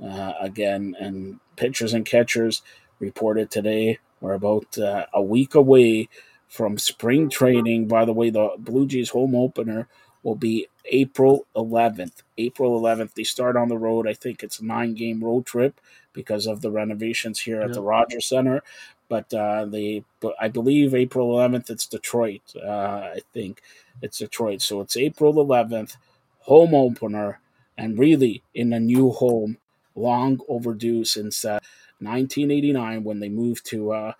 Uh, 0.02 0.32
again, 0.40 0.94
and 1.00 1.40
pitchers 1.56 1.92
and 1.92 2.06
catchers 2.06 2.62
reported 3.00 3.50
today 3.50 3.98
we're 4.20 4.34
about 4.34 4.76
a 4.78 5.22
week 5.22 5.54
away 5.54 6.08
from 6.48 6.78
spring 6.78 7.30
training. 7.30 7.88
By 7.88 8.04
the 8.04 8.12
way, 8.12 8.30
the 8.30 8.50
Blue 8.58 8.86
Jays 8.86 9.10
home 9.10 9.34
opener 9.34 9.88
will 10.22 10.34
be 10.34 10.68
April 10.86 11.46
11th. 11.54 12.22
April 12.36 12.80
11th, 12.80 13.14
they 13.14 13.24
start 13.24 13.56
on 13.56 13.68
the 13.68 13.78
road. 13.78 14.06
I 14.06 14.14
think 14.14 14.42
it's 14.42 14.58
a 14.58 14.64
nine 14.64 14.94
game 14.94 15.22
road 15.22 15.46
trip 15.46 15.80
because 16.12 16.46
of 16.46 16.62
the 16.62 16.70
renovations 16.70 17.40
here 17.40 17.60
at 17.60 17.72
the 17.72 17.82
Rogers 17.82 18.26
Center. 18.26 18.62
But 19.08 19.32
uh, 19.32 19.66
they, 19.66 20.04
I 20.40 20.48
believe 20.48 20.94
April 20.94 21.28
11th, 21.36 21.70
it's 21.70 21.86
Detroit. 21.86 22.42
Uh, 22.56 22.68
I 23.14 23.20
think 23.32 23.62
it's 24.02 24.18
Detroit. 24.18 24.60
So 24.62 24.80
it's 24.80 24.96
April 24.96 25.34
11th, 25.34 25.96
home 26.40 26.74
opener, 26.74 27.40
and 27.76 27.98
really 27.98 28.42
in 28.54 28.72
a 28.72 28.80
new 28.80 29.10
home, 29.10 29.58
long 29.98 30.40
overdue 30.48 31.04
since 31.04 31.44
uh, 31.44 31.60
1989 32.00 33.04
when 33.04 33.20
they 33.20 33.28
moved 33.28 33.66
to 33.66 33.92
uh, 33.92 34.12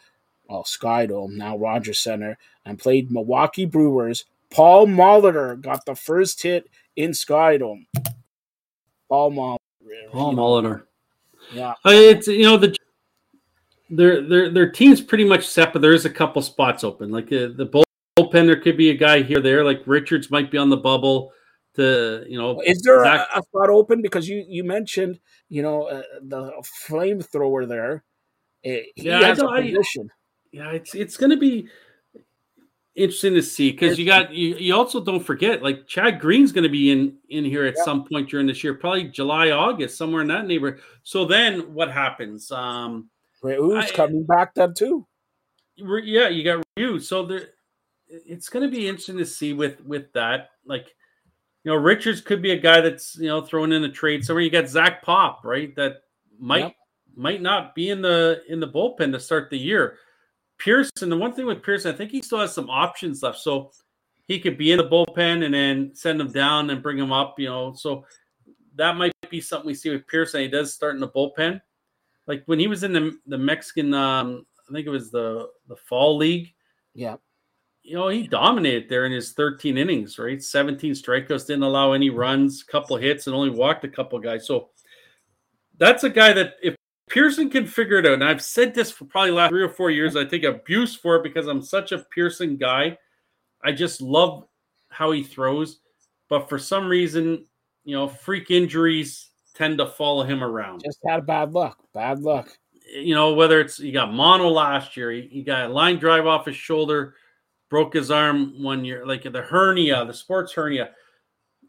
well, 0.48 0.64
Skydome, 0.64 1.36
now 1.36 1.56
Rogers 1.56 1.98
Center, 1.98 2.38
and 2.64 2.78
played 2.78 3.10
Milwaukee 3.10 3.66
Brewers 3.66 4.24
Paul 4.50 4.86
Molitor 4.86 5.60
got 5.60 5.84
the 5.84 5.94
first 5.94 6.42
hit 6.42 6.68
in 6.96 7.10
Skydome. 7.10 7.86
Paul 9.08 9.32
Molitor. 9.32 10.10
Paul 10.10 10.34
Molitor. 10.34 10.82
Yeah. 11.52 11.70
Uh, 11.84 11.90
it's 11.90 12.26
you 12.26 12.42
know 12.42 12.56
the 12.56 12.76
their 13.90 14.26
their 14.26 14.50
their 14.50 14.70
team's 14.70 15.00
pretty 15.00 15.24
much 15.24 15.46
set, 15.46 15.72
but 15.72 15.82
there 15.82 15.94
is 15.94 16.04
a 16.04 16.10
couple 16.10 16.42
spots 16.42 16.84
open. 16.84 17.10
Like 17.10 17.26
uh, 17.26 17.48
the 17.56 17.84
bullpen, 18.18 18.46
there 18.46 18.60
could 18.60 18.76
be 18.76 18.90
a 18.90 18.96
guy 18.96 19.22
here 19.22 19.40
there. 19.40 19.64
Like 19.64 19.82
Richards 19.86 20.30
might 20.30 20.50
be 20.50 20.58
on 20.58 20.70
the 20.70 20.76
bubble. 20.76 21.32
To 21.78 22.24
you 22.28 22.36
know, 22.36 22.60
is 22.60 22.82
there 22.82 23.02
a, 23.02 23.26
a, 23.36 23.42
spot 23.42 23.70
open? 23.70 24.02
Because 24.02 24.28
you 24.28 24.44
you 24.48 24.64
mentioned 24.64 25.20
you 25.48 25.62
know 25.62 25.84
uh, 25.84 26.02
the 26.20 26.52
flamethrower 26.86 27.68
there. 27.68 28.04
Uh, 28.66 28.82
he 28.96 29.06
yeah, 29.06 29.20
has 29.20 29.38
a 29.38 29.46
position. 29.46 30.10
I, 30.10 30.14
yeah, 30.52 30.70
it's 30.70 30.94
it's 30.94 31.16
going 31.16 31.30
to 31.30 31.36
be 31.36 31.68
interesting 32.96 33.34
to 33.34 33.42
see 33.42 33.70
because 33.70 33.98
you 33.98 34.04
got 34.04 34.32
you, 34.32 34.56
you 34.56 34.74
also 34.74 35.02
don't 35.02 35.24
forget 35.24 35.62
like 35.62 35.86
Chad 35.86 36.20
Green's 36.20 36.50
going 36.52 36.64
to 36.64 36.68
be 36.68 36.90
in 36.90 37.16
in 37.28 37.44
here 37.44 37.64
at 37.64 37.74
yeah. 37.76 37.84
some 37.84 38.04
point 38.04 38.28
during 38.28 38.46
this 38.46 38.64
year, 38.64 38.74
probably 38.74 39.04
July, 39.04 39.50
August, 39.50 39.96
somewhere 39.96 40.22
in 40.22 40.28
that 40.28 40.46
neighborhood. 40.46 40.80
So 41.04 41.24
then 41.24 41.72
what 41.72 41.90
happens? 41.90 42.50
Um 42.50 43.10
Ryu's 43.42 43.92
coming 43.92 44.24
back 44.26 44.54
then 44.54 44.74
too. 44.74 45.06
Yeah, 45.76 46.28
you 46.28 46.42
got 46.42 46.64
Ryu. 46.76 46.98
So 46.98 47.24
there, 47.24 47.50
it's 48.08 48.48
going 48.48 48.68
to 48.68 48.76
be 48.76 48.88
interesting 48.88 49.18
to 49.18 49.26
see 49.26 49.52
with 49.52 49.80
with 49.82 50.12
that. 50.14 50.50
Like 50.64 50.94
you 51.64 51.72
know, 51.72 51.76
Richards 51.76 52.20
could 52.20 52.40
be 52.40 52.52
a 52.52 52.58
guy 52.58 52.80
that's 52.80 53.16
you 53.16 53.28
know 53.28 53.40
thrown 53.40 53.72
in 53.72 53.84
a 53.84 53.90
trade 53.90 54.24
somewhere. 54.24 54.42
You 54.42 54.50
got 54.50 54.68
Zach 54.68 55.02
Pop, 55.02 55.44
right? 55.44 55.74
That 55.76 56.02
might 56.38 56.64
yep. 56.64 56.76
might 57.16 57.42
not 57.42 57.74
be 57.74 57.90
in 57.90 58.00
the 58.00 58.42
in 58.48 58.60
the 58.60 58.68
bullpen 58.68 59.12
to 59.12 59.20
start 59.20 59.50
the 59.50 59.58
year. 59.58 59.98
Pearson, 60.58 61.08
the 61.08 61.16
one 61.16 61.32
thing 61.32 61.46
with 61.46 61.62
Pearson, 61.62 61.94
I 61.94 61.96
think 61.96 62.10
he 62.10 62.22
still 62.22 62.40
has 62.40 62.52
some 62.52 62.68
options 62.68 63.22
left. 63.22 63.38
So 63.38 63.70
he 64.26 64.40
could 64.40 64.58
be 64.58 64.72
in 64.72 64.78
the 64.78 64.88
bullpen 64.88 65.44
and 65.44 65.54
then 65.54 65.94
send 65.94 66.20
him 66.20 66.32
down 66.32 66.70
and 66.70 66.82
bring 66.82 66.98
him 66.98 67.12
up, 67.12 67.38
you 67.38 67.48
know. 67.48 67.72
So 67.74 68.04
that 68.74 68.96
might 68.96 69.12
be 69.30 69.40
something 69.40 69.66
we 69.66 69.74
see 69.74 69.90
with 69.90 70.06
Pearson. 70.06 70.40
He 70.40 70.48
does 70.48 70.74
start 70.74 70.94
in 70.94 71.00
the 71.00 71.08
bullpen. 71.08 71.60
Like 72.26 72.42
when 72.46 72.58
he 72.58 72.66
was 72.66 72.82
in 72.82 72.92
the 72.92 73.18
the 73.26 73.38
Mexican 73.38 73.94
um, 73.94 74.46
I 74.68 74.72
think 74.72 74.86
it 74.86 74.90
was 74.90 75.10
the 75.10 75.48
the 75.68 75.76
fall 75.76 76.16
league. 76.16 76.52
Yeah. 76.94 77.16
You 77.88 77.94
know, 77.94 78.08
he 78.08 78.28
dominated 78.28 78.90
there 78.90 79.06
in 79.06 79.12
his 79.12 79.32
13 79.32 79.78
innings, 79.78 80.18
right? 80.18 80.42
17 80.42 80.92
strikeouts, 80.92 81.46
didn't 81.46 81.62
allow 81.62 81.92
any 81.92 82.10
runs, 82.10 82.62
couple 82.62 82.98
hits, 82.98 83.26
and 83.26 83.34
only 83.34 83.48
walked 83.48 83.82
a 83.82 83.88
couple 83.88 84.18
guys. 84.18 84.46
So 84.46 84.68
that's 85.78 86.04
a 86.04 86.10
guy 86.10 86.34
that 86.34 86.56
if 86.62 86.76
Pearson 87.08 87.48
can 87.48 87.66
figure 87.66 87.96
it 87.96 88.04
out, 88.04 88.12
and 88.12 88.24
I've 88.24 88.42
said 88.42 88.74
this 88.74 88.90
for 88.90 89.06
probably 89.06 89.30
last 89.30 89.48
three 89.48 89.62
or 89.62 89.70
four 89.70 89.90
years, 89.90 90.16
I 90.16 90.26
take 90.26 90.44
abuse 90.44 90.94
for 90.94 91.16
it 91.16 91.22
because 91.22 91.46
I'm 91.46 91.62
such 91.62 91.92
a 91.92 92.04
Pearson 92.14 92.58
guy. 92.58 92.98
I 93.64 93.72
just 93.72 94.02
love 94.02 94.44
how 94.90 95.12
he 95.12 95.22
throws, 95.22 95.80
but 96.28 96.46
for 96.46 96.58
some 96.58 96.88
reason, 96.88 97.46
you 97.84 97.96
know, 97.96 98.06
freak 98.06 98.50
injuries 98.50 99.30
tend 99.54 99.78
to 99.78 99.86
follow 99.86 100.24
him 100.24 100.44
around. 100.44 100.82
Just 100.84 101.00
had 101.06 101.24
bad 101.24 101.52
luck. 101.52 101.78
Bad 101.94 102.20
luck. 102.20 102.50
You 102.94 103.14
know, 103.14 103.32
whether 103.32 103.60
it's 103.60 103.78
he 103.78 103.92
got 103.92 104.12
mono 104.12 104.48
last 104.48 104.94
year, 104.94 105.10
he, 105.10 105.22
he 105.30 105.42
got 105.42 105.70
a 105.70 105.72
line 105.72 105.96
drive 105.98 106.26
off 106.26 106.44
his 106.44 106.56
shoulder, 106.56 107.14
broke 107.70 107.94
his 107.94 108.10
arm 108.10 108.62
one 108.62 108.84
year, 108.84 109.06
like 109.06 109.22
the 109.24 109.42
hernia, 109.42 110.04
the 110.04 110.14
sports 110.14 110.52
hernia. 110.52 110.90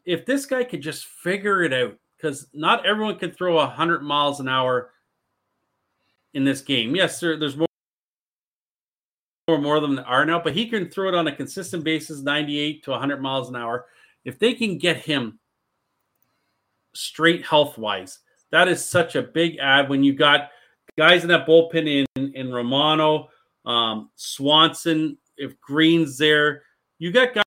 If 0.04 0.24
this 0.24 0.46
guy 0.46 0.64
could 0.64 0.80
just 0.80 1.06
figure 1.06 1.62
it 1.62 1.72
out, 1.72 1.96
because 2.16 2.48
not 2.52 2.84
everyone 2.86 3.18
can 3.18 3.32
throw 3.32 3.56
100 3.56 4.02
miles 4.02 4.40
an 4.40 4.48
hour 4.48 4.90
in 6.34 6.44
this 6.44 6.60
game. 6.60 6.94
Yes, 6.94 7.20
there, 7.20 7.38
there's 7.38 7.56
more 7.56 7.66
more 9.48 9.80
than 9.80 9.98
are 10.00 10.24
now, 10.24 10.40
but 10.40 10.54
he 10.54 10.68
can 10.68 10.88
throw 10.88 11.08
it 11.08 11.14
on 11.14 11.26
a 11.26 11.34
consistent 11.34 11.82
basis, 11.82 12.22
98 12.22 12.84
to 12.84 12.90
100 12.92 13.20
miles 13.20 13.48
an 13.48 13.56
hour. 13.56 13.86
If 14.24 14.38
they 14.38 14.54
can 14.54 14.78
get 14.78 14.98
him 14.98 15.40
straight 16.94 17.44
health 17.44 17.76
wise, 17.76 18.20
that 18.52 18.68
is 18.68 18.84
such 18.84 19.16
a 19.16 19.22
big 19.22 19.58
ad 19.58 19.88
when 19.88 20.04
you 20.04 20.12
got 20.12 20.50
guys 20.96 21.22
in 21.22 21.28
that 21.28 21.46
bullpen 21.48 22.06
in 22.16 22.32
in 22.34 22.52
Romano, 22.52 23.28
um, 23.64 24.10
Swanson, 24.14 25.18
if 25.40 25.60
Green's 25.60 26.18
there, 26.18 26.62
you 26.98 27.10
got 27.10 27.34
guys, 27.34 27.44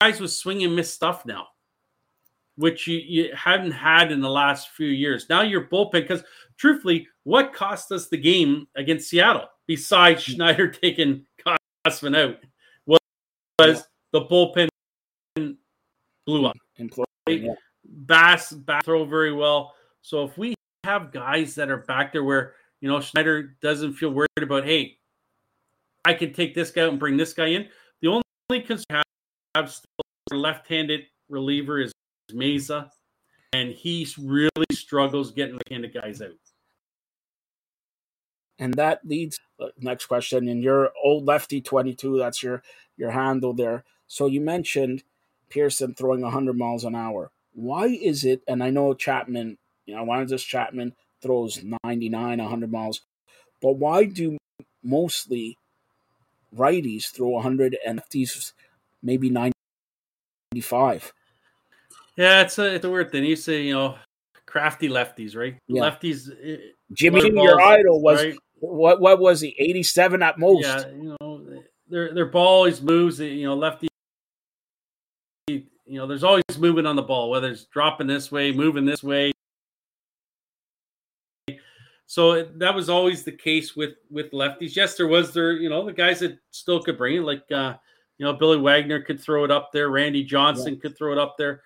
guys 0.00 0.20
with 0.20 0.32
swing 0.32 0.64
and 0.64 0.74
miss 0.74 0.92
stuff 0.92 1.24
now 1.24 1.48
which 2.60 2.86
you, 2.86 2.98
you 2.98 3.34
hadn't 3.34 3.70
had 3.70 4.12
in 4.12 4.20
the 4.20 4.28
last 4.28 4.68
few 4.70 4.88
years. 4.88 5.26
Now 5.30 5.40
your 5.40 5.66
bullpen, 5.68 5.92
because 5.92 6.22
truthfully, 6.58 7.08
what 7.24 7.54
cost 7.54 7.90
us 7.90 8.08
the 8.08 8.18
game 8.18 8.68
against 8.76 9.08
Seattle 9.08 9.46
besides 9.66 10.24
hmm. 10.26 10.32
Schneider 10.32 10.68
taking 10.70 11.24
Gausman 11.86 12.16
out 12.16 12.36
was, 12.86 13.00
was 13.58 13.88
the 14.12 14.22
bullpen 14.22 14.68
blew 16.26 16.46
up. 16.46 16.56
Yeah. 17.26 17.54
Bass 17.84 18.52
back 18.52 18.84
throw 18.84 19.04
very 19.04 19.32
well. 19.32 19.74
So 20.02 20.24
if 20.24 20.36
we 20.36 20.54
have 20.84 21.12
guys 21.12 21.54
that 21.54 21.70
are 21.70 21.78
back 21.78 22.12
there 22.12 22.24
where 22.24 22.54
you 22.80 22.88
know 22.88 23.00
Schneider 23.00 23.56
doesn't 23.62 23.94
feel 23.94 24.10
worried 24.10 24.28
about, 24.36 24.64
hey, 24.64 24.98
I 26.04 26.14
can 26.14 26.32
take 26.32 26.54
this 26.54 26.70
guy 26.70 26.82
out 26.82 26.90
and 26.90 26.98
bring 26.98 27.16
this 27.16 27.32
guy 27.32 27.48
in. 27.48 27.68
The 28.00 28.08
only 28.08 28.62
concern 28.64 28.84
I 28.90 29.02
have 29.54 29.70
still 29.70 29.86
left-handed 30.32 31.02
reliever 31.28 31.80
is 31.80 31.92
Mayza, 32.32 32.90
and 33.52 33.70
he 33.70 34.06
really 34.18 34.50
struggles 34.72 35.32
getting 35.32 35.56
the 35.56 35.74
handed 35.74 35.94
guys 35.94 36.22
out. 36.22 36.30
And 38.58 38.74
that 38.74 39.06
leads 39.06 39.40
uh, 39.58 39.68
next 39.78 40.06
question. 40.06 40.48
And 40.48 40.62
your 40.62 40.90
old 41.02 41.24
lefty 41.24 41.60
twenty 41.60 41.94
two, 41.94 42.18
that's 42.18 42.42
your 42.42 42.62
your 42.96 43.10
handle 43.10 43.54
there. 43.54 43.84
So 44.06 44.26
you 44.26 44.40
mentioned 44.40 45.02
Pearson 45.48 45.94
throwing 45.94 46.22
hundred 46.22 46.58
miles 46.58 46.84
an 46.84 46.94
hour. 46.94 47.30
Why 47.52 47.86
is 47.86 48.24
it? 48.24 48.42
And 48.46 48.62
I 48.62 48.70
know 48.70 48.94
Chapman, 48.94 49.58
you 49.86 49.96
know, 49.96 50.04
why 50.04 50.22
does 50.24 50.44
Chapman 50.44 50.94
throws 51.22 51.60
99, 51.84 52.38
100 52.38 52.72
miles, 52.72 53.02
but 53.60 53.72
why 53.72 54.04
do 54.04 54.38
mostly 54.82 55.58
righties 56.56 57.10
throw 57.10 57.28
100 57.28 57.76
and 57.86 58.00
lefties 58.00 58.52
maybe 59.02 59.30
95? 59.30 61.12
Yeah, 62.16 62.42
it's 62.42 62.58
a 62.58 62.74
it's 62.74 62.84
a 62.84 62.90
weird 62.90 63.10
thing. 63.12 63.24
You 63.24 63.36
say 63.36 63.62
you 63.62 63.72
know 63.72 63.96
crafty 64.44 64.88
lefties, 64.88 65.36
right? 65.36 65.56
Yeah. 65.68 65.82
Lefties. 65.82 66.30
Eh, 66.42 66.56
Jimmy, 66.92 67.30
your 67.30 67.60
idol 67.60 68.02
was 68.02 68.22
right? 68.22 68.36
what? 68.58 69.00
What 69.00 69.20
was 69.20 69.40
he? 69.40 69.54
Eighty 69.58 69.82
seven 69.82 70.22
at 70.22 70.38
most. 70.38 70.64
Yeah, 70.64 70.88
you 70.88 71.16
know, 71.20 71.62
their 71.88 72.12
their 72.12 72.26
ball 72.26 72.46
always 72.46 72.82
moves. 72.82 73.20
You 73.20 73.44
know, 73.44 73.54
lefty. 73.54 73.88
You 75.48 75.64
know, 75.86 76.06
there's 76.06 76.22
always 76.22 76.44
movement 76.58 76.86
on 76.86 76.94
the 76.94 77.02
ball, 77.02 77.30
whether 77.30 77.48
it's 77.48 77.64
dropping 77.64 78.06
this 78.06 78.30
way, 78.30 78.52
moving 78.52 78.84
this 78.84 79.02
way. 79.02 79.32
So 82.10 82.42
that 82.42 82.74
was 82.74 82.88
always 82.88 83.22
the 83.22 83.32
case 83.32 83.76
with 83.76 83.94
with 84.10 84.32
lefties. 84.32 84.74
Yes, 84.74 84.96
there 84.96 85.06
was 85.06 85.32
there, 85.32 85.52
you 85.52 85.68
know, 85.68 85.84
the 85.84 85.92
guys 85.92 86.18
that 86.20 86.38
still 86.50 86.82
could 86.82 86.98
bring 86.98 87.16
it, 87.16 87.20
like 87.20 87.44
uh, 87.52 87.74
you 88.18 88.26
know, 88.26 88.32
Billy 88.32 88.58
Wagner 88.58 89.00
could 89.00 89.20
throw 89.20 89.44
it 89.44 89.50
up 89.50 89.70
there, 89.72 89.90
Randy 89.90 90.24
Johnson 90.24 90.74
yeah. 90.74 90.80
could 90.80 90.98
throw 90.98 91.12
it 91.12 91.18
up 91.18 91.36
there 91.38 91.62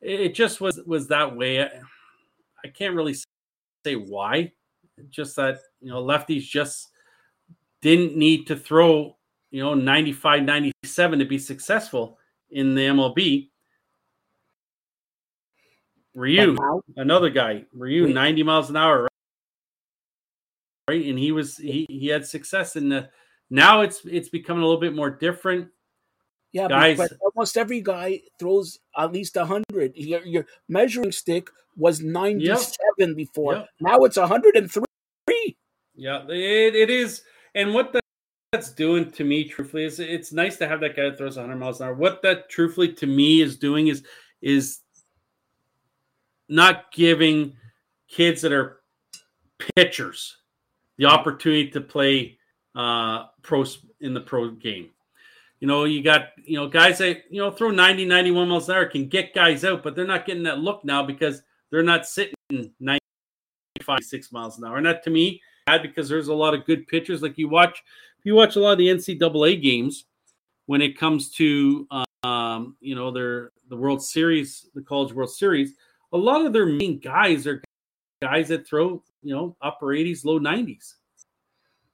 it 0.00 0.34
just 0.34 0.60
was 0.60 0.80
was 0.86 1.08
that 1.08 1.36
way. 1.36 1.62
I, 1.62 1.70
I 2.64 2.68
can't 2.68 2.94
really 2.94 3.14
say 3.84 3.96
why. 3.96 4.52
Just 5.10 5.36
that 5.36 5.58
you 5.80 5.90
know 5.90 6.02
lefties 6.02 6.42
just 6.42 6.88
didn't 7.80 8.16
need 8.16 8.46
to 8.48 8.56
throw 8.56 9.16
you 9.50 9.62
know 9.62 9.74
95 9.74 10.42
97 10.42 11.18
to 11.18 11.24
be 11.24 11.38
successful 11.38 12.18
in 12.50 12.74
the 12.74 12.82
MLB. 12.82 13.50
Ryu, 16.18 16.56
another 16.96 17.30
guy, 17.30 17.64
Ryu, 17.72 18.08
90 18.08 18.42
miles 18.42 18.70
an 18.70 18.76
hour, 18.76 19.02
right? 19.02 19.10
right? 20.88 21.06
And 21.06 21.18
he 21.18 21.30
was 21.30 21.56
he 21.56 21.86
he 21.88 22.08
had 22.08 22.26
success 22.26 22.74
in 22.74 22.88
the 22.88 23.08
now 23.50 23.82
it's 23.82 24.00
it's 24.04 24.28
becoming 24.28 24.62
a 24.62 24.66
little 24.66 24.80
bit 24.80 24.94
more 24.94 25.10
different. 25.10 25.68
Yeah, 26.52 26.66
guys, 26.66 26.96
but 26.96 27.12
almost 27.20 27.56
every 27.56 27.80
guy 27.82 28.22
throws 28.38 28.78
at 28.96 29.12
least 29.12 29.36
hundred. 29.36 29.92
Your, 29.94 30.24
your, 30.24 30.46
measuring 30.68 31.12
stick 31.12 31.50
was 31.76 32.00
ninety-seven 32.00 32.76
yep. 32.98 33.16
before. 33.16 33.54
Yep. 33.54 33.68
Now 33.80 33.98
it's 33.98 34.16
hundred 34.16 34.56
and 34.56 34.70
three. 34.70 35.56
Yeah, 35.94 36.24
it, 36.28 36.74
it 36.74 36.90
is. 36.90 37.22
And 37.54 37.74
what 37.74 37.92
that, 37.92 38.02
that's 38.50 38.72
doing 38.72 39.10
to 39.12 39.24
me, 39.24 39.44
truthfully, 39.44 39.84
is 39.84 40.00
it's 40.00 40.32
nice 40.32 40.56
to 40.56 40.66
have 40.66 40.80
that 40.80 40.96
guy 40.96 41.04
that 41.10 41.18
throws 41.18 41.36
hundred 41.36 41.56
miles 41.56 41.80
an 41.80 41.88
hour. 41.88 41.94
What 41.94 42.22
that, 42.22 42.48
truthfully, 42.48 42.92
to 42.94 43.06
me, 43.06 43.42
is 43.42 43.56
doing 43.56 43.88
is 43.88 44.02
is 44.40 44.80
not 46.48 46.92
giving 46.92 47.54
kids 48.08 48.42
that 48.42 48.52
are 48.52 48.80
pitchers 49.76 50.36
the 50.96 51.06
opportunity 51.06 51.70
to 51.70 51.80
play 51.80 52.38
uh, 52.74 53.26
pros 53.42 53.84
in 54.00 54.14
the 54.14 54.20
pro 54.20 54.50
game. 54.50 54.90
You 55.60 55.66
know, 55.66 55.84
you 55.84 56.02
got, 56.02 56.28
you 56.44 56.56
know, 56.56 56.68
guys 56.68 56.98
that, 56.98 57.24
you 57.30 57.40
know, 57.40 57.50
throw 57.50 57.70
90, 57.70 58.04
91 58.04 58.48
miles 58.48 58.68
an 58.68 58.76
hour 58.76 58.86
can 58.86 59.08
get 59.08 59.34
guys 59.34 59.64
out, 59.64 59.82
but 59.82 59.96
they're 59.96 60.06
not 60.06 60.26
getting 60.26 60.44
that 60.44 60.60
look 60.60 60.84
now 60.84 61.02
because 61.02 61.42
they're 61.70 61.82
not 61.82 62.06
sitting 62.06 62.34
95, 62.50 63.00
six 64.02 64.30
miles 64.30 64.58
an 64.58 64.64
hour. 64.64 64.76
And 64.76 64.86
that 64.86 65.02
to 65.04 65.10
me, 65.10 65.42
bad 65.66 65.82
because 65.82 66.08
there's 66.08 66.28
a 66.28 66.34
lot 66.34 66.54
of 66.54 66.64
good 66.64 66.86
pitchers. 66.86 67.22
Like 67.22 67.38
you 67.38 67.48
watch, 67.48 67.82
if 68.18 68.24
you 68.24 68.34
watch 68.34 68.54
a 68.54 68.60
lot 68.60 68.72
of 68.72 68.78
the 68.78 68.88
NCAA 68.88 69.60
games, 69.60 70.04
when 70.66 70.82
it 70.82 70.98
comes 70.98 71.30
to, 71.30 71.88
um, 72.22 72.76
you 72.80 72.94
know, 72.94 73.10
their, 73.10 73.52
the 73.68 73.76
World 73.76 74.02
Series, 74.02 74.68
the 74.74 74.82
College 74.82 75.12
World 75.12 75.30
Series, 75.30 75.74
a 76.12 76.16
lot 76.16 76.44
of 76.44 76.52
their 76.52 76.66
main 76.66 76.98
guys 76.98 77.46
are 77.46 77.62
guys 78.22 78.48
that 78.48 78.66
throw, 78.66 79.02
you 79.22 79.34
know, 79.34 79.56
upper 79.62 79.86
80s, 79.86 80.24
low 80.24 80.38
90s. 80.38 80.94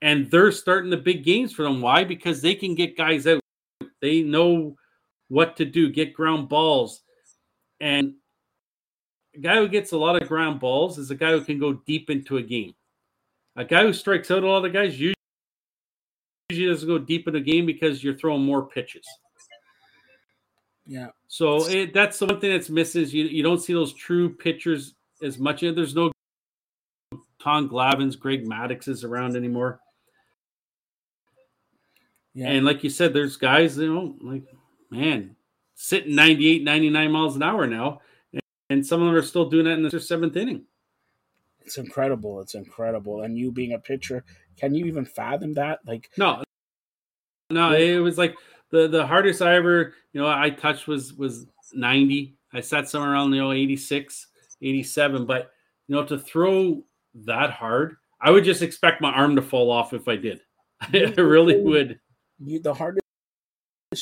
And 0.02 0.30
they're 0.30 0.52
starting 0.52 0.90
the 0.90 0.96
big 0.96 1.24
games 1.24 1.52
for 1.52 1.62
them. 1.62 1.80
Why? 1.80 2.04
Because 2.04 2.42
they 2.42 2.54
can 2.54 2.74
get 2.74 2.96
guys 2.96 3.26
out 3.26 3.40
they 4.04 4.20
know 4.20 4.76
what 5.28 5.56
to 5.56 5.64
do, 5.64 5.90
get 5.90 6.12
ground 6.12 6.50
balls. 6.50 7.00
And 7.80 8.14
a 9.34 9.38
guy 9.38 9.56
who 9.56 9.66
gets 9.66 9.92
a 9.92 9.96
lot 9.96 10.20
of 10.20 10.28
ground 10.28 10.60
balls 10.60 10.98
is 10.98 11.10
a 11.10 11.14
guy 11.14 11.30
who 11.30 11.40
can 11.40 11.58
go 11.58 11.72
deep 11.86 12.10
into 12.10 12.36
a 12.36 12.42
game. 12.42 12.74
A 13.56 13.64
guy 13.64 13.82
who 13.82 13.94
strikes 13.94 14.30
out 14.30 14.42
a 14.42 14.46
lot 14.46 14.66
of 14.66 14.74
guys 14.74 15.00
usually 15.00 15.14
doesn't 16.50 16.86
go 16.86 16.98
deep 16.98 17.26
in 17.26 17.36
a 17.36 17.40
game 17.40 17.64
because 17.64 18.04
you're 18.04 18.18
throwing 18.18 18.44
more 18.44 18.66
pitches. 18.66 19.06
Yeah. 20.86 21.08
So 21.28 21.66
it, 21.66 21.94
that's 21.94 22.18
the 22.18 22.26
one 22.26 22.40
thing 22.40 22.52
that's 22.52 22.70
missing 22.70 23.02
is 23.02 23.14
you, 23.14 23.24
you 23.24 23.42
don't 23.42 23.60
see 23.60 23.72
those 23.72 23.92
true 23.92 24.34
pitchers 24.34 24.94
as 25.22 25.38
much. 25.38 25.60
There's 25.60 25.94
no 25.94 26.12
Tom 27.40 27.68
Glavins, 27.68 28.18
Greg 28.18 28.46
Madduxes 28.46 29.04
around 29.04 29.36
anymore. 29.36 29.80
Yeah. 32.34 32.48
And 32.48 32.66
like 32.66 32.82
you 32.82 32.90
said, 32.90 33.14
there's 33.14 33.36
guys, 33.36 33.78
you 33.78 33.92
know, 33.92 34.16
like, 34.20 34.44
man, 34.90 35.36
sitting 35.74 36.14
98, 36.14 36.64
99 36.64 37.12
miles 37.12 37.36
an 37.36 37.42
hour 37.42 37.66
now. 37.66 38.00
And, 38.32 38.42
and 38.70 38.86
some 38.86 39.00
of 39.00 39.06
them 39.06 39.14
are 39.14 39.22
still 39.22 39.48
doing 39.48 39.66
that 39.66 39.78
in 39.78 39.88
their 39.88 40.00
seventh 40.00 40.36
inning. 40.36 40.64
It's 41.64 41.78
incredible. 41.78 42.40
It's 42.40 42.54
incredible. 42.54 43.22
And 43.22 43.38
you 43.38 43.50
being 43.50 43.72
a 43.72 43.78
pitcher, 43.78 44.24
can 44.56 44.74
you 44.74 44.84
even 44.86 45.04
fathom 45.04 45.54
that? 45.54 45.80
Like 45.86 46.10
no, 46.16 46.42
no, 47.50 47.72
it 47.72 47.98
was 47.98 48.18
like 48.18 48.34
the 48.74 48.88
the 48.88 49.06
hardest 49.06 49.40
I 49.40 49.54
ever, 49.54 49.94
you 50.12 50.20
know, 50.20 50.26
I 50.26 50.50
touched 50.50 50.88
was 50.88 51.14
was 51.14 51.46
90. 51.72 52.36
I 52.52 52.60
sat 52.60 52.88
somewhere 52.88 53.12
around, 53.12 53.32
you 53.32 53.40
know, 53.40 53.52
86, 53.52 54.26
87. 54.62 55.26
But 55.26 55.52
you 55.86 55.94
know, 55.94 56.04
to 56.04 56.18
throw 56.18 56.82
that 57.26 57.50
hard, 57.50 57.96
I 58.20 58.32
would 58.32 58.42
just 58.42 58.62
expect 58.62 59.00
my 59.00 59.12
arm 59.12 59.36
to 59.36 59.42
fall 59.42 59.70
off 59.70 59.92
if 59.92 60.08
I 60.08 60.16
did. 60.16 60.40
I 60.80 61.14
really 61.16 61.60
would. 61.60 62.00
You, 62.44 62.58
the 62.58 62.74
hardest 62.74 63.04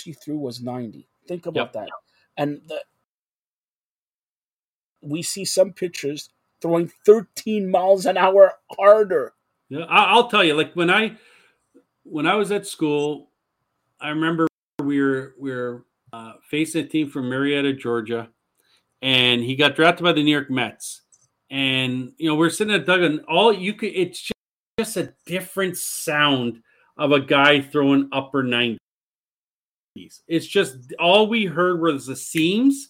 you 0.06 0.14
threw 0.14 0.38
was 0.38 0.62
90. 0.62 1.06
Think 1.28 1.44
about 1.44 1.60
yep. 1.60 1.72
that. 1.74 1.88
And 2.38 2.62
the, 2.66 2.82
we 5.02 5.20
see 5.22 5.44
some 5.44 5.74
pitchers 5.74 6.30
throwing 6.62 6.90
13 7.04 7.70
miles 7.70 8.06
an 8.06 8.16
hour 8.16 8.54
harder. 8.78 9.34
Yeah, 9.68 9.84
I'll 9.88 10.28
tell 10.28 10.42
you. 10.42 10.54
Like 10.54 10.72
when 10.74 10.90
I 10.90 11.18
when 12.04 12.26
I 12.26 12.36
was 12.36 12.50
at 12.50 12.66
school, 12.66 13.28
I 14.00 14.08
remember 14.08 14.46
were 14.82 15.34
we're 15.38 15.84
uh, 16.12 16.34
facing 16.50 16.84
a 16.84 16.88
team 16.88 17.08
from 17.08 17.28
Marietta, 17.28 17.74
Georgia, 17.74 18.28
and 19.00 19.42
he 19.42 19.56
got 19.56 19.76
drafted 19.76 20.04
by 20.04 20.12
the 20.12 20.22
New 20.22 20.30
York 20.30 20.50
Mets. 20.50 21.02
And 21.50 22.12
you 22.18 22.28
know, 22.28 22.34
we're 22.34 22.50
sitting 22.50 22.74
at 22.74 22.86
Doug, 22.86 23.02
and 23.02 23.20
all 23.28 23.52
you 23.52 23.74
could 23.74 23.92
it's 23.94 24.20
just, 24.20 24.32
just 24.78 24.96
a 24.96 25.14
different 25.26 25.76
sound 25.76 26.62
of 26.96 27.12
a 27.12 27.20
guy 27.20 27.60
throwing 27.60 28.08
upper 28.12 28.42
90s. 28.42 28.78
It's 30.26 30.46
just 30.46 30.94
all 30.98 31.26
we 31.26 31.44
heard 31.44 31.80
was 31.80 32.06
the 32.06 32.16
seams 32.16 32.88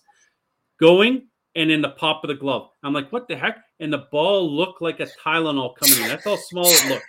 going 0.80 1.28
and 1.54 1.70
then 1.70 1.82
the 1.82 1.90
pop 1.90 2.24
of 2.24 2.28
the 2.28 2.34
glove. 2.34 2.68
I'm 2.82 2.92
like, 2.92 3.12
what 3.12 3.28
the 3.28 3.36
heck? 3.36 3.58
And 3.80 3.92
the 3.92 4.06
ball 4.10 4.50
looked 4.50 4.80
like 4.80 5.00
a 5.00 5.06
Tylenol 5.24 5.74
coming 5.76 6.02
in. 6.02 6.08
That's 6.08 6.24
how 6.24 6.36
small 6.36 6.66
it 6.66 6.88
looked. 6.88 7.06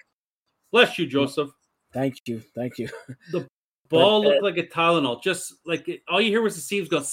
Bless 0.72 0.98
you, 0.98 1.06
Joseph. 1.06 1.52
Thank 1.94 2.16
you. 2.26 2.42
Thank 2.56 2.80
you. 2.80 2.90
The 3.32 3.48
ball 3.94 4.24
looked 4.24 4.44
like 4.44 4.58
a 4.58 4.64
Tylenol. 4.64 5.22
Just 5.22 5.54
like 5.66 5.88
it, 5.88 6.02
all 6.10 6.22
you 6.22 6.30
hear 6.30 6.42
was 6.42 6.56
the 6.56 6.62
seams 6.62 6.90
go. 6.90 7.04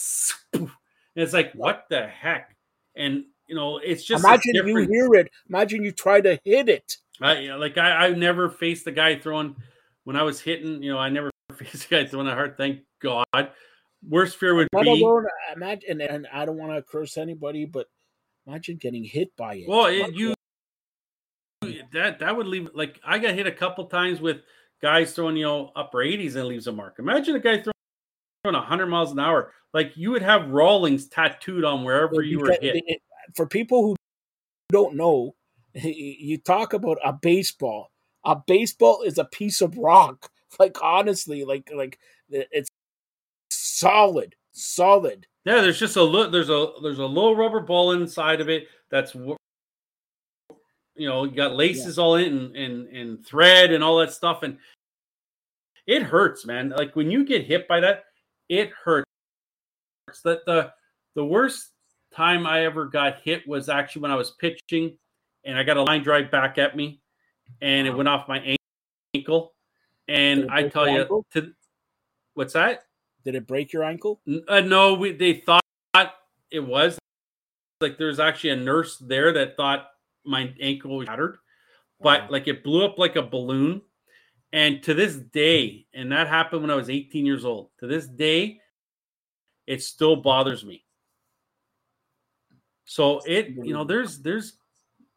And 1.16 1.24
it's 1.24 1.32
like, 1.32 1.52
what 1.54 1.86
the 1.90 2.06
heck? 2.06 2.56
And 2.96 3.24
you 3.48 3.56
know, 3.56 3.78
it's 3.78 4.04
just 4.04 4.24
imagine 4.24 4.54
you 4.54 4.76
hear 4.76 5.14
it. 5.14 5.28
Imagine 5.48 5.82
you 5.82 5.90
try 5.90 6.20
to 6.20 6.38
hit 6.44 6.68
it. 6.68 6.98
I 7.20 7.56
like 7.56 7.76
I, 7.78 8.06
I 8.06 8.10
never 8.10 8.48
faced 8.48 8.86
a 8.86 8.92
guy 8.92 9.18
throwing 9.18 9.56
when 10.04 10.14
I 10.14 10.22
was 10.22 10.40
hitting. 10.40 10.82
You 10.82 10.92
know, 10.92 10.98
I 10.98 11.08
never 11.08 11.30
faced 11.56 11.86
a 11.86 11.88
guy 11.88 12.06
throwing 12.06 12.28
a 12.28 12.34
hard. 12.34 12.56
Thank 12.56 12.82
God. 13.02 13.50
Worst 14.08 14.36
fear 14.36 14.54
would 14.54 14.68
Let 14.72 14.84
be. 14.84 15.02
Alone, 15.02 15.26
imagine, 15.54 16.00
and 16.00 16.28
I 16.32 16.46
don't 16.46 16.56
want 16.56 16.72
to 16.72 16.82
curse 16.82 17.18
anybody, 17.18 17.66
but 17.66 17.88
imagine 18.46 18.76
getting 18.76 19.04
hit 19.04 19.36
by 19.36 19.56
it. 19.56 19.68
Well, 19.68 19.86
it, 19.86 20.14
you 20.14 20.34
that 21.92 22.20
that 22.20 22.36
would 22.36 22.46
leave 22.46 22.68
like 22.72 23.00
I 23.04 23.18
got 23.18 23.34
hit 23.34 23.46
a 23.46 23.52
couple 23.52 23.84
times 23.86 24.20
with 24.20 24.38
guys 24.82 25.12
throwing 25.12 25.36
you 25.36 25.44
know 25.44 25.70
upper 25.76 25.98
80s 25.98 26.36
and 26.36 26.46
leaves 26.46 26.66
a 26.66 26.72
mark. 26.72 26.96
Imagine 26.98 27.36
a 27.36 27.40
guy 27.40 27.62
throwing 27.62 27.74
100 28.44 28.86
miles 28.86 29.12
an 29.12 29.18
hour. 29.18 29.52
Like 29.72 29.96
you 29.96 30.10
would 30.10 30.22
have 30.22 30.50
Rawlings 30.50 31.08
tattooed 31.08 31.64
on 31.64 31.84
wherever 31.84 32.22
you 32.22 32.40
were 32.40 32.56
hit. 32.60 32.82
For 33.34 33.46
people 33.46 33.82
who 33.82 33.96
don't 34.70 34.96
know, 34.96 35.34
you 35.74 36.38
talk 36.38 36.72
about 36.72 36.98
a 37.04 37.12
baseball. 37.12 37.90
A 38.24 38.36
baseball 38.46 39.02
is 39.02 39.18
a 39.18 39.24
piece 39.24 39.60
of 39.60 39.76
rock. 39.76 40.30
Like 40.58 40.82
honestly, 40.82 41.44
like 41.44 41.70
like 41.72 41.96
it's 42.28 42.68
solid, 43.52 44.34
solid. 44.50 45.28
Yeah, 45.44 45.60
there's 45.60 45.78
just 45.78 45.94
a 45.94 46.02
look. 46.02 46.32
There's 46.32 46.50
a 46.50 46.72
there's 46.82 46.98
a 46.98 47.06
little 47.06 47.36
rubber 47.36 47.60
ball 47.60 47.92
inside 47.92 48.40
of 48.40 48.48
it 48.48 48.66
that's 48.90 49.14
you 51.00 51.08
know 51.08 51.24
you 51.24 51.30
got 51.30 51.56
laces 51.56 51.96
yeah. 51.96 52.04
all 52.04 52.16
in 52.16 52.26
and, 52.34 52.56
and 52.56 52.88
and 52.88 53.26
thread 53.26 53.72
and 53.72 53.82
all 53.82 53.96
that 53.98 54.12
stuff, 54.12 54.42
and 54.42 54.58
it 55.86 56.02
hurts, 56.02 56.44
man. 56.44 56.74
Like 56.76 56.94
when 56.94 57.10
you 57.10 57.24
get 57.24 57.46
hit 57.46 57.66
by 57.66 57.80
that, 57.80 58.04
it 58.50 58.70
hurts. 58.84 59.06
That 60.24 60.44
the 60.44 60.72
the 61.14 61.24
worst 61.24 61.70
time 62.14 62.46
I 62.46 62.66
ever 62.66 62.84
got 62.84 63.20
hit 63.22 63.48
was 63.48 63.70
actually 63.70 64.02
when 64.02 64.10
I 64.10 64.16
was 64.16 64.32
pitching, 64.32 64.98
and 65.44 65.56
I 65.56 65.62
got 65.62 65.78
a 65.78 65.82
line 65.82 66.02
drive 66.02 66.30
back 66.30 66.58
at 66.58 66.76
me, 66.76 67.00
and 67.62 67.86
it 67.86 67.96
went 67.96 68.08
off 68.08 68.28
my 68.28 68.56
ankle. 69.14 69.54
And 70.06 70.50
I 70.50 70.68
tell 70.68 70.86
you, 70.86 71.24
to 71.32 71.52
what's 72.34 72.52
that? 72.52 72.84
Did 73.24 73.36
it 73.36 73.46
break 73.46 73.72
your 73.72 73.84
ankle? 73.84 74.20
Uh, 74.48 74.60
no, 74.60 74.94
we, 74.94 75.12
they 75.12 75.34
thought 75.34 75.62
it 76.50 76.60
was. 76.60 76.98
Like 77.80 77.96
there's 77.96 78.20
actually 78.20 78.50
a 78.50 78.56
nurse 78.56 78.98
there 78.98 79.32
that 79.32 79.56
thought 79.56 79.86
my 80.30 80.54
ankle 80.60 80.96
was 80.96 81.06
shattered, 81.06 81.38
but 82.00 82.22
wow. 82.22 82.28
like 82.30 82.48
it 82.48 82.64
blew 82.64 82.84
up 82.84 82.98
like 82.98 83.16
a 83.16 83.22
balloon. 83.22 83.82
And 84.52 84.82
to 84.82 84.94
this 84.94 85.14
day, 85.14 85.86
and 85.94 86.10
that 86.10 86.26
happened 86.26 86.62
when 86.62 86.70
I 86.70 86.74
was 86.74 86.90
18 86.90 87.24
years 87.24 87.44
old. 87.44 87.70
To 87.78 87.86
this 87.86 88.06
day, 88.06 88.60
it 89.66 89.82
still 89.82 90.16
bothers 90.16 90.64
me. 90.64 90.84
So 92.84 93.20
it, 93.24 93.50
you 93.50 93.72
know, 93.72 93.84
there's 93.84 94.18
there's 94.18 94.54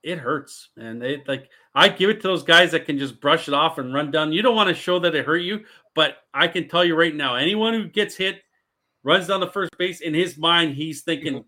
it 0.03 0.19
hurts, 0.19 0.69
and 0.77 1.01
it 1.01 1.27
like 1.27 1.49
I 1.73 1.89
give 1.89 2.11
it 2.11 2.21
to 2.21 2.27
those 2.27 2.43
guys 2.43 2.71
that 2.71 2.85
can 2.85 2.99
just 2.99 3.19
brush 3.19 3.47
it 3.47 3.53
off 3.55 3.79
and 3.79 3.93
run 3.93 4.11
down. 4.11 4.31
You 4.31 4.43
don't 4.43 4.55
want 4.55 4.69
to 4.69 4.75
show 4.75 4.99
that 4.99 5.15
it 5.15 5.25
hurt 5.25 5.37
you, 5.37 5.63
but 5.95 6.17
I 6.33 6.47
can 6.47 6.67
tell 6.67 6.85
you 6.85 6.95
right 6.95 7.15
now, 7.15 7.35
anyone 7.35 7.73
who 7.73 7.87
gets 7.87 8.15
hit, 8.15 8.43
runs 9.03 9.27
down 9.27 9.39
the 9.39 9.47
first 9.47 9.71
base, 9.79 10.01
in 10.01 10.13
his 10.13 10.37
mind, 10.37 10.75
he's 10.75 11.01
thinking, 11.01 11.45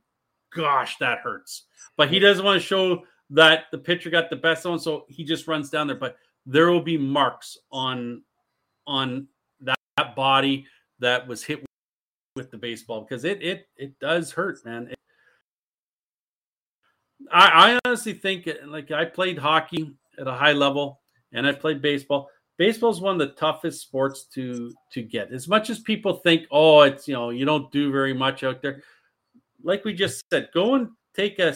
"Gosh, 0.56 0.98
that 0.98 1.20
hurts," 1.20 1.66
but 1.98 2.10
he 2.10 2.18
doesn't 2.18 2.44
want 2.44 2.60
to 2.60 2.66
show 2.66 3.04
that 3.32 3.66
the 3.72 3.78
pitcher 3.78 4.10
got 4.10 4.30
the 4.30 4.36
best 4.36 4.66
on, 4.66 4.80
so 4.80 5.06
he 5.10 5.24
just 5.24 5.48
runs 5.48 5.70
down 5.70 5.88
there. 5.88 5.96
But 5.96 6.18
there 6.46 6.70
will 6.70 6.82
be 6.82 6.98
marks 6.98 7.58
on 7.72 8.22
on 8.88 9.28
that, 9.62 9.80
that 9.98 10.16
body 10.16 10.68
that 11.00 11.28
was 11.28 11.44
hit 11.44 11.66
with 12.36 12.52
the 12.52 12.58
baseball 12.58 13.02
because 13.02 13.26
it 13.26 13.42
it 13.42 13.68
it 13.78 13.98
does 14.00 14.32
hurt, 14.32 14.64
man. 14.66 14.90
It, 14.90 15.00
I, 17.32 17.74
I 17.74 17.80
honestly 17.86 18.14
think 18.14 18.48
uh, 18.48 18.68
like 18.68 18.92
I 18.92 19.06
played 19.06 19.38
hockey 19.38 19.94
at 20.20 20.28
a 20.28 20.34
high 20.34 20.54
level 20.54 21.02
and 21.32 21.48
I 21.48 21.54
played 21.54 21.82
baseball. 21.82 22.30
Baseball 22.58 22.92
is 22.92 23.02
one 23.02 23.20
of 23.20 23.28
the 23.28 23.34
toughest 23.36 23.82
sports 23.82 24.26
to 24.34 24.72
to 24.92 25.02
get. 25.02 25.32
As 25.32 25.48
much 25.48 25.70
as 25.70 25.80
people 25.80 26.14
think, 26.14 26.44
oh, 26.52 26.82
it's 26.82 27.08
you 27.08 27.14
know, 27.14 27.30
you 27.30 27.46
don't 27.46 27.72
do 27.72 27.92
very 27.92 28.14
much 28.14 28.44
out 28.44 28.62
there. 28.62 28.84
Like 29.64 29.84
we 29.84 29.94
just 29.94 30.24
said, 30.32 30.50
go 30.54 30.76
and 30.76 30.90
take 31.16 31.40
a 31.40 31.56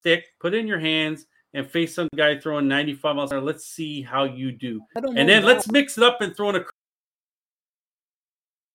stick, 0.00 0.24
put 0.40 0.54
in 0.54 0.66
your 0.66 0.78
hands, 0.78 1.26
and 1.54 1.68
face 1.68 1.94
some 1.94 2.08
guy 2.16 2.38
throwing 2.38 2.68
95 2.68 3.16
miles 3.16 3.32
an 3.32 3.38
hour. 3.38 3.44
Let's 3.44 3.66
see 3.66 4.02
how 4.02 4.24
you 4.24 4.52
do. 4.52 4.80
And 4.94 5.28
then 5.28 5.44
let's 5.44 5.70
mix 5.70 5.98
it 5.98 6.04
up 6.04 6.20
and 6.20 6.34
throw 6.34 6.50
in 6.50 6.56
a 6.56 6.64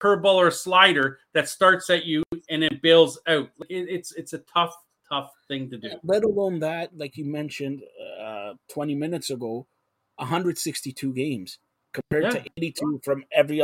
curveball 0.01 0.35
or 0.35 0.47
a 0.47 0.51
slider 0.51 1.19
that 1.33 1.47
starts 1.47 1.89
at 1.89 2.05
you 2.05 2.23
and 2.49 2.63
then 2.63 2.79
bails 2.81 3.19
out. 3.27 3.49
It, 3.69 3.87
it's 3.89 4.11
it's 4.13 4.33
a 4.33 4.39
tough 4.39 4.75
tough 5.09 5.31
thing 5.47 5.69
to 5.69 5.77
do. 5.77 5.89
Let 6.03 6.23
alone 6.23 6.59
that, 6.59 6.95
like 6.97 7.17
you 7.17 7.25
mentioned 7.25 7.81
uh, 8.21 8.53
20 8.69 8.95
minutes 8.95 9.29
ago, 9.29 9.67
162 10.17 11.13
games 11.13 11.59
compared 11.93 12.23
yeah. 12.23 12.41
to 12.41 12.49
82 12.57 13.01
from 13.03 13.23
every 13.31 13.63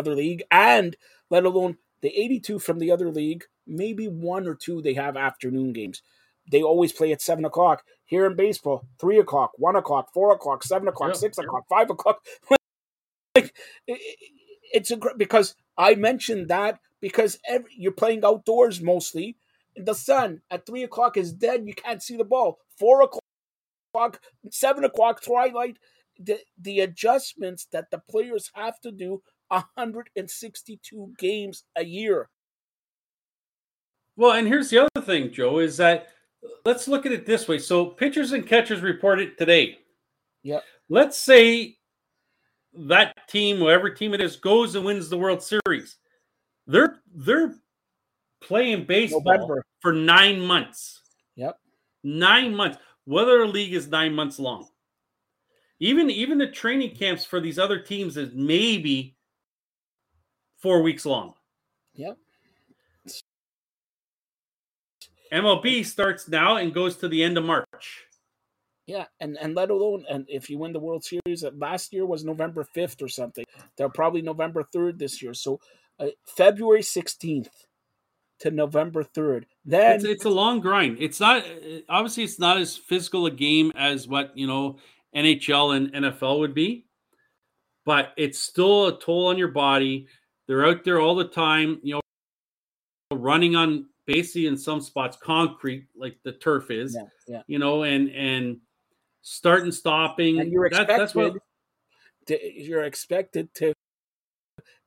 other 0.00 0.14
league, 0.14 0.42
and 0.50 0.96
let 1.30 1.44
alone 1.44 1.76
the 2.02 2.08
82 2.08 2.58
from 2.58 2.78
the 2.78 2.90
other 2.90 3.10
league, 3.10 3.44
maybe 3.66 4.08
one 4.08 4.46
or 4.46 4.54
two 4.54 4.80
they 4.80 4.94
have 4.94 5.16
afternoon 5.16 5.72
games. 5.72 6.02
They 6.50 6.62
always 6.62 6.92
play 6.92 7.12
at 7.12 7.22
seven 7.22 7.44
o'clock. 7.44 7.82
Here 8.04 8.26
in 8.26 8.34
baseball, 8.34 8.86
three 9.00 9.18
o'clock, 9.18 9.52
one 9.56 9.76
o'clock, 9.76 10.12
four 10.12 10.32
o'clock, 10.32 10.64
seven 10.64 10.88
o'clock, 10.88 11.10
yeah. 11.14 11.20
six 11.20 11.38
o'clock, 11.38 11.64
five 11.68 11.90
o'clock. 11.90 12.24
like 13.34 13.54
it's 13.86 14.90
a 14.90 14.98
because 15.16 15.54
I 15.78 15.94
mentioned 15.94 16.48
that 16.48 16.80
because 17.00 17.38
every, 17.48 17.70
you're 17.76 17.92
playing 17.92 18.24
outdoors 18.24 18.80
mostly 18.80 19.36
the 19.76 19.94
sun 19.94 20.42
at 20.50 20.66
three 20.66 20.82
o'clock 20.82 21.16
is 21.16 21.32
dead. 21.32 21.66
You 21.66 21.74
can't 21.74 22.02
see 22.02 22.16
the 22.16 22.24
ball. 22.24 22.58
Four 22.78 23.02
o'clock, 23.02 24.20
seven 24.50 24.84
o'clock, 24.84 25.22
twilight. 25.22 25.78
The 26.18 26.38
the 26.58 26.80
adjustments 26.80 27.66
that 27.72 27.90
the 27.90 27.98
players 27.98 28.50
have 28.54 28.80
to 28.80 28.92
do 28.92 29.22
162 29.48 31.14
games 31.18 31.64
a 31.76 31.84
year. 31.84 32.28
Well, 34.16 34.32
and 34.32 34.46
here's 34.46 34.68
the 34.68 34.86
other 34.94 35.04
thing, 35.04 35.32
Joe, 35.32 35.60
is 35.60 35.78
that 35.78 36.08
let's 36.64 36.88
look 36.88 37.06
at 37.06 37.12
it 37.12 37.26
this 37.26 37.48
way. 37.48 37.58
So 37.58 37.86
pitchers 37.86 38.32
and 38.32 38.46
catchers 38.46 38.80
reported 38.80 39.36
today. 39.38 39.78
Yeah. 40.42 40.60
Let's 40.88 41.18
say 41.18 41.76
that 42.74 43.28
team, 43.28 43.60
whatever 43.60 43.90
team 43.90 44.14
it 44.14 44.20
is, 44.20 44.36
goes 44.36 44.74
and 44.74 44.84
wins 44.84 45.08
the 45.08 45.18
World 45.18 45.42
Series. 45.42 45.96
They're 46.66 47.00
they're 47.14 47.54
playing 48.40 48.86
baseball 48.86 49.22
November. 49.24 49.64
for 49.80 49.92
nine 49.92 50.40
months. 50.40 51.02
Yep. 51.36 51.58
Nine 52.02 52.54
months. 52.54 52.78
Whether 53.04 53.42
a 53.42 53.48
league 53.48 53.74
is 53.74 53.88
nine 53.88 54.14
months 54.14 54.38
long. 54.38 54.68
Even 55.80 56.10
even 56.10 56.38
the 56.38 56.46
training 56.46 56.94
camps 56.94 57.24
for 57.24 57.40
these 57.40 57.58
other 57.58 57.78
teams 57.78 58.16
is 58.16 58.32
maybe 58.34 59.16
four 60.58 60.82
weeks 60.82 61.06
long. 61.06 61.34
Yep. 61.94 62.18
MLB 65.32 65.84
starts 65.84 66.28
now 66.28 66.56
and 66.56 66.74
goes 66.74 66.96
to 66.96 67.08
the 67.08 67.22
end 67.22 67.38
of 67.38 67.44
March. 67.44 68.04
Yeah, 68.86 69.04
and 69.20 69.38
and 69.38 69.54
let 69.54 69.70
alone 69.70 70.04
and 70.10 70.24
if 70.28 70.50
you 70.50 70.58
win 70.58 70.72
the 70.72 70.80
World 70.80 71.04
Series, 71.04 71.44
uh, 71.44 71.50
last 71.56 71.92
year 71.92 72.06
was 72.06 72.24
November 72.24 72.64
fifth 72.64 73.00
or 73.00 73.08
something. 73.08 73.44
They're 73.76 73.88
probably 73.88 74.20
November 74.20 74.64
third 74.64 74.98
this 74.98 75.22
year. 75.22 75.32
So 75.32 75.60
uh, 76.00 76.06
February 76.26 76.82
sixteenth 76.82 77.66
to 78.40 78.50
November 78.50 79.04
third. 79.04 79.46
Then 79.64 79.96
it's, 79.96 80.04
it's, 80.04 80.24
a 80.24 80.30
long 80.30 80.60
grind. 80.60 80.96
It's 80.98 81.20
not 81.20 81.44
obviously 81.88 82.24
it's 82.24 82.40
not 82.40 82.58
as 82.58 82.76
physical 82.76 83.26
a 83.26 83.30
game 83.30 83.70
as 83.76 84.08
what 84.08 84.36
you 84.36 84.48
know 84.48 84.78
NHL 85.14 85.76
and 85.76 85.92
NFL 85.92 86.40
would 86.40 86.54
be, 86.54 86.86
but 87.84 88.12
it's 88.16 88.40
still 88.40 88.88
a 88.88 88.98
toll 88.98 89.28
on 89.28 89.38
your 89.38 89.48
body. 89.52 90.08
They're 90.48 90.66
out 90.66 90.82
there 90.82 91.00
all 91.00 91.14
the 91.14 91.28
time, 91.28 91.78
you 91.84 91.94
know, 91.94 92.00
running 93.16 93.54
on 93.54 93.86
basically 94.06 94.46
in 94.46 94.56
some 94.56 94.80
spots 94.80 95.16
concrete 95.22 95.86
like 95.96 96.18
the 96.24 96.32
turf 96.32 96.70
is, 96.70 96.94
yeah, 96.94 97.06
yeah. 97.28 97.42
you 97.46 97.58
know, 97.58 97.82
and 97.84 98.10
and 98.10 98.58
starting 99.22 99.72
stopping. 99.72 100.40
And 100.40 100.52
you're 100.52 100.66
expected. 100.66 100.92
That, 100.92 100.98
that's 100.98 101.14
what 101.14 101.36
to, 102.26 102.62
you're 102.62 102.84
expected 102.84 103.52
to 103.54 103.72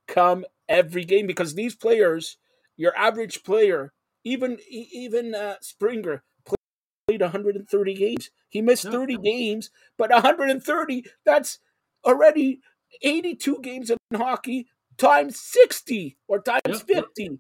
come 0.08 0.46
every 0.68 1.06
game 1.06 1.28
because 1.28 1.54
these 1.54 1.76
players, 1.76 2.38
your 2.78 2.96
average 2.98 3.44
player, 3.44 3.94
even 4.24 4.58
even 4.70 5.36
uh, 5.36 5.56
Springer 5.62 6.24
played 7.08 7.22
130 7.22 7.94
games. 7.94 8.30
He 8.50 8.62
missed 8.62 8.84
30 8.84 9.18
games, 9.18 9.72
but 9.98 10.10
130 10.12 11.06
that's 11.26 11.60
already 12.06 12.62
82 13.02 13.60
games 13.62 13.90
in 13.90 13.98
hockey 14.16 14.68
times 14.98 15.40
60 15.40 16.18
or 16.28 16.40
times 16.40 16.82
50. 16.82 17.40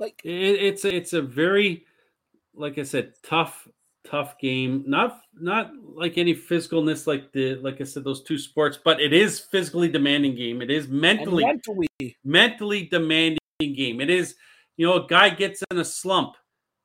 Like 0.00 0.20
it, 0.24 0.30
it's 0.30 0.84
a, 0.84 0.96
it's 0.96 1.12
a 1.12 1.22
very 1.22 1.84
like 2.54 2.78
I 2.78 2.82
said 2.82 3.12
tough 3.22 3.68
tough 4.04 4.38
game. 4.38 4.82
Not 4.86 5.20
not 5.34 5.72
like 5.94 6.18
any 6.18 6.34
physicalness 6.34 7.06
like 7.06 7.32
the 7.32 7.56
like 7.56 7.80
I 7.80 7.84
said 7.84 8.02
those 8.02 8.22
two 8.22 8.38
sports, 8.38 8.78
but 8.82 9.00
it 9.00 9.12
is 9.12 9.38
physically 9.38 9.88
demanding 9.88 10.34
game. 10.34 10.62
It 10.62 10.70
is 10.70 10.88
mentally 10.88 11.44
mentally 11.44 12.16
mentally 12.24 12.86
demanding 12.86 13.38
game. 13.60 14.00
It 14.00 14.10
is 14.10 14.34
you 14.76 14.86
know 14.86 15.04
a 15.04 15.06
guy 15.06 15.28
gets 15.30 15.62
in 15.70 15.78
a 15.78 15.84
slump, 15.84 16.34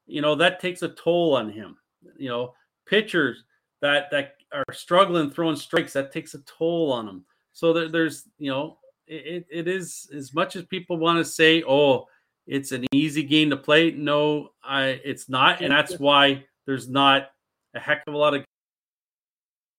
you 0.05 0.21
know 0.21 0.35
that 0.35 0.59
takes 0.59 0.81
a 0.81 0.89
toll 0.89 1.35
on 1.35 1.49
him. 1.49 1.77
You 2.17 2.29
know 2.29 2.53
pitchers 2.85 3.43
that 3.81 4.11
that 4.11 4.35
are 4.53 4.65
struggling 4.73 5.31
throwing 5.31 5.55
strikes 5.55 5.93
that 5.93 6.11
takes 6.11 6.33
a 6.33 6.39
toll 6.39 6.91
on 6.91 7.05
them. 7.05 7.25
So 7.53 7.73
there, 7.73 7.87
there's 7.87 8.27
you 8.37 8.51
know 8.51 8.77
it, 9.07 9.45
it 9.49 9.67
is 9.67 10.09
as 10.13 10.33
much 10.33 10.55
as 10.55 10.65
people 10.65 10.97
want 10.97 11.17
to 11.19 11.25
say 11.25 11.63
oh 11.63 12.07
it's 12.47 12.71
an 12.71 12.85
easy 12.91 13.23
game 13.23 13.49
to 13.49 13.57
play. 13.57 13.91
No, 13.91 14.49
I 14.63 15.01
it's 15.03 15.29
not, 15.29 15.61
and 15.61 15.71
that's 15.71 15.99
why 15.99 16.45
there's 16.65 16.89
not 16.89 17.29
a 17.73 17.79
heck 17.79 18.03
of 18.07 18.13
a 18.13 18.17
lot 18.17 18.33
of 18.33 18.45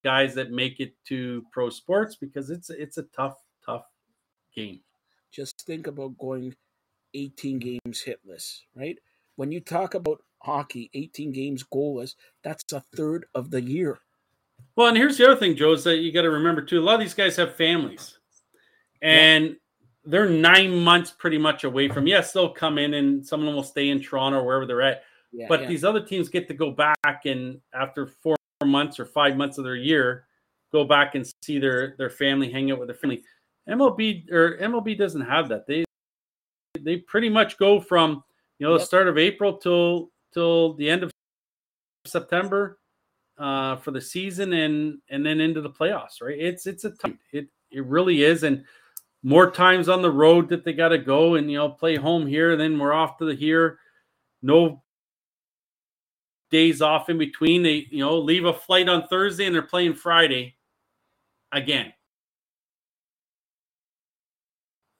guys 0.05 0.35
that 0.35 0.51
make 0.51 0.81
it 0.81 0.93
to 1.07 1.45
pro 1.53 1.71
sports 1.71 2.17
because 2.17 2.51
it's 2.51 2.71
it's 2.71 2.99
a 2.99 3.05
tough, 3.05 3.37
tough 3.65 3.85
game. 4.55 4.81
Just 5.31 5.65
think 5.67 5.87
about 5.87 6.17
going 6.19 6.55
18 7.15 7.59
games 7.59 8.05
hitless, 8.05 8.61
right? 8.75 8.99
When 9.37 9.53
you 9.53 9.61
talk 9.61 9.95
about 9.95 10.23
hockey, 10.43 10.91
18 10.95 11.33
games 11.33 11.65
goalless, 11.73 12.15
that's 12.43 12.73
a 12.73 12.83
third 12.95 13.27
of 13.35 13.51
the 13.51 13.61
year. 13.61 13.99
Well, 14.77 14.89
and 14.89 14.97
here's 14.97 15.19
the 15.19 15.27
other 15.27 15.39
thing, 15.39 15.57
Joe, 15.57 15.73
is 15.73 15.85
that 15.85 15.99
you 15.99 16.13
got 16.13 16.23
to 16.23 16.31
remember 16.31 16.63
too. 16.63 16.81
A 16.81 16.83
lot 16.83 16.95
of 16.95 17.01
these 17.01 17.15
guys 17.15 17.37
have 17.37 17.55
families, 17.55 18.19
and. 19.01 19.57
They're 20.07 20.29
nine 20.29 20.79
months 20.79 21.11
pretty 21.11 21.39
much 21.39 21.65
away 21.65 21.89
from. 21.89 22.07
Yes, 22.07 22.33
they'll 22.33 22.49
come 22.49 22.79
in, 22.79 22.95
and 22.95 23.27
some 23.27 23.41
of 23.41 23.47
them 23.47 23.55
will 23.55 23.63
stay 23.63 23.91
in 23.91 24.01
Toronto 24.01 24.39
or 24.39 24.45
wherever 24.45 24.67
they're 24.67 24.83
at 24.83 25.03
yeah, 25.33 25.47
but 25.49 25.63
yeah. 25.63 25.69
these 25.69 25.85
other 25.85 26.01
teams 26.01 26.29
get 26.29 26.49
to 26.49 26.55
go 26.55 26.71
back 26.71 27.27
and 27.27 27.61
after 27.75 28.07
four 28.07 28.37
months 28.65 28.99
or 28.99 29.05
five 29.05 29.37
months 29.37 29.59
of 29.59 29.65
their 29.65 29.77
year, 29.77 30.27
go 30.73 30.85
back 30.85 31.15
and 31.15 31.31
see 31.43 31.59
their 31.59 31.95
their 31.99 32.11
family, 32.11 32.51
hang 32.51 32.71
out 32.71 32.79
with 32.79 32.89
their 32.89 32.97
family. 32.97 33.23
MLB 33.69 34.31
or 34.33 34.57
MLB 34.59 34.97
doesn't 34.97 35.21
have 35.21 35.49
that. 35.51 35.67
They 35.67 35.85
they 36.81 36.99
pretty 36.99 37.29
much 37.29 37.59
go 37.59 37.81
from 37.81 38.25
you 38.59 38.67
know 38.67 38.73
yep. 38.73 38.81
the 38.81 38.87
start 38.87 39.09
of 39.09 39.19
April 39.19 39.59
till 39.59 40.11
till 40.33 40.75
the 40.75 40.89
end 40.89 41.03
of 41.03 41.11
September 42.07 42.79
uh, 43.39 43.77
for 43.77 43.91
the 43.91 44.01
season 44.01 44.55
and 44.55 44.99
and 45.11 45.27
then 45.27 45.41
into 45.41 45.61
the 45.61 45.71
playoffs. 45.71 46.23
Right? 46.23 46.39
It's 46.39 46.67
it's 46.67 46.85
a 46.85 46.91
tight. 46.91 47.19
It 47.33 47.49
it 47.71 47.85
really 47.85 48.23
is, 48.23 48.43
and 48.43 48.65
more 49.23 49.51
times 49.51 49.89
on 49.89 50.03
the 50.03 50.11
road 50.11 50.49
that 50.49 50.65
they 50.65 50.73
got 50.73 50.89
to 50.89 50.99
go 50.99 51.35
and 51.35 51.51
you 51.51 51.59
know 51.59 51.69
play 51.69 51.97
home 51.97 52.27
here. 52.27 52.57
Then 52.57 52.79
we're 52.79 52.93
off 52.93 53.19
to 53.19 53.25
the 53.25 53.35
here. 53.35 53.79
No 54.43 54.83
days 56.51 56.81
off 56.81 57.09
in 57.09 57.19
between. 57.19 57.63
They, 57.63 57.87
you 57.91 57.99
know, 57.99 58.19
leave 58.19 58.45
a 58.45 58.53
flight 58.53 58.89
on 58.89 59.07
Thursday 59.09 59.47
and 59.47 59.55
they're 59.55 59.63
playing 59.63 59.95
Friday 59.95 60.57
again. 61.53 61.93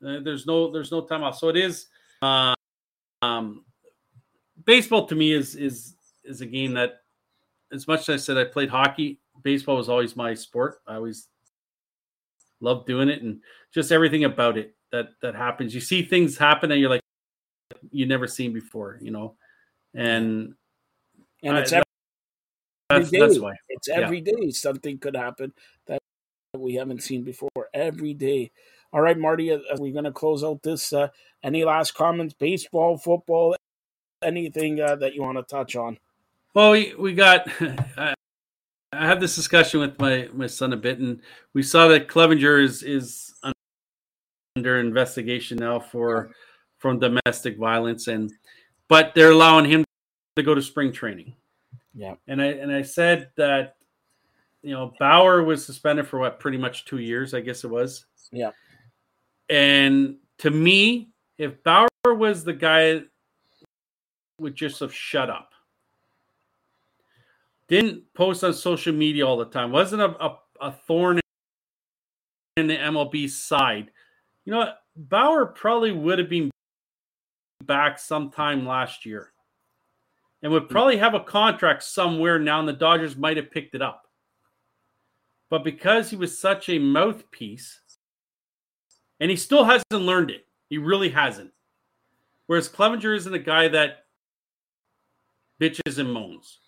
Uh, 0.05 0.21
there's 0.23 0.47
no 0.47 0.71
there's 0.71 0.93
no 0.93 1.01
time 1.01 1.23
off. 1.23 1.39
So 1.39 1.49
it 1.49 1.57
is 1.57 1.87
uh, 2.23 2.55
um, 3.23 3.65
baseball 4.65 5.07
to 5.07 5.15
me 5.15 5.33
is 5.33 5.55
is 5.55 5.95
is 6.25 6.41
a 6.41 6.47
game 6.47 6.75
that 6.75 7.01
as 7.73 7.89
much 7.89 8.09
as 8.09 8.09
I 8.09 8.17
said 8.17 8.37
I 8.37 8.45
played 8.45 8.69
hockey, 8.69 9.21
baseball 9.43 9.77
was 9.77 9.89
always 9.89 10.15
my 10.15 10.35
sport. 10.35 10.81
I 10.87 10.97
always 10.97 11.29
loved 12.61 12.87
doing 12.87 13.09
it 13.09 13.23
and 13.23 13.41
just 13.73 13.93
everything 13.93 14.25
about 14.25 14.59
it 14.59 14.75
that 14.93 15.09
that 15.23 15.35
happens. 15.35 15.75
You 15.75 15.81
see 15.81 16.03
things 16.03 16.37
happen 16.37 16.71
and 16.71 16.81
you're 16.81 16.91
like 16.91 17.03
you 17.91 18.07
never 18.07 18.27
seen 18.27 18.53
before, 18.53 18.99
you 19.01 19.11
know. 19.11 19.35
And 19.95 20.55
and 21.43 21.57
it's 21.57 21.73
every, 21.73 21.85
that's, 22.91 23.11
day. 23.11 23.21
That's 23.21 23.39
why. 23.39 23.55
It's 23.69 23.89
every 23.89 24.19
yeah. 24.19 24.33
day 24.37 24.51
something 24.51 24.99
could 24.99 25.17
happen 25.17 25.53
that 25.87 26.01
we 26.57 26.75
haven't 26.75 27.03
seen 27.03 27.23
before. 27.23 27.51
Every 27.75 28.15
day. 28.15 28.51
All 28.93 29.01
right, 29.01 29.19
Marty, 29.19 29.53
are 29.53 29.61
we 29.79 29.91
going 29.93 30.05
to 30.05 30.13
close 30.13 30.45
out 30.45 30.63
this? 30.63 30.93
Uh, 30.93 31.09
any 31.43 31.65
last 31.65 31.95
comments? 31.95 32.35
Baseball, 32.35 32.97
football, 32.97 33.57
anything 34.23 34.81
uh, 34.81 34.97
that 34.97 35.15
you 35.15 35.23
want 35.23 35.39
to 35.39 35.43
touch 35.43 35.77
on? 35.77 35.99
Well, 36.55 36.71
we, 36.71 36.95
we 36.95 37.13
got. 37.13 37.49
I 38.97 39.07
had 39.07 39.21
this 39.21 39.37
discussion 39.37 39.81
with 39.81 39.99
my, 39.99 40.29
my 40.33 40.47
son 40.47 40.73
a 40.73 40.77
bit, 40.77 40.99
and 40.99 41.21
we 41.55 41.63
saw 41.63 41.89
that 41.89 42.09
Clevinger 42.09 42.63
is 42.63 42.83
is 42.83 43.35
under 44.57 44.81
investigation 44.81 45.59
now 45.59 45.79
for 45.79 46.31
from 46.79 46.99
domestic 46.99 47.59
violence, 47.59 48.09
and 48.09 48.33
but 48.89 49.15
they're 49.15 49.31
allowing 49.31 49.65
him 49.65 49.85
to 50.37 50.43
go 50.43 50.55
to 50.55 50.63
spring 50.63 50.93
training. 50.93 51.35
Yeah. 51.95 52.15
And 52.29 52.41
I 52.41 52.47
and 52.47 52.73
I 52.73 52.83
said 52.83 53.31
that 53.37 53.77
you 54.63 54.73
know 54.73 54.93
Bauer 54.99 55.43
was 55.43 55.65
suspended 55.65 56.07
for 56.07 56.19
what 56.19 56.41
pretty 56.41 56.59
much 56.59 56.85
2 56.85 56.99
years, 56.99 57.35
I 57.35 57.41
guess 57.41 57.65
it 57.65 57.71
was. 57.71 58.07
Yeah. 58.33 58.51
And 59.49 60.17
to 60.39 60.51
me, 60.51 61.11
if 61.39 61.63
Bauer 61.63 61.89
was 62.05 62.45
the 62.45 62.53
guy 62.53 63.03
would 64.41 64.55
just 64.55 64.81
have 64.81 64.95
shut 64.95 65.31
up. 65.31 65.53
Didn't 67.69 68.05
post 68.15 68.45
on 68.45 68.55
social 68.55 68.93
media 68.93 69.27
all 69.27 69.37
the 69.37 69.47
time. 69.47 69.73
Wasn't 69.73 70.01
a, 70.01 70.25
a, 70.25 70.39
a 70.61 70.73
thorn 70.73 71.21
in 72.57 72.67
the 72.67 72.77
MLB 72.77 73.29
side. 73.29 73.91
You 74.45 74.53
know 74.53 74.59
what? 74.59 74.79
Bauer 74.97 75.47
probably 75.47 75.93
would 75.93 76.19
have 76.19 76.31
been 76.31 76.51
back 77.65 77.99
sometime 77.99 78.67
last 78.67 79.05
year 79.05 79.33
and 80.43 80.53
would 80.53 80.69
probably 80.69 80.97
have 80.97 81.15
a 81.15 81.21
contract 81.21 81.83
somewhere 81.83 82.39
now, 82.39 82.61
and 82.61 82.69
the 82.69 82.73
Dodgers 82.73 83.17
might 83.17 83.37
have 83.37 83.51
picked 83.51 83.75
it 83.75 83.83
up. 83.83 84.03
But 85.51 85.65
because 85.65 86.11
he 86.11 86.17
was 86.17 86.39
such 86.39 86.69
a 86.69 86.79
mouthpiece, 86.79 87.81
and 89.21 89.31
he 89.31 89.37
still 89.37 89.65
hasn't 89.65 89.85
learned 89.93 90.31
it, 90.31 90.47
he 90.69 90.79
really 90.79 91.09
hasn't. 91.11 91.53
Whereas 92.47 92.69
Clevinger 92.69 93.17
isn't 93.17 93.35
a 93.35 93.39
guy 93.39 93.69
that 93.69 94.05
bitches 95.61 95.99
and 95.99 96.13
moans. 96.13 96.61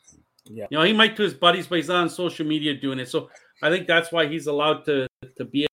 Yeah. 0.50 0.66
You 0.70 0.78
know, 0.78 0.84
he 0.84 0.92
might 0.92 1.16
to 1.16 1.22
his 1.22 1.34
buddies, 1.34 1.66
but 1.66 1.76
he's 1.76 1.88
not 1.88 2.02
on 2.02 2.08
social 2.10 2.46
media 2.46 2.74
doing 2.74 2.98
it. 2.98 3.08
So 3.08 3.30
I 3.62 3.70
think 3.70 3.86
that's 3.86 4.12
why 4.12 4.26
he's 4.26 4.46
allowed 4.46 4.84
to 4.86 5.06
to 5.36 5.44
be 5.44 5.66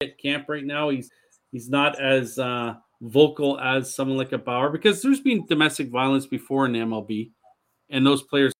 at 0.00 0.18
camp 0.18 0.46
right 0.48 0.64
now. 0.64 0.90
He's 0.90 1.10
he's 1.52 1.68
not 1.68 2.00
as 2.00 2.38
uh 2.38 2.74
vocal 3.00 3.58
as 3.60 3.94
someone 3.94 4.18
like 4.18 4.32
a 4.32 4.38
Bauer 4.38 4.70
because 4.70 5.02
there's 5.02 5.20
been 5.20 5.46
domestic 5.46 5.88
violence 5.88 6.26
before 6.26 6.66
in 6.66 6.72
MLB, 6.72 7.30
and 7.90 8.06
those 8.06 8.22
players 8.22 8.52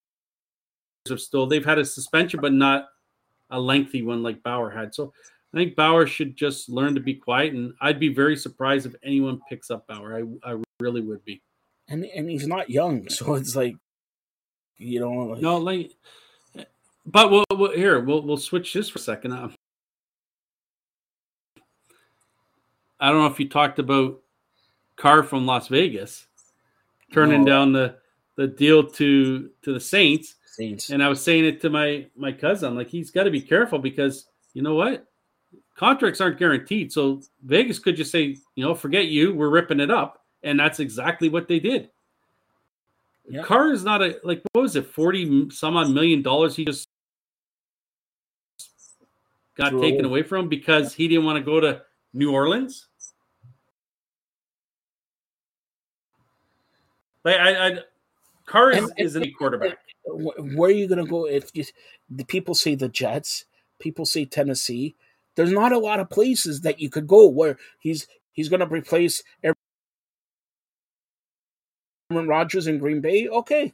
are 1.09 1.17
still 1.17 1.47
they've 1.47 1.65
had 1.65 1.79
a 1.79 1.85
suspension, 1.85 2.39
but 2.41 2.53
not 2.53 2.87
a 3.49 3.59
lengthy 3.59 4.01
one 4.01 4.23
like 4.23 4.43
Bauer 4.43 4.69
had. 4.69 4.93
So 4.93 5.13
I 5.53 5.57
think 5.57 5.75
Bauer 5.75 6.05
should 6.05 6.35
just 6.35 6.69
learn 6.69 6.95
to 6.95 7.01
be 7.01 7.15
quiet, 7.15 7.53
and 7.53 7.73
I'd 7.81 7.99
be 7.99 8.13
very 8.13 8.35
surprised 8.35 8.85
if 8.85 8.95
anyone 9.03 9.41
picks 9.49 9.71
up 9.71 9.87
Bauer. 9.87 10.23
I 10.43 10.51
I 10.51 10.61
really 10.79 11.01
would 11.01 11.23
be. 11.25 11.41
And 11.87 12.05
and 12.05 12.29
he's 12.29 12.47
not 12.47 12.69
young, 12.69 13.09
so 13.09 13.35
it's 13.35 13.55
like, 13.55 13.75
you 14.79 14.99
know, 14.99 15.11
like... 15.11 15.41
no, 15.41 15.57
like, 15.57 15.91
but 17.05 17.29
we'll, 17.29 17.45
we'll 17.51 17.73
here 17.73 17.99
we'll 17.99 18.21
we'll 18.21 18.37
switch 18.37 18.73
this 18.73 18.89
for 18.89 18.97
a 18.97 19.01
second. 19.01 19.33
Uh, 19.33 19.49
I 22.99 23.09
don't 23.09 23.19
know 23.19 23.27
if 23.27 23.39
you 23.39 23.47
talked 23.47 23.77
about 23.79 24.21
Carr 24.95 25.23
from 25.23 25.45
Las 25.45 25.67
Vegas, 25.67 26.27
turning 27.13 27.43
no. 27.43 27.51
down 27.51 27.73
the 27.73 27.97
the 28.35 28.47
deal 28.47 28.83
to 28.83 29.49
to 29.61 29.73
the 29.73 29.79
Saints. 29.79 30.35
Saints. 30.45 30.89
And 30.89 31.03
I 31.03 31.09
was 31.09 31.21
saying 31.21 31.45
it 31.45 31.61
to 31.61 31.69
my 31.69 32.07
my 32.15 32.31
cousin, 32.31 32.75
like 32.75 32.89
he's 32.89 33.11
got 33.11 33.23
to 33.23 33.31
be 33.31 33.41
careful 33.41 33.79
because 33.79 34.27
you 34.53 34.61
know 34.61 34.75
what, 34.75 35.05
contracts 35.75 36.21
aren't 36.21 36.39
guaranteed. 36.39 36.91
So 36.91 37.21
Vegas 37.43 37.79
could 37.79 37.95
just 37.95 38.11
say, 38.11 38.37
you 38.55 38.65
know, 38.65 38.73
forget 38.73 39.07
you, 39.07 39.33
we're 39.33 39.49
ripping 39.49 39.79
it 39.79 39.91
up, 39.91 40.25
and 40.43 40.59
that's 40.59 40.79
exactly 40.79 41.29
what 41.29 41.47
they 41.47 41.59
did. 41.59 41.89
Yep. 43.29 43.45
Carr 43.45 43.71
is 43.71 43.83
not 43.83 44.01
a 44.01 44.19
like 44.23 44.41
what 44.51 44.63
was 44.63 44.75
it, 44.75 44.87
forty 44.87 45.49
some 45.51 45.77
odd 45.77 45.91
million 45.91 46.21
dollars 46.23 46.55
he 46.55 46.65
just 46.65 46.87
got 49.55 49.69
True. 49.69 49.81
taken 49.81 50.05
away 50.05 50.23
from 50.23 50.49
because 50.49 50.93
he 50.93 51.07
didn't 51.07 51.25
want 51.25 51.37
to 51.37 51.43
go 51.43 51.59
to 51.59 51.81
New 52.13 52.31
Orleans. 52.31 52.87
Like 57.23 57.37
I, 57.37 57.67
I 57.67 57.79
Carr 58.47 58.71
is, 58.71 58.91
is 58.97 59.15
a 59.15 59.29
quarterback. 59.31 59.77
Where 60.05 60.71
are 60.71 60.73
you 60.73 60.87
going 60.87 61.03
to 61.03 61.09
go 61.09 61.27
if 61.27 61.51
you, 61.53 61.63
the 62.09 62.25
people 62.25 62.55
say 62.55 62.73
the 62.73 62.89
Jets, 62.89 63.45
people 63.77 64.05
say 64.05 64.25
Tennessee? 64.25 64.95
There's 65.35 65.51
not 65.51 65.71
a 65.71 65.77
lot 65.77 65.99
of 65.99 66.09
places 66.09 66.61
that 66.61 66.79
you 66.79 66.89
could 66.89 67.05
go 67.05 67.27
where 67.27 67.57
he's 67.79 68.07
he's 68.31 68.49
going 68.49 68.61
to 68.61 68.65
replace 68.65 69.21
Aaron 72.11 72.27
Rodgers 72.27 72.67
in 72.67 72.79
Green 72.79 73.01
Bay. 73.01 73.27
Okay, 73.27 73.73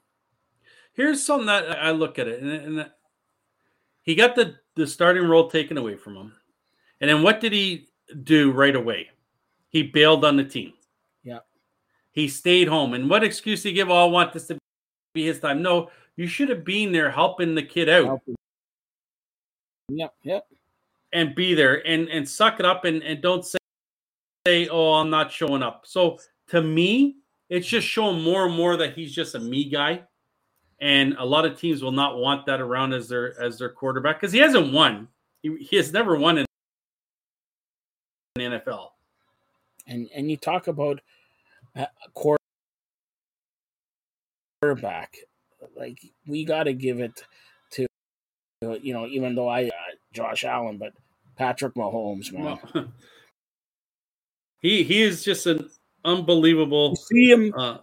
here's 0.93 1.23
something 1.23 1.47
that 1.47 1.79
I 1.79 1.91
look 1.91 2.19
at 2.19 2.27
it, 2.27 2.41
and, 2.41 2.51
and 2.79 2.91
he 4.03 4.15
got 4.15 4.35
the 4.35 4.55
the 4.75 4.85
starting 4.85 5.23
role 5.27 5.49
taken 5.49 5.77
away 5.77 5.95
from 5.95 6.15
him, 6.15 6.33
and 7.01 7.09
then 7.09 7.23
what 7.23 7.39
did 7.39 7.53
he 7.53 7.87
do 8.23 8.51
right 8.51 8.75
away? 8.75 9.09
He 9.69 9.83
bailed 9.83 10.25
on 10.25 10.37
the 10.37 10.43
team. 10.43 10.73
Yeah, 11.23 11.39
he 12.11 12.27
stayed 12.27 12.67
home. 12.67 12.93
And 12.93 13.09
what 13.09 13.23
excuse 13.23 13.63
do 13.63 13.69
you 13.69 13.75
give? 13.75 13.89
Oh, 13.89 14.05
I 14.05 14.09
want 14.09 14.33
this 14.33 14.47
to 14.47 14.57
be 15.13 15.25
his 15.25 15.39
time. 15.39 15.61
No, 15.61 15.89
you 16.15 16.27
should 16.27 16.49
have 16.49 16.63
been 16.63 16.91
there 16.91 17.11
helping 17.11 17.55
the 17.55 17.63
kid 17.63 17.89
out. 17.89 18.21
Yep, 19.89 20.13
yep. 20.23 20.47
And 21.13 21.35
be 21.35 21.53
there 21.53 21.85
and 21.87 22.09
and 22.09 22.27
suck 22.27 22.59
it 22.59 22.65
up 22.65 22.85
and, 22.85 23.01
and 23.03 23.21
don't 23.21 23.45
say, 23.45 23.57
say, 24.45 24.67
oh, 24.67 24.93
I'm 24.95 25.09
not 25.09 25.31
showing 25.31 25.63
up. 25.63 25.83
So 25.85 26.19
to 26.47 26.61
me, 26.61 27.17
it's 27.49 27.67
just 27.67 27.87
showing 27.87 28.21
more 28.21 28.45
and 28.45 28.55
more 28.55 28.77
that 28.77 28.93
he's 28.93 29.13
just 29.13 29.35
a 29.35 29.39
me 29.39 29.69
guy. 29.69 30.03
And 30.81 31.15
a 31.17 31.25
lot 31.25 31.45
of 31.45 31.59
teams 31.59 31.81
will 31.81 31.91
not 31.91 32.17
want 32.17 32.45
that 32.47 32.59
around 32.59 32.93
as 32.93 33.07
their 33.07 33.39
as 33.41 33.57
their 33.57 33.69
quarterback 33.69 34.19
because 34.19 34.33
he 34.33 34.39
hasn't 34.39 34.73
won. 34.73 35.07
He, 35.41 35.55
he 35.57 35.77
has 35.77 35.93
never 35.93 36.17
won 36.17 36.39
in 36.39 36.45
the 38.35 38.41
NFL. 38.41 38.89
And 39.87 40.09
and 40.13 40.29
you 40.29 40.35
talk 40.35 40.67
about 40.67 40.99
uh, 41.75 41.85
quarterback. 44.61 45.15
Like 45.77 45.99
we 46.27 46.43
got 46.43 46.63
to 46.63 46.73
give 46.73 46.99
it 46.99 47.23
to, 47.71 47.87
you 48.61 48.93
know, 48.93 49.05
even 49.07 49.35
though 49.35 49.47
I 49.47 49.67
uh, 49.67 49.71
Josh 50.11 50.43
Allen, 50.43 50.77
but 50.77 50.93
Patrick 51.37 51.75
Mahomes, 51.75 52.33
man. 52.33 52.59
Well, 52.73 52.85
he 54.61 54.83
he 54.83 55.01
is 55.01 55.23
just 55.23 55.45
an 55.45 55.69
unbelievable. 56.05 56.91
You 56.91 56.95
see 56.95 57.31
him 57.31 57.53
uh, 57.57 57.77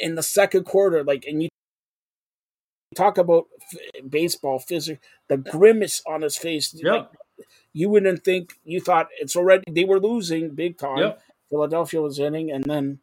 in 0.00 0.14
the 0.14 0.22
second 0.22 0.64
quarter, 0.64 1.02
like, 1.04 1.24
and 1.26 1.42
you 1.42 1.48
talk 2.94 3.18
about 3.18 3.46
f- 3.72 4.10
baseball 4.10 4.58
physics, 4.58 5.00
the 5.28 5.36
grimace 5.36 6.02
on 6.06 6.22
his 6.22 6.36
face. 6.36 6.74
Yep. 6.74 6.84
Like, 6.84 7.08
you 7.72 7.88
wouldn't 7.88 8.24
think 8.24 8.54
you 8.64 8.80
thought 8.80 9.08
it's 9.20 9.36
already 9.36 9.64
they 9.70 9.84
were 9.84 10.00
losing 10.00 10.50
big 10.50 10.78
time. 10.78 10.98
Yep. 10.98 11.22
Philadelphia 11.50 12.02
was 12.02 12.18
winning, 12.18 12.50
and 12.50 12.64
then 12.64 12.98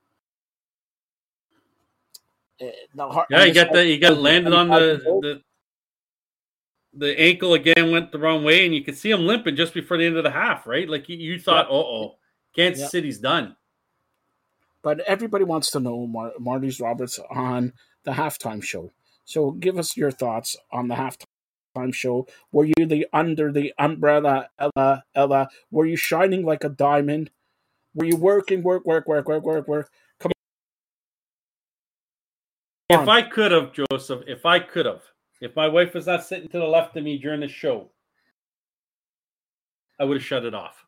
the 2.60 3.26
yeah, 3.30 3.44
you 3.46 3.54
got 3.54 3.72
that. 3.74 3.88
You 3.88 4.00
got 4.00 4.18
landed 4.18 4.54
on 4.54 4.70
the, 4.70 5.02
the 5.22 5.42
the 6.94 7.20
ankle 7.20 7.54
again 7.54 7.92
went 7.92 8.12
the 8.12 8.20
wrong 8.20 8.44
way, 8.44 8.66
and 8.66 8.74
you 8.74 8.84
could 8.84 8.98
see 8.98 9.12
him 9.12 9.26
limping 9.26 9.56
just 9.56 9.74
before 9.74 9.98
the 9.98 10.06
end 10.06 10.18
of 10.18 10.24
the 10.24 10.32
half, 10.32 10.66
right? 10.66 10.90
Like 10.90 11.10
you, 11.10 11.18
you 11.18 11.40
thought, 11.40 11.68
oh, 11.70 11.82
oh, 11.82 12.16
Kansas 12.56 12.82
yep. 12.82 12.92
City's 12.92 13.20
done. 13.20 13.56
But 14.86 15.00
everybody 15.00 15.44
wants 15.44 15.72
to 15.72 15.80
know 15.80 16.06
Mar- 16.06 16.34
Marty's 16.40 16.80
Roberts 16.80 17.20
on 17.32 17.74
the 18.04 18.12
halftime 18.12 18.62
show. 18.64 18.92
So 19.24 19.50
give 19.50 19.80
us 19.80 19.98
your 19.98 20.12
thoughts 20.12 20.56
on 20.72 20.90
the 20.90 20.94
halftime 20.94 21.92
show. 21.92 22.28
Were 22.52 22.66
you 22.66 22.86
the 22.86 23.08
under 23.12 23.52
the 23.52 23.74
umbrella, 23.80 24.50
Ella, 24.60 25.04
Ella? 25.16 25.50
Were 25.72 25.88
you 25.88 25.98
shining 25.98 26.46
like 26.46 26.64
a 26.64 26.70
diamond? 26.70 27.32
Were 27.96 28.06
you 28.06 28.16
working, 28.16 28.62
work, 28.62 28.86
work, 28.86 29.08
work, 29.08 29.28
work, 29.28 29.44
work, 29.44 29.68
work? 29.68 29.90
Come 30.20 30.32
If 32.92 33.08
I 33.10 33.24
could 33.24 33.52
have, 33.52 33.72
Joseph, 33.74 34.22
if 34.28 34.46
I 34.46 34.60
could 34.60 34.86
have, 34.86 35.02
if 35.42 35.56
my 35.56 35.68
wife 35.68 35.96
was 35.96 36.06
not 36.06 36.24
sitting 36.24 36.48
to 36.50 36.60
the 36.60 36.64
left 36.64 36.96
of 36.96 37.04
me 37.04 37.18
during 37.18 37.40
the 37.40 37.48
show, 37.48 37.90
I 40.00 40.04
would 40.04 40.18
have 40.18 40.24
shut 40.24 40.46
it 40.46 40.54
off. 40.54 40.86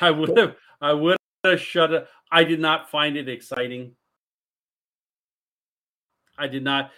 I 0.00 0.10
would 0.10 0.38
have. 0.38 0.56
I 0.80 0.94
would 0.94 1.10
have 1.10 1.19
shut 1.56 1.92
it. 1.92 2.06
I 2.30 2.44
did 2.44 2.60
not 2.60 2.90
find 2.90 3.16
it 3.16 3.28
exciting. 3.28 3.96
I 6.38 6.48
did 6.48 6.64
not. 6.64 6.90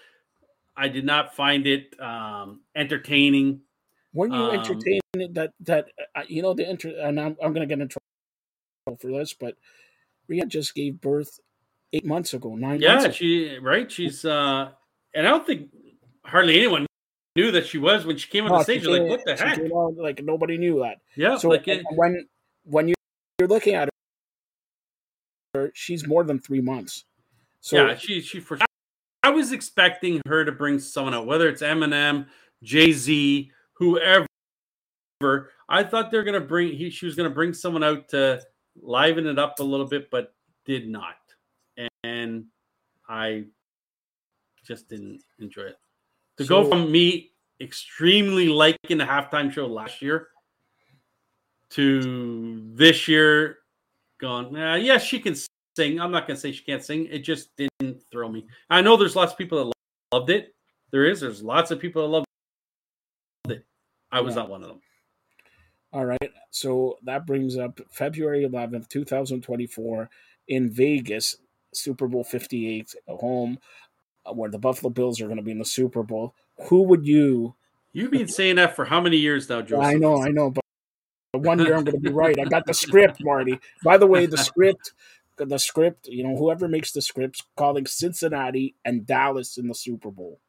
I 0.77 0.89
did 0.89 1.05
not 1.05 1.35
find 1.35 1.67
it 1.67 1.95
um, 2.01 2.61
entertaining. 2.75 3.61
When 4.13 4.33
you 4.33 4.39
um, 4.39 4.55
entertained 4.55 5.03
that 5.35 5.53
that 5.61 5.89
uh, 6.15 6.23
you 6.29 6.43
know 6.43 6.55
the 6.55 6.69
inter 6.69 6.95
and 7.01 7.21
I'm 7.21 7.37
I'm 7.43 7.53
going 7.53 7.67
to 7.67 7.75
get 7.75 7.81
in 7.81 7.89
trouble 7.89 8.99
for 9.01 9.11
this, 9.11 9.35
but 9.35 9.57
Ria 10.29 10.47
just 10.47 10.75
gave 10.75 11.01
birth 11.01 11.41
eight 11.93 12.05
months 12.07 12.35
ago, 12.35 12.55
nine. 12.55 12.81
Yeah, 12.81 13.11
she 13.11 13.59
right. 13.59 13.91
She's 13.91 14.25
uh, 14.25 14.71
and 15.15 15.27
I 15.27 15.31
don't 15.31 15.47
think 15.47 15.71
hardly 16.25 16.57
anyone 16.59 16.87
knew 17.37 17.51
that 17.53 17.67
she 17.67 17.79
was 17.79 18.05
when 18.05 18.17
she 18.17 18.29
came 18.29 18.47
on 18.47 18.53
the 18.53 18.65
stage. 18.65 18.85
Came, 18.85 18.93
like, 18.93 19.09
what 19.09 19.25
the 19.25 19.37
heck? 19.37 19.59
On, 19.59 19.97
like 19.97 20.23
nobody 20.23 20.59
knew 20.59 20.81
that. 20.81 20.99
Yeah. 21.17 21.37
So 21.37 21.49
like 21.49 21.67
it, 21.69 21.83
when 21.93 22.27
when 22.65 22.89
you, 22.89 22.95
you're 23.39 23.49
looking 23.49 23.75
at 23.75 23.89
her, 23.89 23.92
she's 25.75 26.07
more 26.07 26.25
than 26.25 26.39
three 26.39 26.61
months. 26.61 27.05
So 27.61 27.77
yeah, 27.77 27.95
she 27.97 28.21
she 28.21 28.41
for. 28.41 28.59
I 29.23 29.31
was 29.31 29.53
expecting 29.53 30.21
her 30.27 30.45
to 30.45 30.53
bring 30.53 30.79
someone 30.79 31.15
out, 31.15 31.27
whether 31.27 31.49
it's 31.49 31.63
Eminem, 31.63 32.27
Jay 32.63 32.93
Z, 32.93 33.51
whoever. 33.75 34.27
I 35.69 35.85
thought 35.85 36.11
they're 36.11 36.25
gonna 36.25 36.41
bring. 36.41 36.73
He, 36.73 36.91
she 36.91 37.07
was 37.07 37.15
gonna 37.15 37.31
bring 37.31 37.55
someone 37.55 37.85
out 37.85 38.09
to 38.09 38.43
liven 38.81 39.27
it 39.27 39.39
up 39.39 39.61
a 39.61 39.63
little 39.63 39.87
bit, 39.87 40.11
but 40.11 40.35
did 40.65 40.89
not 40.89 41.17
and 42.05 42.47
I 43.09 43.45
just 44.65 44.89
didn't 44.89 45.23
enjoy 45.39 45.63
it. 45.63 45.77
To 46.39 46.45
so, 46.45 46.63
go 46.63 46.69
from 46.69 46.91
me 46.91 47.33
extremely 47.61 48.49
liking 48.49 48.99
the 48.99 49.05
halftime 49.05 49.53
show 49.53 49.67
last 49.67 50.03
year 50.03 50.29
to 51.71 52.63
this 52.75 53.09
year 53.09 53.59
going, 54.23 54.57
uh, 54.57 54.77
yeah, 54.77 54.97
she 54.97 55.19
can 55.19 55.35
sing. 55.77 56.01
I'm 56.01 56.11
not 56.11 56.27
going 56.27 56.37
to 56.37 56.41
say 56.41 56.53
she 56.53 56.65
can't 56.65 56.83
sing. 56.83 57.07
It 57.11 57.19
just 57.19 57.51
didn't 57.57 58.03
throw 58.11 58.31
me. 58.31 58.47
I 58.71 58.81
know 58.81 58.97
there's 58.97 59.17
lots 59.17 59.33
of 59.33 59.39
people 59.39 59.67
that 59.67 60.17
loved 60.17 60.31
it. 60.31 60.55
There 60.93 61.05
is. 61.05 61.21
There's 61.21 61.43
lots 61.43 61.71
of 61.71 61.81
people 61.81 62.03
that 62.03 62.09
loved 62.09 62.27
it. 63.49 63.67
I 64.11 64.21
was 64.21 64.35
yeah. 64.35 64.43
not 64.43 64.51
one 64.51 64.63
of 64.63 64.69
them. 64.69 64.81
All 65.93 66.07
right. 66.07 66.33
So 66.51 66.99
that 67.03 67.27
brings 67.27 67.59
up 67.59 67.81
February 67.91 68.47
11th, 68.49 68.89
2024 68.89 70.09
in 70.49 70.71
Vegas. 70.71 71.37
Super 71.75 72.07
Bowl 72.07 72.25
58 72.25 72.95
at 73.09 73.17
home, 73.17 73.59
uh, 74.27 74.33
where 74.33 74.51
the 74.51 74.59
Buffalo 74.59 74.91
Bills 74.91 75.21
are 75.21 75.27
going 75.27 75.39
to 75.39 75.43
be 75.43 75.51
in 75.51 75.59
the 75.59 75.65
Super 75.65 76.03
Bowl. 76.03 76.35
Who 76.69 76.83
would 76.83 77.07
you? 77.07 77.55
You've 77.93 78.11
been 78.11 78.29
saying 78.29 78.57
that 78.57 78.77
for 78.77 78.85
how 78.85 79.01
many 79.01 79.17
years 79.17 79.49
now, 79.49 79.63
Joseph? 79.63 79.85
I 79.85 79.95
know, 79.95 80.23
I 80.23 80.29
know, 80.29 80.51
but 80.51 80.62
one 81.39 81.59
year 81.59 81.75
I'm 81.75 81.85
going 81.85 81.97
to 81.97 82.01
be 82.01 82.13
right. 82.13 82.39
I 82.39 82.45
got 82.45 82.67
the 82.67 82.75
script, 82.75 83.23
Marty. 83.23 83.59
By 83.83 83.97
the 83.97 84.07
way, 84.07 84.27
the 84.27 84.37
script, 84.37 84.93
the 85.37 85.59
script, 85.59 86.09
you 86.09 86.23
know, 86.25 86.37
whoever 86.37 86.69
makes 86.69 86.93
the 86.93 87.03
scripts 87.03 87.43
calling 87.57 87.87
Cincinnati 87.87 88.75
and 88.85 89.07
Dallas 89.07 89.57
in 89.57 89.69
the 89.69 89.75
Super 89.75 90.11
Bowl. 90.11 90.41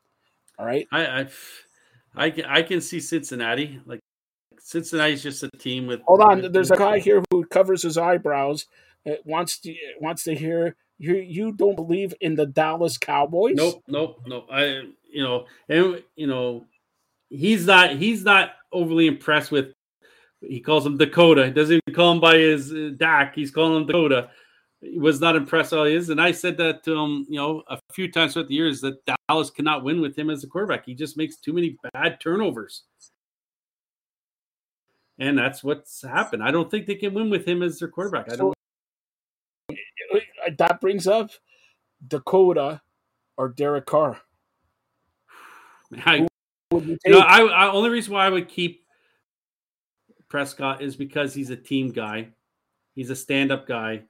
All 0.59 0.65
right. 0.65 0.87
I, 0.91 1.05
I, 1.05 1.27
I, 2.15 2.33
I 2.47 2.61
can 2.63 2.81
see 2.81 2.99
Cincinnati. 2.99 3.79
Like 3.85 4.01
Cincinnati's 4.59 5.23
just 5.23 5.43
a 5.43 5.49
team 5.57 5.87
with. 5.87 6.01
Hold 6.01 6.21
on, 6.21 6.51
there's 6.51 6.71
a 6.71 6.77
guy 6.77 6.99
here 6.99 7.23
who 7.31 7.45
covers 7.45 7.83
his 7.83 7.97
eyebrows. 7.97 8.65
Uh, 9.05 9.15
wants 9.25 9.59
to 9.59 9.75
wants 9.99 10.23
to 10.23 10.33
hear 10.33 10.77
you 10.97 11.15
you 11.15 11.51
don't 11.51 11.75
believe 11.75 12.13
in 12.21 12.35
the 12.35 12.45
Dallas 12.45 12.97
Cowboys? 12.97 13.55
Nope, 13.55 13.83
nope, 13.87 14.21
nope. 14.25 14.47
I 14.51 14.83
you 15.11 15.23
know, 15.23 15.45
and 15.67 16.01
you 16.15 16.27
know, 16.27 16.65
he's 17.29 17.65
not 17.65 17.97
he's 17.97 18.23
not 18.23 18.51
overly 18.71 19.07
impressed 19.07 19.51
with. 19.51 19.73
He 20.47 20.59
calls 20.59 20.85
him 20.85 20.97
Dakota. 20.97 21.45
He 21.45 21.51
doesn't 21.51 21.81
even 21.85 21.95
call 21.95 22.11
him 22.11 22.19
by 22.19 22.37
his 22.37 22.71
uh, 22.71 22.91
Dak. 22.97 23.35
He's 23.35 23.51
calling 23.51 23.81
him 23.81 23.87
Dakota. 23.87 24.29
He 24.81 24.99
was 24.99 25.21
not 25.21 25.35
impressed 25.35 25.71
how 25.71 25.85
he 25.85 25.93
is, 25.95 26.09
and 26.09 26.21
I 26.21 26.31
said 26.31 26.57
that 26.57 26.83
to 26.83 26.93
him, 26.93 27.25
you 27.29 27.37
know, 27.37 27.63
a 27.69 27.79
few 27.93 28.11
times 28.11 28.33
throughout 28.33 28.49
the 28.49 28.55
years 28.55 28.81
that 28.81 28.97
Dallas 29.29 29.49
cannot 29.49 29.83
win 29.83 30.01
with 30.01 30.17
him 30.17 30.29
as 30.29 30.43
a 30.43 30.47
quarterback. 30.47 30.85
He 30.85 30.93
just 30.93 31.15
makes 31.15 31.37
too 31.37 31.53
many 31.53 31.77
bad 31.93 32.19
turnovers. 32.19 32.83
And 35.19 35.37
that's 35.37 35.63
what's 35.63 36.01
happened. 36.01 36.43
I 36.43 36.51
don't 36.51 36.69
think 36.69 36.87
they 36.87 36.95
can 36.95 37.13
win 37.13 37.29
with 37.29 37.47
him 37.47 37.63
as 37.63 37.79
their 37.79 37.87
quarterback. 37.87 38.31
I 38.31 38.35
don't 38.35 38.53
that 40.57 40.81
brings 40.81 41.07
up 41.07 41.31
Dakota 42.05 42.81
or 43.37 43.49
Derek 43.49 43.85
Carr. 43.85 44.19
I, 46.05 46.27
you 46.71 46.99
know, 47.07 47.19
I, 47.19 47.41
I 47.41 47.71
only 47.71 47.89
reason 47.89 48.13
why 48.13 48.25
I 48.25 48.29
would 48.29 48.49
keep 48.49 48.82
Prescott 50.33 50.81
is 50.81 50.95
because 50.95 51.31
he's 51.31 51.51
a 51.51 51.55
team 51.55 51.91
guy. 51.91 52.29
He's 52.95 53.11
a 53.11 53.15
stand-up 53.15 53.67
guy. 53.67 54.01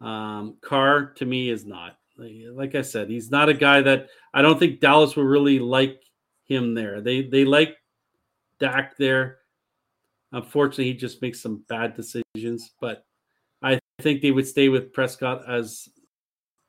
Um, 0.00 0.56
Carr 0.62 1.12
to 1.16 1.26
me 1.26 1.50
is 1.50 1.66
not. 1.66 1.98
Like 2.16 2.74
I 2.74 2.80
said, 2.80 3.10
he's 3.10 3.30
not 3.30 3.50
a 3.50 3.54
guy 3.54 3.82
that 3.82 4.08
I 4.32 4.40
don't 4.40 4.58
think 4.58 4.80
Dallas 4.80 5.14
will 5.14 5.24
really 5.24 5.58
like 5.58 6.00
him 6.44 6.72
there. 6.72 7.02
They 7.02 7.24
they 7.24 7.44
like 7.44 7.76
Dak 8.60 8.96
there. 8.96 9.40
Unfortunately, 10.32 10.84
he 10.84 10.94
just 10.94 11.20
makes 11.20 11.42
some 11.42 11.62
bad 11.68 11.94
decisions, 11.96 12.70
but 12.80 13.04
I 13.62 13.78
think 14.00 14.22
they 14.22 14.30
would 14.30 14.46
stay 14.46 14.70
with 14.70 14.94
Prescott 14.94 15.46
as 15.46 15.86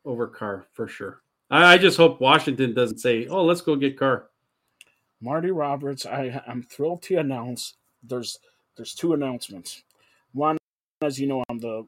over 0.04 0.28
Carr 0.28 0.68
for 0.74 0.90
sure. 0.90 1.22
I, 1.50 1.76
I 1.76 1.78
just 1.78 1.96
hope 1.96 2.20
Washington 2.20 2.74
doesn't 2.74 3.00
say, 3.00 3.28
"Oh, 3.28 3.46
let's 3.46 3.62
go 3.62 3.78
get 3.78 3.98
Carr." 3.98 4.28
Marty 5.22 5.52
Roberts, 5.52 6.06
I 6.06 6.42
I'm 6.46 6.64
thrilled 6.64 7.02
to 7.04 7.16
announce 7.16 7.76
there's 8.04 8.38
there's 8.76 8.94
two 8.94 9.14
announcements. 9.14 9.84
One, 10.34 10.58
as 11.02 11.20
you 11.20 11.28
know, 11.28 11.44
I'm 11.50 11.60
the 11.60 11.88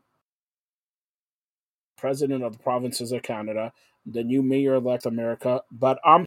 president 1.97 2.43
of 2.43 2.53
the 2.53 2.63
provinces 2.63 3.11
of 3.11 3.23
Canada, 3.23 3.73
the 4.05 4.23
new 4.23 4.43
mayor 4.43 4.75
elect 4.75 5.05
America, 5.05 5.61
but 5.71 5.99
I'm 6.05 6.25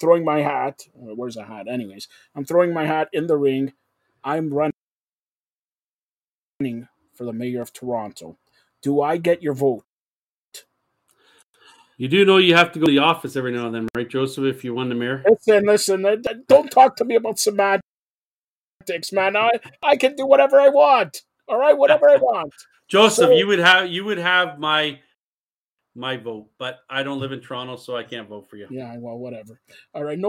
throwing 0.00 0.24
my 0.24 0.40
hat. 0.40 0.86
Where's 0.94 1.34
the 1.34 1.44
hat? 1.44 1.68
Anyways, 1.68 2.08
I'm 2.34 2.44
throwing 2.44 2.72
my 2.72 2.86
hat 2.86 3.08
in 3.12 3.26
the 3.26 3.36
ring. 3.36 3.72
I'm 4.24 4.52
running 4.52 4.72
for 7.14 7.24
the 7.24 7.32
mayor 7.32 7.60
of 7.60 7.72
Toronto. 7.72 8.38
Do 8.82 9.02
I 9.02 9.16
get 9.16 9.42
your 9.42 9.54
vote? 9.54 9.84
You 11.98 12.08
do 12.08 12.24
know 12.24 12.38
you 12.38 12.56
have 12.56 12.72
to 12.72 12.78
go 12.78 12.86
to 12.86 12.90
the 12.90 12.98
office 12.98 13.36
every 13.36 13.52
now 13.52 13.66
and 13.66 13.74
then, 13.74 13.88
right, 13.94 14.08
Joseph? 14.08 14.44
If 14.44 14.64
you 14.64 14.74
won 14.74 14.88
the 14.88 14.94
mayor. 14.94 15.22
Listen, 15.28 15.66
listen. 15.66 16.06
Uh, 16.06 16.16
don't 16.48 16.70
talk 16.70 16.96
to 16.96 17.04
me 17.04 17.14
about 17.14 17.38
semantics, 17.38 17.86
man. 19.12 19.36
I 19.36 19.50
I 19.82 19.96
can 19.96 20.14
do 20.16 20.26
whatever 20.26 20.60
I 20.60 20.68
want. 20.68 21.22
All 21.48 21.58
right, 21.58 21.76
whatever 21.76 22.08
I 22.08 22.16
want. 22.16 22.52
Joseph, 22.88 23.28
so, 23.28 23.32
you 23.32 23.46
would 23.46 23.58
have 23.58 23.88
you 23.88 24.04
would 24.04 24.18
have 24.18 24.58
my 24.58 25.00
my 25.94 26.16
vote, 26.16 26.50
but 26.58 26.78
I 26.88 27.02
don't 27.02 27.20
live 27.20 27.32
in 27.32 27.40
Toronto, 27.40 27.76
so 27.76 27.96
I 27.96 28.04
can't 28.04 28.28
vote 28.28 28.48
for 28.48 28.56
you. 28.56 28.66
Yeah, 28.70 28.96
well, 28.98 29.18
whatever. 29.18 29.60
All 29.94 30.04
right, 30.04 30.18
no, 30.18 30.28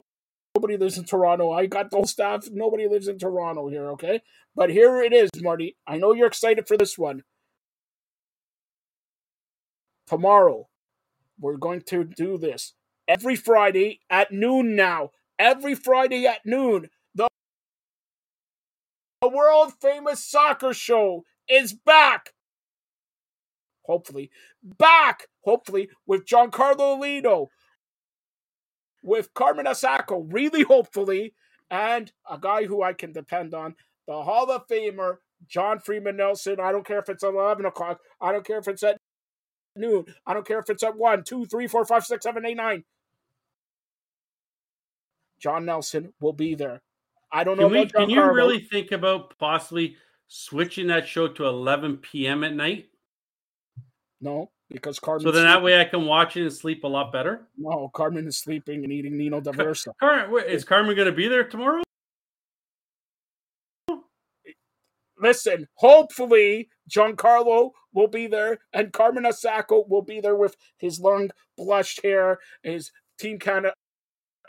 nobody 0.55 0.77
lives 0.77 0.97
in 0.97 1.05
Toronto. 1.05 1.51
I 1.51 1.65
got 1.65 1.91
those 1.91 2.11
staff. 2.11 2.45
Nobody 2.51 2.87
lives 2.87 3.07
in 3.07 3.17
Toronto 3.17 3.69
here, 3.69 3.89
okay? 3.91 4.21
But 4.55 4.69
here 4.69 5.01
it 5.01 5.13
is, 5.13 5.29
Marty. 5.41 5.77
I 5.87 5.97
know 5.97 6.13
you're 6.13 6.27
excited 6.27 6.67
for 6.67 6.77
this 6.77 6.97
one. 6.97 7.23
Tomorrow, 10.07 10.67
we're 11.39 11.57
going 11.57 11.81
to 11.87 12.03
do 12.03 12.37
this 12.37 12.73
every 13.07 13.35
Friday 13.35 14.01
at 14.09 14.31
noon 14.31 14.75
now. 14.75 15.11
Every 15.39 15.75
Friday 15.75 16.27
at 16.27 16.45
noon, 16.45 16.89
the 19.23 19.29
world 19.29 19.71
famous 19.81 20.21
soccer 20.21 20.73
show 20.73 21.23
is 21.47 21.71
back 21.71 22.33
hopefully, 23.85 24.29
back, 24.61 25.27
hopefully, 25.43 25.89
with 26.05 26.25
Giancarlo 26.25 26.99
Lino, 26.99 27.49
with 29.01 29.33
Carmen 29.33 29.65
Asako, 29.65 30.25
really 30.29 30.63
hopefully, 30.63 31.33
and 31.69 32.11
a 32.29 32.37
guy 32.37 32.65
who 32.65 32.81
I 32.81 32.93
can 32.93 33.13
depend 33.13 33.53
on, 33.53 33.75
the 34.07 34.23
Hall 34.23 34.51
of 34.51 34.67
Famer, 34.67 35.17
John 35.47 35.79
Freeman 35.79 36.17
Nelson. 36.17 36.59
I 36.61 36.71
don't 36.71 36.85
care 36.85 36.99
if 36.99 37.09
it's 37.09 37.23
11 37.23 37.65
o'clock. 37.65 37.99
I 38.21 38.31
don't 38.31 38.45
care 38.45 38.59
if 38.59 38.67
it's 38.67 38.83
at 38.83 38.97
noon. 39.75 40.05
I 40.25 40.33
don't 40.33 40.47
care 40.47 40.59
if 40.59 40.69
it's 40.69 40.83
at 40.83 40.97
1, 40.97 41.23
2, 41.23 41.45
3, 41.45 41.67
4, 41.67 41.85
5, 41.85 42.05
6, 42.05 42.23
7, 42.23 42.45
8, 42.45 42.55
9. 42.55 42.83
John 45.39 45.65
Nelson 45.65 46.13
will 46.21 46.33
be 46.33 46.55
there. 46.55 46.81
I 47.33 47.43
don't 47.43 47.57
know. 47.57 47.67
Can, 47.67 47.79
we, 47.79 47.85
can 47.87 48.09
you 48.11 48.23
really 48.31 48.59
think 48.59 48.91
about 48.91 49.37
possibly 49.39 49.97
switching 50.27 50.87
that 50.87 51.07
show 51.07 51.27
to 51.27 51.45
11 51.45 51.97
p.m. 51.97 52.43
at 52.43 52.53
night? 52.53 52.89
No, 54.21 54.51
because 54.69 54.99
Carmen. 54.99 55.23
So 55.23 55.31
then 55.31 55.43
that 55.43 55.63
way 55.63 55.81
I 55.81 55.85
can 55.85 56.05
watch 56.05 56.37
it 56.37 56.43
and 56.43 56.53
sleep 56.53 56.83
a 56.83 56.87
lot 56.87 57.11
better. 57.11 57.47
No, 57.57 57.89
Carmen 57.93 58.27
is 58.27 58.37
sleeping 58.37 58.83
and 58.83 58.93
eating 58.93 59.17
Nino 59.17 59.41
D'Aversa. 59.41 59.87
Carmen, 59.99 60.43
is 60.47 60.63
Carmen 60.63 60.95
going 60.95 61.07
to 61.07 61.11
be 61.11 61.27
there 61.27 61.43
tomorrow? 61.43 61.81
Listen, 65.19 65.67
hopefully 65.75 66.69
Giancarlo 66.89 67.71
will 67.93 68.07
be 68.07 68.27
there 68.27 68.59
and 68.73 68.91
Carmen 68.91 69.23
Asako 69.23 69.87
will 69.87 70.01
be 70.01 70.19
there 70.19 70.35
with 70.35 70.55
his 70.77 70.99
long 70.99 71.29
blushed 71.57 72.01
hair, 72.03 72.39
his 72.61 72.91
team 73.17 73.39
kind 73.39 73.65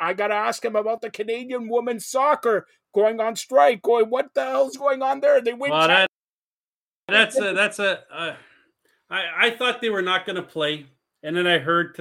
I 0.00 0.12
gotta 0.14 0.34
ask 0.34 0.64
him 0.64 0.76
about 0.76 1.00
the 1.00 1.10
Canadian 1.10 1.68
women's 1.68 2.06
soccer 2.06 2.66
going 2.94 3.20
on 3.20 3.36
strike. 3.36 3.82
Going, 3.82 4.10
what 4.10 4.34
the 4.34 4.44
hell's 4.44 4.76
going 4.76 5.02
on 5.02 5.20
there? 5.20 5.40
They 5.40 5.52
win. 5.52 5.70
Well, 5.70 5.88
that, 5.88 6.10
that's 7.08 7.38
a 7.38 7.52
that's 7.52 7.78
a. 7.78 8.00
Uh 8.12 8.36
I, 9.10 9.46
I 9.46 9.50
thought 9.50 9.80
they 9.80 9.90
were 9.90 10.02
not 10.02 10.26
going 10.26 10.36
to 10.36 10.42
play, 10.42 10.86
and 11.22 11.36
then 11.36 11.46
I 11.46 11.58
heard 11.58 11.94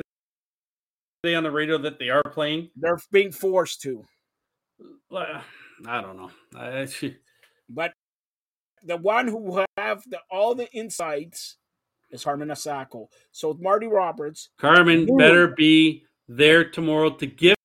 today 1.24 1.36
on 1.36 1.44
the 1.44 1.52
radio 1.52 1.78
that 1.80 2.00
they 2.00 2.10
are 2.10 2.24
playing. 2.24 2.70
They're 2.76 3.00
being 3.12 3.32
forced 3.32 3.82
to. 3.82 4.04
I 5.12 6.02
don't 6.02 6.18
know. 6.18 6.32
I, 6.56 6.88
but 7.70 7.94
the 8.84 8.98
one 8.98 9.28
who 9.28 9.64
have 9.78 10.04
the, 10.08 10.20
all 10.32 10.56
the 10.56 10.72
insights 10.72 11.58
is 12.10 12.24
Carmen 12.24 12.50
Asako. 12.50 13.08
So 13.32 13.58
Marty 13.60 13.88
Roberts. 13.88 14.50
Carmen 14.58 15.06
better 15.18 15.50
be 15.50 16.04
there 16.28 16.70
tomorrow 16.70 17.12
to 17.12 17.26
give 17.26 17.56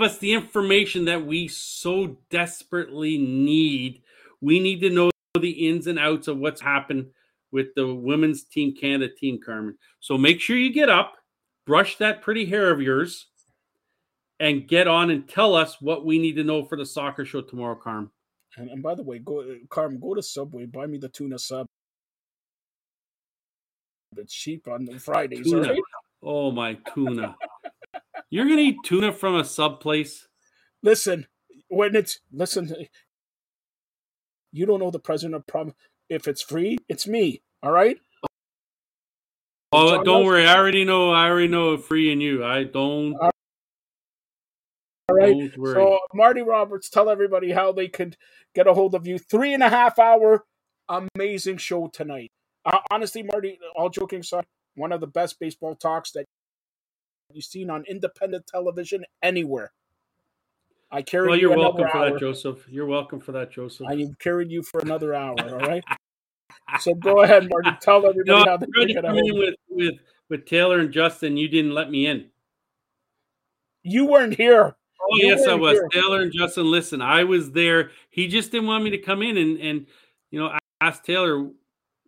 us 0.00 0.18
the 0.18 0.32
information 0.32 1.04
that 1.06 1.26
we 1.26 1.48
so 1.48 2.18
desperately 2.30 3.18
need. 3.18 4.02
We 4.40 4.60
need 4.60 4.80
to 4.80 4.90
know 4.90 5.10
the 5.40 5.68
ins 5.68 5.86
and 5.86 5.98
outs 5.98 6.28
of 6.28 6.38
what's 6.38 6.60
happened 6.60 7.06
with 7.50 7.74
the 7.76 7.92
women's 7.94 8.44
team 8.44 8.74
Canada 8.74 9.12
team, 9.12 9.40
Carmen. 9.44 9.76
So 10.00 10.18
make 10.18 10.40
sure 10.40 10.56
you 10.56 10.72
get 10.72 10.88
up, 10.88 11.14
brush 11.66 11.96
that 11.98 12.22
pretty 12.22 12.44
hair 12.46 12.70
of 12.70 12.80
yours, 12.80 13.26
and 14.40 14.66
get 14.66 14.88
on 14.88 15.10
and 15.10 15.28
tell 15.28 15.54
us 15.54 15.80
what 15.80 16.04
we 16.04 16.18
need 16.18 16.34
to 16.36 16.44
know 16.44 16.64
for 16.64 16.76
the 16.76 16.86
soccer 16.86 17.24
show 17.24 17.40
tomorrow, 17.40 17.76
Carmen. 17.76 18.10
And, 18.56 18.70
and 18.70 18.82
by 18.82 18.94
the 18.94 19.02
way, 19.02 19.18
go 19.18 19.44
Carmen, 19.68 20.00
go 20.00 20.14
to 20.14 20.22
Subway, 20.22 20.66
buy 20.66 20.86
me 20.86 20.98
the 20.98 21.08
tuna 21.08 21.38
sub. 21.38 21.66
It's 24.16 24.32
cheap 24.32 24.68
on 24.68 24.86
Fridays. 24.98 25.50
Tuna. 25.50 25.70
Right? 25.70 25.82
Oh 26.22 26.50
my 26.50 26.78
tuna! 26.94 27.36
You're 28.34 28.48
gonna 28.48 28.62
eat 28.62 28.78
tuna 28.82 29.12
from 29.12 29.36
a 29.36 29.44
sub 29.44 29.78
place? 29.78 30.26
Listen, 30.82 31.28
when 31.68 31.94
it's 31.94 32.18
listen, 32.32 32.74
you 34.50 34.66
don't 34.66 34.80
know 34.80 34.90
the 34.90 34.98
president 34.98 35.36
of 35.36 35.46
problem. 35.46 35.76
If 36.08 36.26
it's 36.26 36.42
free, 36.42 36.78
it's 36.88 37.06
me. 37.06 37.42
All 37.62 37.70
right. 37.70 37.96
Oh, 39.70 40.02
don't 40.02 40.24
worry. 40.24 40.48
I 40.48 40.56
already 40.56 40.84
know. 40.84 41.12
I 41.12 41.28
already 41.28 41.46
know 41.46 41.76
free 41.76 42.12
and 42.12 42.20
you. 42.20 42.44
I 42.44 42.64
don't. 42.64 43.14
All 43.14 43.30
right. 45.12 45.52
So, 45.56 46.00
Marty 46.12 46.42
Roberts, 46.42 46.90
tell 46.90 47.08
everybody 47.08 47.52
how 47.52 47.70
they 47.70 47.86
could 47.86 48.16
get 48.52 48.66
a 48.66 48.74
hold 48.74 48.96
of 48.96 49.06
you. 49.06 49.20
Three 49.20 49.54
and 49.54 49.62
a 49.62 49.68
half 49.68 50.00
hour 50.00 50.42
amazing 50.88 51.58
show 51.58 51.86
tonight. 51.86 52.32
Uh, 52.64 52.80
honestly, 52.90 53.22
Marty, 53.22 53.60
all 53.76 53.90
joking 53.90 54.20
aside, 54.20 54.44
one 54.74 54.90
of 54.90 55.00
the 55.00 55.06
best 55.06 55.38
baseball 55.38 55.76
talks 55.76 56.10
that 56.10 56.24
you've 57.34 57.44
seen 57.44 57.70
on 57.70 57.84
independent 57.88 58.46
television 58.46 59.04
anywhere. 59.22 59.72
I 60.90 61.02
carried 61.02 61.30
well, 61.30 61.38
you're 61.38 61.52
you 61.52 61.58
welcome 61.58 61.88
for 61.90 61.96
hour. 61.96 62.10
that, 62.12 62.20
Joseph. 62.20 62.64
You're 62.68 62.86
welcome 62.86 63.20
for 63.20 63.32
that, 63.32 63.50
Joseph. 63.50 63.88
I 63.88 64.06
carried 64.20 64.52
you 64.52 64.62
for 64.62 64.80
another 64.80 65.12
hour. 65.14 65.34
All 65.40 65.58
right. 65.58 65.82
so 66.80 66.94
go 66.94 67.22
ahead, 67.22 67.48
Marty. 67.50 67.70
Tell 67.80 68.06
everybody 68.06 68.30
no, 68.30 68.44
how 68.44 68.56
they 68.56 68.66
can 68.66 69.02
get 69.02 69.34
with 69.34 69.54
with 69.68 69.94
with 70.28 70.46
Taylor 70.46 70.78
and 70.78 70.92
Justin. 70.92 71.36
You 71.36 71.48
didn't 71.48 71.74
let 71.74 71.90
me 71.90 72.06
in. 72.06 72.26
You 73.82 74.06
weren't 74.06 74.36
here. 74.36 74.76
Oh 75.00 75.16
you 75.16 75.26
yes, 75.26 75.46
I 75.48 75.54
was. 75.54 75.72
Here. 75.72 75.88
Taylor 75.92 76.20
and 76.20 76.32
Justin, 76.32 76.70
listen, 76.70 77.02
I 77.02 77.24
was 77.24 77.50
there. 77.50 77.90
He 78.10 78.28
just 78.28 78.52
didn't 78.52 78.68
want 78.68 78.84
me 78.84 78.90
to 78.90 78.98
come 78.98 79.20
in 79.22 79.36
and 79.36 79.58
and 79.58 79.86
you 80.30 80.38
know 80.38 80.56
ask 80.80 81.02
Taylor 81.02 81.50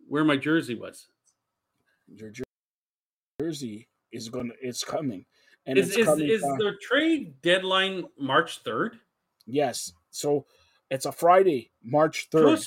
where 0.07 0.23
my 0.23 0.37
jersey 0.37 0.75
was. 0.75 1.07
Your 2.07 2.31
jersey 3.41 3.89
is 4.11 4.29
going. 4.29 4.49
to 4.49 4.55
It's 4.61 4.83
coming. 4.83 5.25
And 5.65 5.77
is 5.77 5.89
is, 5.97 6.07
is 6.19 6.41
the 6.41 6.75
trade 6.81 7.41
deadline 7.41 8.05
March 8.17 8.59
third? 8.63 8.97
Yes. 9.45 9.91
So 10.11 10.45
it's 10.89 11.05
a 11.05 11.11
Friday, 11.11 11.71
March 11.83 12.29
third. 12.31 12.59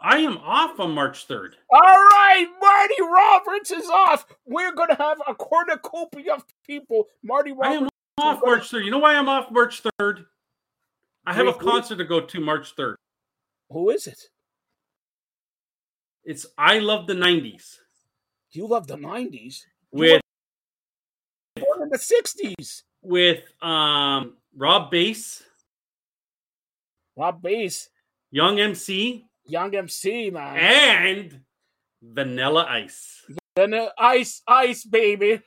I 0.00 0.18
am 0.18 0.38
off 0.38 0.78
on 0.80 0.92
March 0.92 1.26
third. 1.26 1.56
All 1.68 1.80
right, 1.80 2.46
Marty 2.60 3.02
Roberts 3.02 3.70
is 3.72 3.90
off. 3.90 4.26
We're 4.46 4.72
going 4.72 4.88
to 4.90 4.94
have 4.94 5.18
a 5.26 5.34
cornucopia 5.34 6.34
of 6.34 6.44
people. 6.64 7.06
Marty 7.22 7.52
Roberts. 7.52 7.68
I 7.68 7.74
am 7.74 7.88
off 8.36 8.40
March 8.44 8.70
third. 8.70 8.84
You 8.84 8.90
know 8.90 8.98
why 8.98 9.16
I'm 9.16 9.28
off 9.28 9.50
March 9.50 9.82
third? 9.98 10.24
I 11.26 11.34
have 11.34 11.46
Wait, 11.46 11.56
a 11.56 11.58
concert 11.58 11.96
who? 11.96 12.04
to 12.04 12.08
go 12.08 12.20
to 12.20 12.40
March 12.40 12.74
third. 12.76 12.96
Who 13.70 13.90
is 13.90 14.06
it? 14.06 14.20
It's 16.24 16.46
I 16.56 16.78
love 16.78 17.06
the 17.06 17.14
'90s. 17.14 17.78
You 18.56 18.66
love 18.66 18.86
the 18.86 18.96
'90s 18.96 19.64
with 19.92 20.22
born 21.56 21.82
in 21.82 21.88
the 21.90 21.98
'60s 21.98 22.84
with 23.02 23.44
um 23.62 24.38
Rob 24.56 24.90
Base, 24.90 25.42
Rob 27.18 27.42
Base, 27.42 27.90
Young 28.30 28.58
MC, 28.58 29.26
Young 29.44 29.74
MC, 29.74 30.30
man, 30.30 30.56
and 30.56 31.40
Vanilla 32.02 32.66
Ice. 32.66 33.26
Vanilla 33.58 33.92
Ice, 33.98 34.40
Ice, 34.48 34.84
baby. 34.84 35.42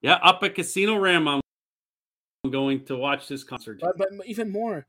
Yeah, 0.00 0.20
up 0.22 0.40
at 0.44 0.54
Casino 0.54 0.98
Ram, 0.98 1.26
I'm 1.26 1.40
going 2.48 2.84
to 2.84 2.96
watch 2.96 3.26
this 3.26 3.42
concert. 3.42 3.80
But, 3.80 3.98
but 3.98 4.08
even 4.24 4.52
more, 4.52 4.86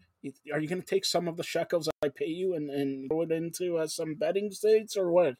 are 0.53 0.59
you 0.59 0.67
going 0.67 0.81
to 0.81 0.87
take 0.87 1.05
some 1.05 1.27
of 1.27 1.37
the 1.37 1.43
shekels 1.43 1.89
I 2.03 2.09
pay 2.09 2.27
you 2.27 2.53
and, 2.53 2.69
and 2.69 3.09
throw 3.09 3.23
it 3.23 3.31
into 3.31 3.77
uh, 3.77 3.87
some 3.87 4.13
betting 4.13 4.51
states 4.51 4.95
or 4.95 5.11
what? 5.11 5.33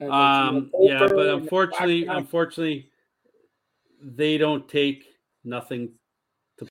Um, 0.00 0.70
yeah, 0.80 0.98
but 0.98 1.28
unfortunately, 1.28 2.06
unfortunately, 2.06 2.90
they 4.02 4.38
don't 4.38 4.68
take 4.68 5.04
nothing 5.44 5.90
to 6.58 6.66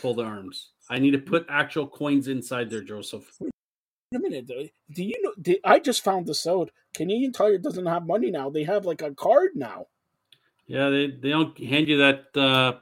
pull 0.00 0.14
the 0.14 0.22
arms. 0.22 0.70
I 0.88 0.98
need 0.98 1.12
to 1.12 1.18
put 1.18 1.46
actual 1.48 1.86
coins 1.86 2.28
inside 2.28 2.70
there, 2.70 2.82
Joseph. 2.82 3.30
Wait 3.40 3.50
a 4.14 4.18
minute, 4.18 4.46
do 4.46 5.04
you 5.04 5.22
know? 5.22 5.32
Did, 5.40 5.58
I 5.64 5.78
just 5.78 6.02
found 6.02 6.26
this 6.26 6.46
out. 6.46 6.70
Canadian 6.94 7.32
Tire 7.32 7.58
doesn't 7.58 7.86
have 7.86 8.06
money 8.06 8.30
now; 8.30 8.50
they 8.50 8.64
have 8.64 8.84
like 8.84 9.02
a 9.02 9.14
card 9.14 9.50
now. 9.54 9.86
Yeah, 10.66 10.88
they 10.88 11.08
they 11.08 11.30
don't 11.30 11.56
hand 11.58 11.88
you 11.88 11.98
that 11.98 12.36
uh, 12.36 12.78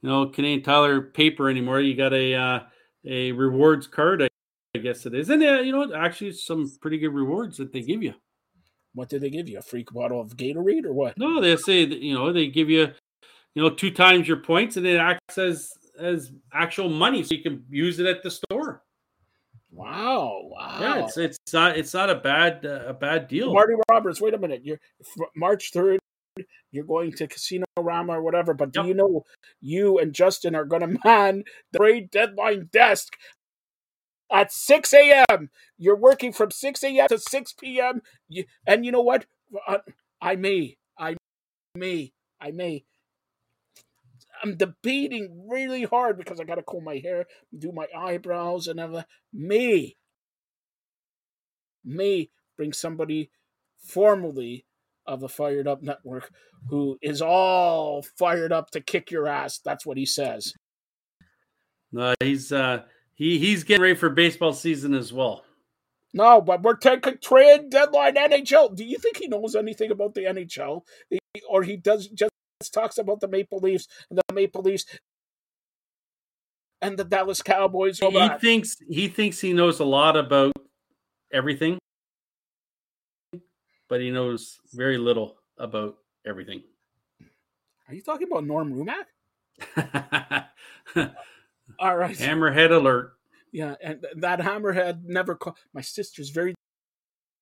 you 0.00 0.08
know 0.08 0.26
Canadian 0.26 0.62
Tire 0.62 1.00
paper 1.00 1.48
anymore. 1.48 1.80
You 1.80 1.96
got 1.96 2.12
a 2.12 2.34
uh, 2.34 2.60
a 3.04 3.32
rewards 3.32 3.86
card, 3.86 4.22
I, 4.22 4.28
I 4.74 4.78
guess 4.78 5.06
it 5.06 5.14
is, 5.14 5.30
and 5.30 5.42
uh, 5.42 5.60
you 5.60 5.72
know 5.72 5.94
actually 5.94 6.32
some 6.32 6.70
pretty 6.80 6.98
good 6.98 7.14
rewards 7.14 7.56
that 7.58 7.72
they 7.72 7.82
give 7.82 8.02
you. 8.02 8.14
What 8.94 9.08
did 9.08 9.22
they 9.22 9.30
give 9.30 9.48
you? 9.48 9.58
A 9.58 9.62
free 9.62 9.84
bottle 9.90 10.20
of 10.20 10.36
Gatorade 10.36 10.84
or 10.84 10.92
what? 10.92 11.16
No, 11.16 11.40
they 11.40 11.56
say 11.56 11.84
that, 11.84 12.00
you 12.00 12.14
know 12.14 12.32
they 12.32 12.48
give 12.48 12.68
you 12.68 12.88
you 13.54 13.62
know 13.62 13.70
two 13.70 13.90
times 13.90 14.26
your 14.26 14.38
points, 14.38 14.76
and 14.76 14.86
it 14.86 14.96
acts 14.96 15.38
as 15.38 15.72
as 15.98 16.32
actual 16.52 16.88
money, 16.88 17.22
so 17.22 17.34
you 17.34 17.42
can 17.42 17.64
use 17.70 17.98
it 18.00 18.06
at 18.06 18.22
the 18.22 18.30
store. 18.30 18.82
Wow! 19.70 20.40
Wow! 20.44 20.78
Yeah, 20.80 21.04
it's 21.04 21.16
it's 21.16 21.38
not 21.52 21.76
it's 21.76 21.94
not 21.94 22.10
a 22.10 22.16
bad 22.16 22.66
uh, 22.66 22.86
a 22.86 22.94
bad 22.94 23.28
deal. 23.28 23.52
Marty 23.52 23.74
Roberts, 23.88 24.20
wait 24.20 24.34
a 24.34 24.38
minute. 24.38 24.62
You're 24.64 24.80
March 25.36 25.70
third. 25.72 26.00
You're 26.72 26.84
going 26.84 27.12
to 27.12 27.26
Casino 27.26 27.66
Rama 27.78 28.18
or 28.18 28.22
whatever, 28.22 28.54
but 28.54 28.72
do 28.72 28.80
yep. 28.80 28.88
you 28.88 28.94
know 28.94 29.24
you 29.60 29.98
and 29.98 30.12
Justin 30.12 30.54
are 30.54 30.64
going 30.64 30.82
to 30.96 30.98
man 31.04 31.44
the 31.72 31.78
trade 31.78 32.10
deadline 32.10 32.68
desk 32.72 33.14
at 34.32 34.52
6 34.52 34.92
a.m. 34.94 35.50
You're 35.78 35.96
working 35.96 36.32
from 36.32 36.50
6 36.50 36.82
a.m. 36.84 37.08
to 37.08 37.18
6 37.18 37.52
p.m. 37.54 38.02
And 38.66 38.84
you 38.84 38.92
know 38.92 39.00
what? 39.00 39.26
Uh, 39.66 39.78
I 40.20 40.36
may, 40.36 40.76
I 40.98 41.16
may, 41.74 42.12
I 42.40 42.50
may. 42.50 42.84
I'm 44.42 44.56
debating 44.56 45.46
really 45.50 45.84
hard 45.84 46.16
because 46.16 46.40
I 46.40 46.44
got 46.44 46.54
to 46.54 46.62
comb 46.62 46.84
my 46.84 46.96
hair, 46.96 47.26
do 47.56 47.72
my 47.72 47.86
eyebrows, 47.96 48.68
and 48.68 48.80
everything. 48.80 49.04
May, 49.32 49.96
may 51.84 52.30
bring 52.56 52.72
somebody 52.72 53.30
formally 53.82 54.64
of 55.06 55.20
the 55.20 55.28
Fired 55.28 55.66
Up 55.66 55.82
Network 55.82 56.30
who 56.68 56.98
is 57.02 57.22
all 57.22 58.02
fired 58.02 58.52
up 58.52 58.70
to 58.70 58.80
kick 58.80 59.10
your 59.10 59.26
ass. 59.26 59.58
That's 59.58 59.86
what 59.86 59.96
he 59.96 60.06
says. 60.06 60.54
No, 61.92 62.14
he's 62.20 62.52
uh 62.52 62.82
he 63.20 63.38
he's 63.38 63.64
getting 63.64 63.82
ready 63.82 63.94
for 63.94 64.08
baseball 64.08 64.52
season 64.52 64.94
as 64.94 65.12
well. 65.12 65.44
No, 66.12 66.40
but 66.40 66.62
we're 66.62 66.76
taking 66.76 67.18
trade 67.18 67.70
deadline 67.70 68.14
NHL. 68.14 68.74
Do 68.74 68.84
you 68.84 68.98
think 68.98 69.18
he 69.18 69.28
knows 69.28 69.54
anything 69.54 69.90
about 69.90 70.14
the 70.14 70.22
NHL, 70.22 70.82
or 71.48 71.62
he 71.62 71.76
does 71.76 72.08
just 72.08 72.32
talks 72.72 72.98
about 72.98 73.20
the 73.20 73.28
Maple 73.28 73.58
Leafs 73.58 73.86
and 74.08 74.18
the 74.18 74.34
Maple 74.34 74.62
Leafs 74.62 74.86
and 76.80 76.98
the 76.98 77.04
Dallas 77.04 77.42
Cowboys? 77.42 77.98
He 77.98 78.28
thinks 78.40 78.76
he 78.88 79.08
thinks 79.08 79.40
he 79.40 79.52
knows 79.52 79.78
a 79.78 79.84
lot 79.84 80.16
about 80.16 80.52
everything 81.32 81.78
but 83.90 84.00
he 84.00 84.10
knows 84.10 84.60
very 84.72 84.96
little 84.96 85.36
about 85.58 85.98
everything. 86.24 86.62
Are 87.88 87.94
you 87.94 88.00
talking 88.00 88.28
about 88.30 88.46
Norm 88.46 88.72
Rumack? 88.72 89.06
All 91.78 91.96
right. 91.96 92.16
Hammerhead 92.18 92.70
alert. 92.70 93.14
Yeah, 93.52 93.74
and 93.82 94.06
that 94.16 94.38
hammerhead 94.38 95.04
never 95.04 95.34
called. 95.34 95.56
My 95.74 95.80
sister's 95.80 96.30
very 96.30 96.54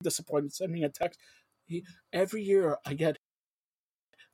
disappointed. 0.03 0.55
Send 0.55 0.73
me 0.73 0.83
a 0.85 0.89
text. 0.89 1.19
He, 1.67 1.85
every 2.13 2.43
year 2.43 2.79
I 2.87 2.95
get, 2.95 3.19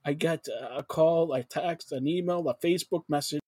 I 0.05 0.13
get 0.13 0.47
a 0.49 0.85
call, 0.85 1.33
a 1.33 1.43
text, 1.43 1.91
an 1.91 2.07
email, 2.07 2.49
a 2.49 2.55
Facebook 2.55 3.03
message 3.09 3.41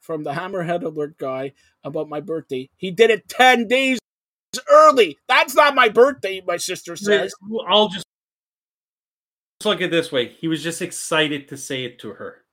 from 0.00 0.22
the 0.24 0.32
hammerhead 0.32 0.82
alert 0.82 1.18
guy 1.18 1.52
about 1.82 2.08
my 2.08 2.20
birthday. 2.20 2.70
He 2.76 2.90
did 2.90 3.10
it 3.10 3.28
ten 3.28 3.68
days 3.68 3.98
early. 4.70 5.18
That's 5.28 5.54
not 5.54 5.74
my 5.74 5.88
birthday, 5.88 6.42
my 6.46 6.56
sister 6.56 6.96
says. 6.96 7.34
I'll 7.68 7.88
just 7.88 8.04
look 9.64 9.80
at 9.80 9.90
this 9.90 10.12
way. 10.12 10.28
He 10.28 10.48
was 10.48 10.62
just 10.62 10.82
excited 10.82 11.48
to 11.48 11.56
say 11.56 11.84
it 11.84 11.98
to 12.00 12.14
her. 12.14 12.43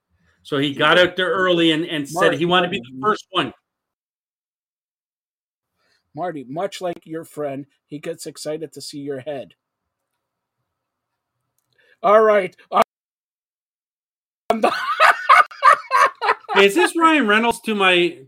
So 0.44 0.58
he 0.58 0.74
got 0.74 0.98
out 0.98 1.16
there 1.16 1.30
early 1.30 1.72
and, 1.72 1.86
and 1.86 2.10
said 2.10 2.34
he 2.34 2.46
wanted 2.46 2.68
to 2.68 2.72
be 2.72 2.80
the 2.80 3.00
first 3.02 3.28
one. 3.32 3.54
Marty, 6.16 6.46
much 6.48 6.82
like 6.82 7.00
your 7.06 7.24
friend, 7.24 7.66
he 7.86 8.00
gets 8.00 8.26
excited 8.26 8.74
to 8.74 8.82
see 8.82 9.00
your 9.00 9.22
head. 9.22 9.54
All 12.04 12.22
right. 12.22 12.56
Is 16.58 16.76
this 16.76 16.98
Ryan 16.98 17.28
Reynolds 17.28 17.62
to 17.62 17.76
my 17.76 18.18